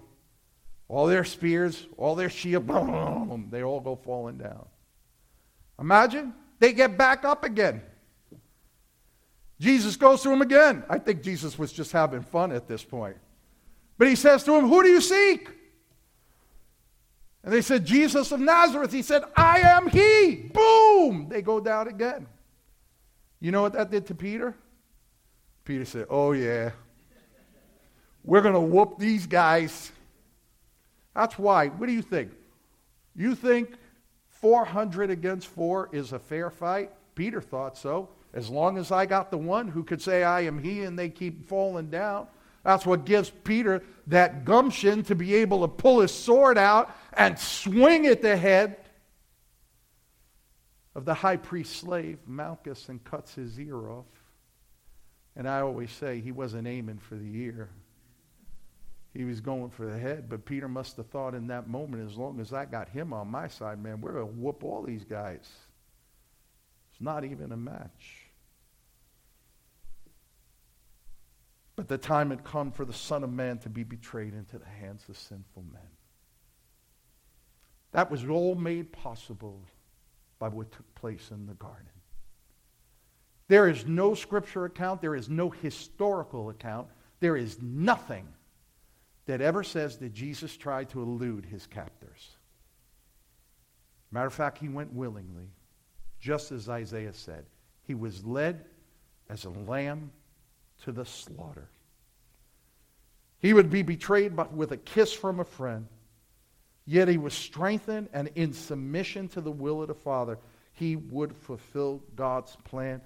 All 0.88 1.08
their 1.08 1.24
spears, 1.24 1.88
all 1.98 2.16
their 2.16 2.30
shield, 2.30 2.68
boom, 2.68 3.48
they 3.50 3.64
all 3.64 3.80
go 3.80 3.96
falling 3.96 4.38
down. 4.38 4.66
Imagine 5.80 6.34
they 6.60 6.74
get 6.74 6.98
back 6.98 7.26
up 7.26 7.44
again. 7.44 7.82
Jesus 9.60 9.96
goes 9.96 10.22
to 10.24 10.32
him 10.32 10.42
again. 10.42 10.84
I 10.90 10.98
think 11.00 11.22
Jesus 11.22 11.58
was 11.58 11.72
just 11.72 11.92
having 11.92 12.22
fun 12.22 12.52
at 12.52 12.68
this 12.68 12.84
point. 12.84 13.18
But 13.98 14.08
he 14.08 14.16
says 14.16 14.44
to 14.44 14.54
him, 14.56 14.68
Who 14.68 14.84
do 14.84 14.90
you 14.90 15.02
seek? 15.02 15.50
And 17.44 17.54
they 17.54 17.62
said, 17.62 17.86
Jesus 17.86 18.32
of 18.32 18.40
Nazareth. 18.40 18.92
He 18.92 19.02
said, 19.02 19.24
I 19.36 19.60
am 19.60 19.90
he. 19.90 20.50
Boom! 20.54 21.28
They 21.30 21.42
go 21.42 21.60
down 21.60 21.88
again. 21.88 22.28
You 23.40 23.52
know 23.52 23.62
what 23.62 23.74
that 23.74 23.92
did 23.92 24.08
to 24.08 24.16
Peter? 24.16 24.56
Peter 25.66 25.86
said, 25.86 26.08
Oh, 26.10 26.32
yeah. 26.32 26.72
We're 28.24 28.42
going 28.42 28.54
to 28.54 28.60
whoop 28.60 28.98
these 28.98 29.28
guys. 29.28 29.92
That's 31.16 31.38
why. 31.38 31.68
What 31.68 31.88
do 31.88 31.94
you 31.94 32.02
think? 32.02 32.32
You 33.16 33.36
think 33.36 33.76
400 34.30 35.10
against 35.10 35.48
4 35.48 35.90
is 35.92 36.14
a 36.14 36.20
fair 36.20 36.50
fight? 36.50 36.92
Peter 37.16 37.42
thought 37.42 37.78
so. 37.78 38.10
As 38.34 38.50
long 38.50 38.78
as 38.78 38.92
I 38.92 39.06
got 39.06 39.30
the 39.30 39.38
one 39.38 39.68
who 39.68 39.84
could 39.84 40.02
say, 40.02 40.24
I 40.24 40.42
am 40.42 40.58
he, 40.58 40.84
and 40.84 40.98
they 40.98 41.10
keep 41.10 41.48
falling 41.48 41.90
down. 41.90 42.28
That's 42.64 42.86
what 42.86 43.06
gives 43.06 43.30
Peter 43.30 43.84
that 44.08 44.46
gumption 44.46 45.04
to 45.04 45.16
be 45.16 45.36
able 45.36 45.62
to 45.62 45.68
pull 45.68 46.00
his 46.00 46.12
sword 46.12 46.58
out 46.58 46.96
and 47.14 47.38
swing 47.38 48.08
at 48.08 48.22
the 48.22 48.36
head 48.36 48.78
of 50.96 51.06
the 51.06 51.14
high 51.14 51.38
priest 51.38 51.76
slave, 51.76 52.20
Malchus, 52.26 52.90
and 52.90 53.04
cuts 53.04 53.36
his 53.36 53.60
ear 53.60 53.90
off. 53.90 54.06
And 55.36 55.48
I 55.48 55.60
always 55.60 55.92
say 55.92 56.20
he 56.20 56.32
wasn't 56.32 56.68
aiming 56.68 57.00
for 57.00 57.16
the 57.16 57.38
ear. 57.38 57.70
He 59.14 59.26
was 59.26 59.42
going 59.42 59.70
for 59.70 59.86
the 59.86 59.98
head, 59.98 60.28
but 60.28 60.46
Peter 60.46 60.68
must 60.68 60.98
have 60.98 61.08
thought 61.08 61.36
in 61.36 61.48
that 61.48 61.70
moment, 61.70 62.10
as 62.10 62.18
long 62.18 62.40
as 62.40 62.52
I 62.52 62.66
got 62.66 62.90
him 62.90 63.14
on 63.14 63.28
my 63.28 63.48
side, 63.48 63.82
man, 63.82 64.02
we're 64.02 64.14
going 64.14 64.28
to 64.28 64.34
whoop 64.34 64.64
all 64.64 64.82
these 64.82 65.04
guys. 65.04 65.48
It's 66.92 67.02
not 67.02 67.24
even 67.24 67.52
a 67.52 67.58
match. 67.58 68.32
But 71.76 71.88
the 71.88 71.98
time 71.98 72.32
had 72.32 72.44
come 72.44 72.72
for 72.72 72.86
the 72.86 72.94
Son 72.94 73.24
of 73.24 73.32
Man 73.32 73.60
to 73.60 73.70
be 73.70 73.84
betrayed 73.84 74.34
into 74.34 74.58
the 74.58 74.66
hands 74.66 75.04
of 75.10 75.18
sinful 75.18 75.64
men. 75.72 75.82
That 77.92 78.10
was 78.10 78.26
all 78.26 78.56
made 78.56 78.92
possible 78.92 79.62
by 80.40 80.48
what 80.48 80.72
took 80.72 80.96
place 80.96 81.30
in 81.30 81.46
the 81.46 81.54
garden. 81.54 81.86
There 83.48 83.70
is 83.70 83.86
no 83.86 84.16
scripture 84.16 84.66
account, 84.66 85.02
there 85.02 85.16
is 85.16 85.30
no 85.30 85.52
historical 85.52 86.50
account, 86.50 86.88
there 87.20 87.38
is 87.38 87.62
nothing 87.62 88.28
that 89.26 89.42
ever 89.42 89.64
says 89.64 89.98
that 89.98 90.14
Jesus 90.14 90.58
tried 90.58 90.90
to 90.90 91.02
elude 91.02 91.46
his 91.46 91.66
captors. 91.66 92.38
Matter 94.12 94.28
of 94.28 94.34
fact, 94.34 94.58
he 94.58 94.70
went 94.70 94.94
willingly, 94.94 95.50
just 96.20 96.52
as 96.52 96.70
Isaiah 96.70 97.14
said. 97.14 97.46
He 97.84 97.96
was 97.96 98.24
led 98.24 98.66
as 99.30 99.46
a 99.46 99.50
lamb 99.50 100.12
to 100.84 100.92
the 100.92 101.06
slaughter. 101.06 101.70
He 103.40 103.54
would 103.54 103.70
be 103.70 103.82
betrayed 103.82 104.36
but 104.36 104.54
with 104.54 104.72
a 104.72 104.78
kiss 104.78 105.14
from 105.14 105.40
a 105.40 105.46
friend. 105.46 105.88
Yet 106.86 107.08
he 107.08 107.18
was 107.18 107.34
strengthened 107.34 108.10
and 108.14 108.30
in 108.36 108.54
submission 108.54 109.28
to 109.30 109.42
the 109.42 109.52
will 109.52 109.82
of 109.82 109.88
the 109.88 109.94
Father. 109.94 110.38
He 110.74 110.96
would 110.96 111.36
fulfill 111.36 112.04
God's 112.16 112.56
plan 112.64 113.02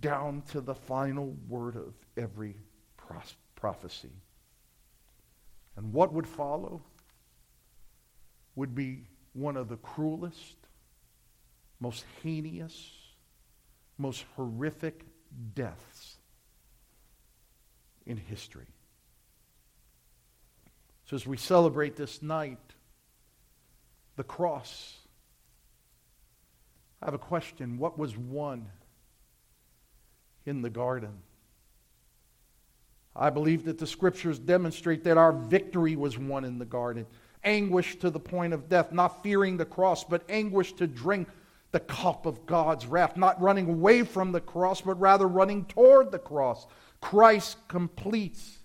down 0.00 0.42
to 0.50 0.60
the 0.60 0.74
final 0.74 1.36
word 1.48 1.76
of 1.76 1.94
every 2.16 2.56
prophecy. 3.56 4.10
And 5.76 5.92
what 5.92 6.12
would 6.12 6.26
follow 6.26 6.82
would 8.54 8.74
be 8.74 9.06
one 9.32 9.56
of 9.56 9.68
the 9.68 9.76
cruelest, 9.76 10.56
most 11.78 12.04
heinous, 12.22 12.92
most 13.96 14.24
horrific 14.36 15.04
deaths 15.54 16.16
in 18.06 18.16
history. 18.16 18.66
So, 21.06 21.16
as 21.16 21.26
we 21.26 21.36
celebrate 21.36 21.96
this 21.96 22.22
night, 22.22 22.58
the 24.16 24.24
cross, 24.24 24.96
I 27.02 27.06
have 27.06 27.14
a 27.14 27.18
question. 27.18 27.78
What 27.78 27.98
was 27.98 28.16
won 28.16 28.68
in 30.44 30.62
the 30.62 30.70
garden? 30.70 31.22
I 33.14 33.30
believe 33.30 33.64
that 33.64 33.78
the 33.78 33.86
scriptures 33.86 34.38
demonstrate 34.38 35.04
that 35.04 35.18
our 35.18 35.32
victory 35.32 35.96
was 35.96 36.18
won 36.18 36.44
in 36.44 36.58
the 36.58 36.64
garden. 36.64 37.06
Anguish 37.42 37.96
to 37.96 38.10
the 38.10 38.20
point 38.20 38.52
of 38.52 38.68
death, 38.68 38.92
not 38.92 39.22
fearing 39.22 39.56
the 39.56 39.64
cross, 39.64 40.04
but 40.04 40.22
anguish 40.28 40.72
to 40.74 40.86
drink 40.86 41.28
the 41.72 41.80
cup 41.80 42.26
of 42.26 42.46
God's 42.46 42.86
wrath, 42.86 43.16
not 43.16 43.40
running 43.40 43.68
away 43.68 44.02
from 44.02 44.32
the 44.32 44.40
cross, 44.40 44.80
but 44.80 45.00
rather 45.00 45.26
running 45.26 45.64
toward 45.64 46.10
the 46.10 46.18
cross. 46.18 46.66
Christ 47.00 47.56
completes 47.68 48.58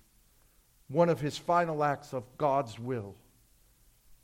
one 0.87 1.09
of 1.09 1.19
his 1.19 1.37
final 1.37 1.83
acts 1.83 2.13
of 2.13 2.23
God's 2.37 2.77
will 2.79 3.15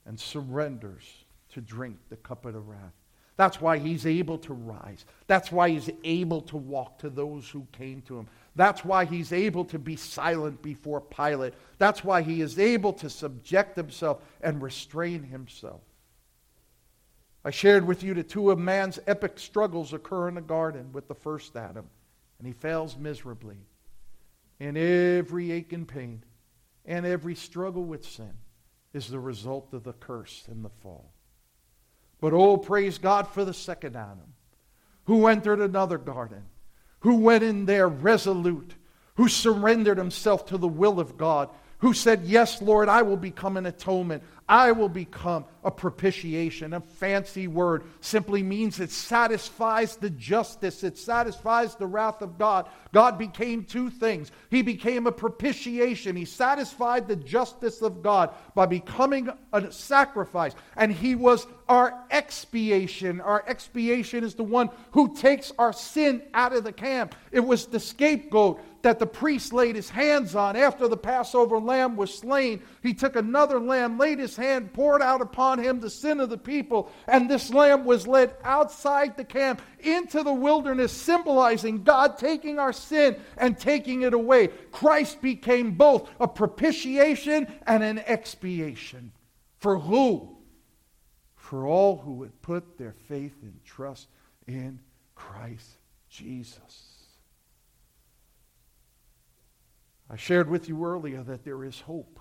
and 0.05 0.19
surrenders 0.19 1.03
to 1.49 1.61
drink 1.61 1.97
the 2.09 2.17
cup 2.17 2.45
of 2.45 2.53
the 2.53 2.59
wrath. 2.59 2.93
That's 3.37 3.61
why 3.61 3.77
he's 3.77 4.05
able 4.05 4.37
to 4.39 4.53
rise. 4.53 5.05
That's 5.27 5.51
why 5.51 5.69
he's 5.69 5.89
able 6.03 6.41
to 6.41 6.57
walk 6.57 6.99
to 6.99 7.09
those 7.09 7.49
who 7.49 7.65
came 7.71 8.01
to 8.03 8.19
him. 8.19 8.27
That's 8.55 8.83
why 8.83 9.05
he's 9.05 9.31
able 9.31 9.65
to 9.65 9.79
be 9.79 9.95
silent 9.95 10.61
before 10.61 11.01
Pilate. 11.01 11.53
That's 11.77 12.03
why 12.03 12.21
he 12.21 12.41
is 12.41 12.59
able 12.59 12.93
to 12.93 13.09
subject 13.09 13.77
himself 13.77 14.21
and 14.41 14.61
restrain 14.61 15.23
himself. 15.23 15.81
I 17.43 17.51
shared 17.51 17.87
with 17.87 18.03
you 18.03 18.13
that 18.15 18.29
two 18.29 18.51
of 18.51 18.59
man's 18.59 18.99
epic 19.07 19.39
struggles 19.39 19.93
occur 19.93 20.27
in 20.27 20.35
the 20.35 20.41
garden 20.41 20.91
with 20.91 21.07
the 21.07 21.15
first 21.15 21.55
Adam, 21.55 21.85
and 22.37 22.47
he 22.47 22.53
fails 22.53 22.97
miserably. 22.97 23.57
In 24.59 24.77
every 24.77 25.51
ache 25.51 25.73
and 25.73 25.87
pain 25.87 26.23
and 26.85 27.05
every 27.05 27.35
struggle 27.35 27.83
with 27.83 28.05
sin 28.05 28.33
is 28.93 29.07
the 29.07 29.19
result 29.19 29.73
of 29.73 29.83
the 29.83 29.93
curse 29.93 30.45
and 30.47 30.63
the 30.63 30.69
fall. 30.69 31.11
But 32.19 32.33
oh, 32.33 32.57
praise 32.57 32.97
God 32.97 33.27
for 33.27 33.43
the 33.43 33.53
second 33.53 33.95
Adam, 33.95 34.33
who 35.05 35.25
entered 35.25 35.59
another 35.59 35.97
garden, 35.97 36.43
who 37.01 37.17
went 37.17 37.43
in 37.43 37.65
there 37.65 37.87
resolute, 37.87 38.75
who 39.15 39.27
surrendered 39.27 39.97
himself 39.97 40.45
to 40.47 40.57
the 40.57 40.67
will 40.67 40.99
of 40.99 41.17
God, 41.17 41.49
who 41.79 41.93
said, 41.93 42.23
Yes, 42.23 42.61
Lord, 42.61 42.89
I 42.89 43.01
will 43.01 43.17
become 43.17 43.57
an 43.57 43.65
atonement. 43.65 44.23
I 44.51 44.73
will 44.73 44.89
become 44.89 45.45
a 45.63 45.71
propitiation. 45.71 46.73
A 46.73 46.81
fancy 46.81 47.47
word 47.47 47.83
simply 48.01 48.43
means 48.43 48.81
it 48.81 48.91
satisfies 48.91 49.95
the 49.95 50.09
justice, 50.09 50.83
it 50.83 50.97
satisfies 50.97 51.75
the 51.75 51.87
wrath 51.87 52.21
of 52.21 52.37
God. 52.37 52.67
God 52.91 53.17
became 53.17 53.63
two 53.63 53.89
things. 53.89 54.29
He 54.49 54.61
became 54.61 55.07
a 55.07 55.11
propitiation, 55.13 56.17
He 56.17 56.25
satisfied 56.25 57.07
the 57.07 57.15
justice 57.15 57.81
of 57.81 58.03
God 58.03 58.33
by 58.53 58.65
becoming 58.65 59.29
a 59.53 59.71
sacrifice. 59.71 60.53
And 60.75 60.91
He 60.91 61.15
was 61.15 61.47
our 61.69 62.03
expiation. 62.11 63.21
Our 63.21 63.45
expiation 63.47 64.25
is 64.25 64.35
the 64.35 64.43
one 64.43 64.69
who 64.91 65.15
takes 65.15 65.53
our 65.57 65.71
sin 65.71 66.23
out 66.33 66.53
of 66.53 66.65
the 66.65 66.73
camp. 66.73 67.15
It 67.31 67.39
was 67.39 67.67
the 67.67 67.79
scapegoat 67.79 68.59
that 68.81 68.99
the 68.99 69.05
priest 69.05 69.53
laid 69.53 69.75
his 69.75 69.89
hands 69.89 70.35
on 70.35 70.55
after 70.55 70.87
the 70.87 70.97
Passover 70.97 71.59
lamb 71.59 71.95
was 71.95 72.13
slain. 72.13 72.61
He 72.81 72.93
took 72.93 73.15
another 73.15 73.59
lamb, 73.59 73.97
laid 73.97 74.19
his 74.19 74.35
hand, 74.35 74.73
poured 74.73 75.01
out 75.01 75.21
upon 75.21 75.59
him 75.59 75.79
the 75.79 75.89
sin 75.89 76.19
of 76.19 76.29
the 76.29 76.37
people, 76.37 76.91
and 77.07 77.29
this 77.29 77.51
lamb 77.51 77.85
was 77.85 78.07
led 78.07 78.35
outside 78.43 79.17
the 79.17 79.23
camp 79.23 79.61
into 79.79 80.23
the 80.23 80.33
wilderness, 80.33 80.91
symbolizing 80.91 81.83
God 81.83 82.17
taking 82.17 82.59
our 82.59 82.73
sin 82.73 83.17
and 83.37 83.57
taking 83.57 84.01
it 84.01 84.13
away. 84.13 84.47
Christ 84.71 85.21
became 85.21 85.71
both 85.71 86.09
a 86.19 86.27
propitiation 86.27 87.47
and 87.67 87.83
an 87.83 87.99
expiation. 87.99 89.11
For 89.57 89.77
who? 89.77 90.37
For 91.35 91.67
all 91.67 91.97
who 91.97 92.13
would 92.13 92.41
put 92.41 92.77
their 92.77 92.95
faith 93.07 93.35
and 93.43 93.59
trust 93.63 94.07
in 94.47 94.79
Christ 95.15 95.77
Jesus. 96.09 96.90
I 100.11 100.17
shared 100.17 100.49
with 100.49 100.67
you 100.67 100.83
earlier 100.83 101.23
that 101.23 101.45
there 101.45 101.63
is 101.63 101.79
hope. 101.79 102.19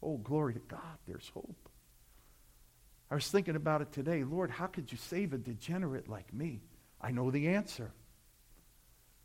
Oh, 0.00 0.18
glory 0.18 0.54
to 0.54 0.60
God, 0.60 0.98
there's 1.08 1.30
hope. 1.34 1.68
I 3.10 3.16
was 3.16 3.28
thinking 3.28 3.56
about 3.56 3.82
it 3.82 3.92
today. 3.92 4.22
Lord, 4.22 4.50
how 4.50 4.68
could 4.68 4.92
you 4.92 4.96
save 4.96 5.32
a 5.32 5.38
degenerate 5.38 6.08
like 6.08 6.32
me? 6.32 6.60
I 7.00 7.10
know 7.10 7.32
the 7.32 7.48
answer 7.48 7.90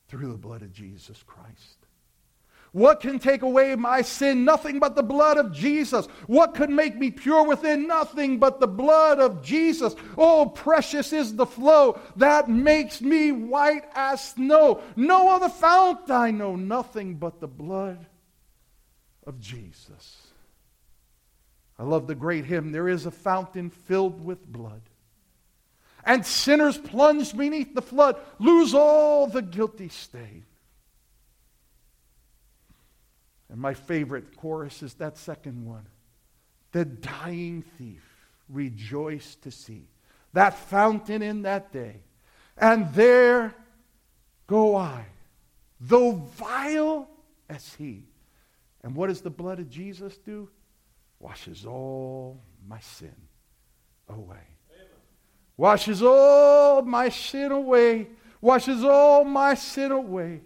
through 0.08 0.32
the 0.32 0.38
blood 0.38 0.64
of 0.64 0.74
Jesus 0.74 1.22
Christ. 1.24 1.77
What 2.74 3.00
can 3.00 3.18
take 3.20 3.42
away 3.42 3.76
my 3.76 4.02
sin? 4.02 4.44
Nothing 4.44 4.80
but 4.80 4.96
the 4.96 5.04
blood 5.04 5.38
of 5.38 5.54
Jesus. 5.54 6.06
What 6.28 6.54
could 6.54 6.70
make 6.70 6.98
me 6.98 7.12
pure 7.12 7.44
within? 7.46 7.88
Nothing 7.88 8.40
but 8.40 8.60
the 8.60 8.68
blood 8.68 9.20
of 9.20 9.42
Jesus. 9.42 9.96
Oh, 10.18 10.48
precious 10.48 11.14
is 11.14 11.36
the 11.36 11.46
flow 11.46 12.00
that 12.18 12.50
makes 12.50 13.02
me 13.02 13.32
white 13.32 13.86
as 13.96 14.22
snow. 14.22 14.82
No 14.96 15.30
other 15.30 15.50
fount 15.50 16.12
I 16.12 16.32
know, 16.32 16.56
nothing 16.56 17.16
but 17.16 17.40
the 17.40 17.48
blood 17.48 18.06
of 19.26 19.40
Jesus. 19.40 20.28
I 21.80 21.84
love 21.84 22.08
the 22.08 22.16
great 22.16 22.46
hymn, 22.46 22.72
There 22.72 22.90
is 22.90 23.06
a 23.06 23.12
fountain 23.12 23.70
filled 23.70 24.24
with 24.24 24.46
blood. 24.46 24.82
And 26.04 26.26
sinners 26.26 26.78
plunged 26.78 27.38
beneath 27.38 27.76
the 27.76 27.82
flood 27.82 28.18
lose 28.40 28.74
all 28.74 29.28
the 29.28 29.42
guilty 29.42 29.90
stain. 29.90 30.46
And 33.50 33.60
my 33.60 33.74
favorite 33.74 34.36
chorus 34.36 34.84
is 34.84 34.96
that 34.96 35.18
second 35.18 35.66
one. 35.66 35.88
The 36.72 36.86
dying 36.86 37.64
thief 37.78 38.04
rejoiced 38.50 39.44
to 39.44 39.52
see 39.52 39.88
that 40.34 40.58
fountain 40.58 41.22
in 41.22 41.44
that 41.44 41.72
day. 41.72 42.02
And 42.58 42.94
there 42.94 43.56
go 44.48 44.76
I, 44.76 45.06
though 45.80 46.12
vile 46.12 47.10
as 47.50 47.74
he. 47.76 48.04
And 48.84 48.96
what 48.96 49.08
does 49.08 49.22
the 49.22 49.30
blood 49.30 49.60
of 49.60 49.70
Jesus 49.70 50.18
do? 50.18 50.50
Washes 51.20 51.66
all 51.66 52.42
my 52.68 52.80
sin 52.80 53.16
away. 54.10 54.36
Amen. 54.72 54.88
Washes 55.56 56.04
all 56.04 56.82
my 56.84 57.10
sin 57.10 57.52
away. 57.52 58.08
Washes 58.42 58.84
all 58.84 59.24
my 59.24 59.56
sin 59.56 59.92
away 59.92 60.42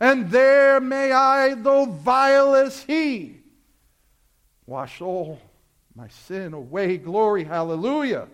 and 0.00 0.30
there 0.30 0.80
may 0.80 1.12
I, 1.12 1.54
though 1.54 1.86
vile 1.86 2.54
as 2.54 2.82
he, 2.82 3.40
wash 4.66 5.00
all 5.00 5.40
my 5.94 6.08
sin 6.08 6.52
away. 6.52 6.98
Glory, 6.98 7.44
hallelujah. 7.44 8.28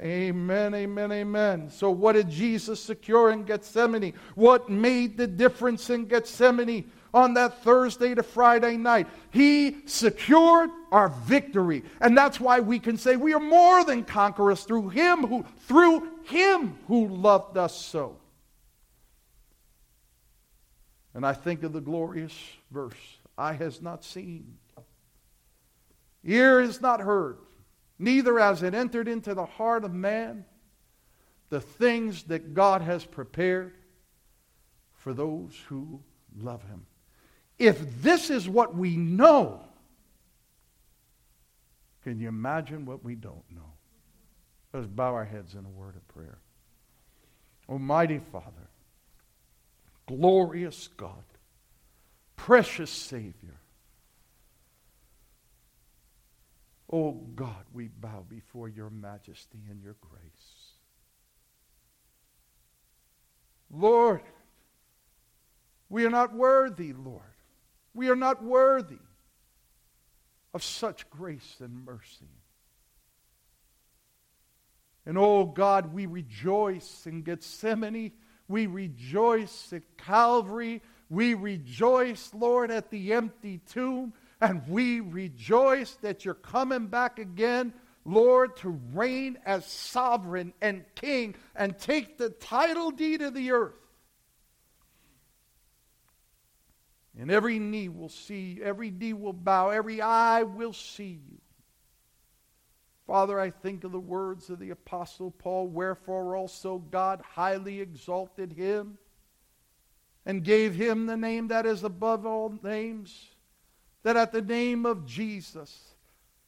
Amen. 0.00 0.74
Amen, 0.74 1.12
amen. 1.12 1.70
So, 1.70 1.90
what 1.90 2.12
did 2.12 2.28
Jesus 2.28 2.80
secure 2.82 3.30
in 3.30 3.44
Gethsemane? 3.44 4.12
What 4.34 4.68
made 4.68 5.16
the 5.16 5.26
difference 5.26 5.88
in 5.88 6.06
Gethsemane 6.06 6.90
on 7.12 7.34
that 7.34 7.62
Thursday 7.62 8.14
to 8.14 8.22
Friday 8.22 8.76
night? 8.76 9.06
He 9.30 9.76
secured 9.86 10.70
our 10.90 11.08
victory. 11.08 11.84
And 12.00 12.18
that's 12.18 12.40
why 12.40 12.58
we 12.60 12.80
can 12.80 12.96
say 12.96 13.16
we 13.16 13.34
are 13.34 13.40
more 13.40 13.84
than 13.84 14.04
conquerors 14.04 14.64
through 14.64 14.88
him 14.88 15.26
who 15.26 15.44
through 15.60 16.08
him 16.24 16.76
who 16.88 17.08
loved 17.08 17.56
us 17.56 17.74
so. 17.74 18.16
And 21.14 21.24
I 21.24 21.32
think 21.32 21.62
of 21.62 21.72
the 21.72 21.80
glorious 21.80 22.36
verse, 22.70 23.18
eye 23.38 23.52
has 23.52 23.80
not 23.80 24.04
seen, 24.04 24.58
ear 26.24 26.60
has 26.60 26.80
not 26.80 27.00
heard 27.00 27.38
neither 27.98 28.38
has 28.38 28.62
it 28.62 28.74
entered 28.74 29.08
into 29.08 29.34
the 29.34 29.46
heart 29.46 29.84
of 29.84 29.94
man 29.94 30.44
the 31.50 31.60
things 31.60 32.24
that 32.24 32.54
God 32.54 32.82
has 32.82 33.04
prepared 33.04 33.74
for 34.92 35.12
those 35.12 35.54
who 35.68 36.00
love 36.36 36.62
him. 36.64 36.86
If 37.58 38.02
this 38.02 38.30
is 38.30 38.48
what 38.48 38.74
we 38.74 38.96
know, 38.96 39.64
can 42.02 42.18
you 42.18 42.28
imagine 42.28 42.84
what 42.84 43.04
we 43.04 43.14
don't 43.14 43.44
know? 43.50 43.72
Let's 44.72 44.86
bow 44.86 45.14
our 45.14 45.24
heads 45.24 45.54
in 45.54 45.64
a 45.64 45.68
word 45.68 45.94
of 45.94 46.06
prayer. 46.08 46.38
Almighty 47.68 48.20
Father, 48.32 48.68
glorious 50.06 50.88
God, 50.96 51.24
precious 52.36 52.90
Savior, 52.90 53.60
Oh 56.94 57.12
God, 57.34 57.64
we 57.72 57.88
bow 57.88 58.24
before 58.28 58.68
your 58.68 58.88
majesty 58.88 59.58
and 59.68 59.82
your 59.82 59.96
grace. 60.00 60.74
Lord, 63.68 64.22
we 65.88 66.06
are 66.06 66.10
not 66.10 66.32
worthy, 66.32 66.92
Lord. 66.92 67.22
We 67.94 68.10
are 68.10 68.16
not 68.16 68.44
worthy 68.44 69.00
of 70.52 70.62
such 70.62 71.10
grace 71.10 71.56
and 71.58 71.84
mercy. 71.84 72.30
And 75.04 75.18
oh 75.18 75.46
God, 75.46 75.92
we 75.92 76.06
rejoice 76.06 77.06
in 77.06 77.22
Gethsemane. 77.22 78.12
We 78.48 78.66
rejoice 78.66 79.72
at 79.72 79.82
Calvary. 79.96 80.82
We 81.08 81.34
rejoice, 81.34 82.32
Lord, 82.34 82.70
at 82.70 82.90
the 82.90 83.12
empty 83.12 83.60
tomb. 83.70 84.12
And 84.40 84.62
we 84.68 85.00
rejoice 85.00 85.94
that 86.02 86.24
you're 86.24 86.34
coming 86.34 86.88
back 86.88 87.18
again, 87.18 87.72
Lord, 88.04 88.56
to 88.58 88.78
reign 88.92 89.38
as 89.46 89.64
sovereign 89.66 90.52
and 90.60 90.84
king 90.94 91.34
and 91.54 91.78
take 91.78 92.18
the 92.18 92.30
title 92.30 92.90
deed 92.90 93.22
of 93.22 93.34
the 93.34 93.52
earth. 93.52 93.74
And 97.18 97.30
every 97.30 97.58
knee 97.58 97.88
will 97.88 98.08
see, 98.08 98.56
you, 98.56 98.64
every 98.64 98.90
knee 98.90 99.12
will 99.12 99.32
bow, 99.32 99.70
every 99.70 100.02
eye 100.02 100.42
will 100.42 100.72
see 100.72 101.20
you. 101.30 101.38
Father, 103.06 103.38
I 103.38 103.50
think 103.50 103.84
of 103.84 103.92
the 103.92 104.00
words 104.00 104.48
of 104.48 104.58
the 104.58 104.70
Apostle 104.70 105.30
Paul, 105.30 105.68
wherefore 105.68 106.36
also 106.36 106.78
God 106.78 107.20
highly 107.20 107.80
exalted 107.80 108.52
him 108.52 108.96
and 110.24 110.42
gave 110.42 110.74
him 110.74 111.06
the 111.06 111.16
name 111.16 111.48
that 111.48 111.66
is 111.66 111.84
above 111.84 112.24
all 112.24 112.58
names 112.62 113.34
that 114.04 114.16
at 114.16 114.32
the 114.32 114.42
name 114.42 114.86
of 114.86 115.06
Jesus, 115.06 115.94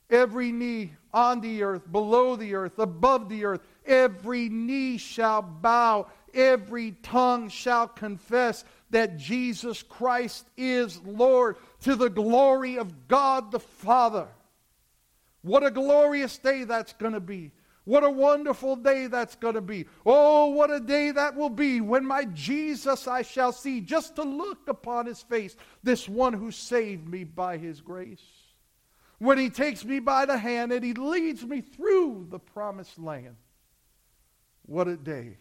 every 0.08 0.52
knee 0.52 0.92
on 1.12 1.40
the 1.40 1.62
earth, 1.62 1.90
below 1.90 2.36
the 2.36 2.54
earth, 2.54 2.78
above 2.78 3.28
the 3.28 3.44
earth, 3.44 3.62
every 3.84 4.48
knee 4.48 4.98
shall 4.98 5.42
bow, 5.42 6.06
every 6.32 6.92
tongue 7.02 7.48
shall 7.48 7.88
confess 7.88 8.64
that 8.90 9.16
Jesus 9.16 9.82
Christ 9.82 10.46
is 10.56 11.00
Lord 11.02 11.56
to 11.80 11.96
the 11.96 12.10
glory 12.10 12.78
of 12.78 13.08
God 13.08 13.50
the 13.50 13.60
Father. 13.60 14.28
What 15.46 15.64
a 15.64 15.70
glorious 15.70 16.38
day 16.38 16.64
that's 16.64 16.92
going 16.94 17.12
to 17.12 17.20
be. 17.20 17.52
What 17.84 18.02
a 18.02 18.10
wonderful 18.10 18.74
day 18.74 19.06
that's 19.06 19.36
going 19.36 19.54
to 19.54 19.60
be. 19.60 19.86
Oh, 20.04 20.46
what 20.46 20.72
a 20.72 20.80
day 20.80 21.12
that 21.12 21.36
will 21.36 21.50
be 21.50 21.80
when 21.80 22.04
my 22.04 22.24
Jesus 22.24 23.06
I 23.06 23.22
shall 23.22 23.52
see, 23.52 23.80
just 23.80 24.16
to 24.16 24.24
look 24.24 24.66
upon 24.66 25.06
his 25.06 25.22
face, 25.22 25.54
this 25.84 26.08
one 26.08 26.32
who 26.32 26.50
saved 26.50 27.08
me 27.08 27.22
by 27.22 27.58
his 27.58 27.80
grace. 27.80 28.24
When 29.18 29.38
he 29.38 29.48
takes 29.48 29.84
me 29.84 30.00
by 30.00 30.26
the 30.26 30.36
hand 30.36 30.72
and 30.72 30.84
he 30.84 30.94
leads 30.94 31.44
me 31.44 31.60
through 31.60 32.26
the 32.28 32.40
promised 32.40 32.98
land. 32.98 33.36
What 34.62 34.88
a 34.88 34.96
day. 34.96 35.36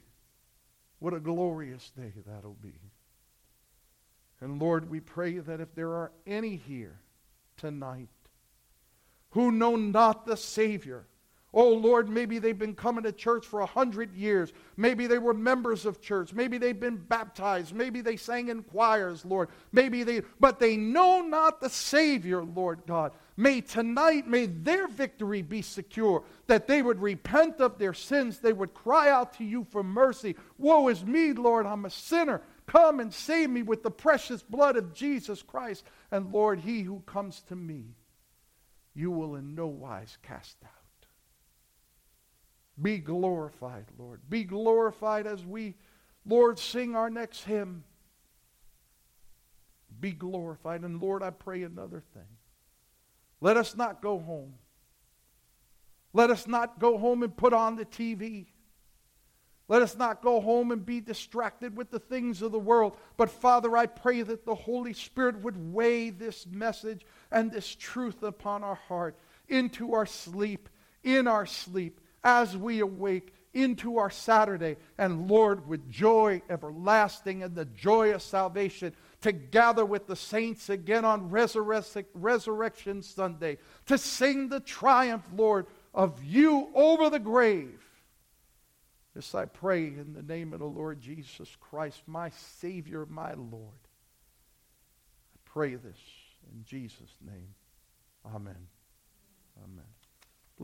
What 0.99 1.15
a 1.15 1.19
glorious 1.19 1.91
day 1.97 2.13
that'll 2.27 2.57
be. 2.61 2.79
And 4.39 4.61
Lord, 4.61 4.87
we 4.87 4.99
pray 4.99 5.39
that 5.39 5.61
if 5.61 5.73
there 5.73 5.93
are 5.93 6.11
any 6.27 6.57
here 6.57 6.99
tonight 7.57 8.09
who 9.35 9.51
know 9.51 9.75
not 9.75 10.25
the 10.25 10.35
Savior, 10.35 11.05
Oh 11.57 11.69
Lord, 11.69 12.09
maybe 12.09 12.37
they've 12.37 12.59
been 12.59 12.75
coming 12.75 13.05
to 13.05 13.13
church 13.13 13.45
for 13.45 13.61
a 13.61 13.65
hundred 13.65 14.13
years. 14.13 14.51
Maybe 14.75 15.07
they 15.07 15.19
were 15.19 15.33
members 15.33 15.85
of 15.85 16.01
church. 16.01 16.33
Maybe 16.33 16.57
they've 16.57 16.77
been 16.77 16.97
baptized. 16.97 17.73
Maybe 17.73 18.01
they 18.01 18.17
sang 18.17 18.49
in 18.49 18.61
choirs, 18.61 19.23
Lord. 19.23 19.47
Maybe 19.71 20.03
they, 20.03 20.23
but 20.37 20.59
they 20.59 20.75
know 20.75 21.21
not 21.21 21.61
the 21.61 21.69
Savior, 21.69 22.43
Lord 22.43 22.81
God. 22.85 23.13
May 23.37 23.61
tonight, 23.61 24.27
may 24.27 24.47
their 24.47 24.89
victory 24.89 25.41
be 25.41 25.61
secure, 25.61 26.25
that 26.47 26.67
they 26.67 26.81
would 26.81 27.01
repent 27.01 27.61
of 27.61 27.77
their 27.77 27.93
sins. 27.93 28.39
They 28.39 28.51
would 28.51 28.73
cry 28.73 29.09
out 29.09 29.35
to 29.35 29.45
you 29.45 29.65
for 29.69 29.81
mercy. 29.81 30.35
Woe 30.57 30.89
is 30.89 31.05
me, 31.05 31.31
Lord, 31.31 31.65
I'm 31.65 31.85
a 31.85 31.89
sinner. 31.89 32.41
Come 32.67 32.99
and 32.99 33.13
save 33.13 33.49
me 33.49 33.61
with 33.61 33.81
the 33.81 33.91
precious 33.91 34.43
blood 34.43 34.75
of 34.75 34.93
Jesus 34.93 35.41
Christ. 35.41 35.85
And 36.11 36.33
Lord, 36.33 36.59
he 36.59 36.81
who 36.81 37.01
comes 37.05 37.43
to 37.47 37.55
me, 37.55 37.95
you 38.95 39.11
will 39.11 39.35
in 39.35 39.53
no 39.53 39.67
wise 39.67 40.17
cast 40.23 40.57
out. 40.63 40.71
Be 42.81 42.97
glorified, 42.97 43.85
Lord. 43.97 44.21
Be 44.29 44.43
glorified 44.43 45.27
as 45.27 45.45
we, 45.45 45.75
Lord, 46.25 46.57
sing 46.57 46.95
our 46.95 47.09
next 47.09 47.43
hymn. 47.43 47.83
Be 49.99 50.11
glorified. 50.11 50.81
And 50.81 51.01
Lord, 51.01 51.23
I 51.23 51.29
pray 51.29 51.63
another 51.63 52.01
thing. 52.13 52.27
Let 53.41 53.57
us 53.57 53.75
not 53.75 54.01
go 54.01 54.19
home. 54.19 54.55
Let 56.13 56.31
us 56.31 56.47
not 56.47 56.79
go 56.79 56.97
home 56.97 57.23
and 57.23 57.35
put 57.35 57.53
on 57.53 57.75
the 57.75 57.85
TV. 57.85 58.47
Let 59.67 59.81
us 59.81 59.97
not 59.97 60.21
go 60.21 60.39
home 60.39 60.71
and 60.71 60.85
be 60.85 61.01
distracted 61.01 61.75
with 61.75 61.89
the 61.89 61.99
things 61.99 62.41
of 62.41 62.51
the 62.51 62.59
world. 62.59 62.97
But 63.17 63.31
Father, 63.31 63.75
I 63.75 63.87
pray 63.87 64.21
that 64.21 64.45
the 64.45 64.53
Holy 64.53 64.93
Spirit 64.93 65.41
would 65.41 65.73
weigh 65.73 66.11
this 66.11 66.45
message 66.45 67.05
and 67.31 67.51
this 67.51 67.73
truth 67.73 68.21
upon 68.21 68.63
our 68.63 68.75
heart 68.75 69.17
into 69.47 69.93
our 69.93 70.05
sleep, 70.05 70.69
in 71.03 71.27
our 71.27 71.45
sleep, 71.45 71.99
as 72.23 72.55
we 72.55 72.79
awake 72.79 73.33
into 73.55 73.97
our 73.97 74.09
Saturday. 74.11 74.77
And 74.97 75.27
Lord, 75.27 75.67
with 75.67 75.89
joy 75.89 76.41
everlasting 76.49 77.41
and 77.41 77.55
the 77.55 77.65
joy 77.65 78.13
of 78.13 78.21
salvation, 78.21 78.93
to 79.21 79.31
gather 79.31 79.85
with 79.85 80.05
the 80.05 80.15
saints 80.15 80.69
again 80.69 81.05
on 81.05 81.31
Resurrection 81.31 83.01
Sunday, 83.01 83.57
to 83.87 83.97
sing 83.97 84.49
the 84.49 84.59
triumph, 84.59 85.25
Lord, 85.35 85.65
of 85.93 86.23
you 86.23 86.69
over 86.75 87.09
the 87.09 87.19
grave. 87.19 87.84
This 89.15 89.33
I 89.33 89.45
pray 89.45 89.85
in 89.85 90.13
the 90.13 90.21
name 90.21 90.51
of 90.51 90.59
the 90.59 90.65
Lord 90.65 90.99
Jesus 90.99 91.55
Christ, 91.61 92.01
my 92.05 92.29
Savior, 92.59 93.07
my 93.09 93.33
Lord. 93.33 93.79
I 95.33 95.39
pray 95.45 95.75
this 95.75 95.97
in 96.53 96.65
Jesus' 96.65 97.15
name. 97.25 97.55
Amen. 98.25 98.67
Amen. 99.63 99.94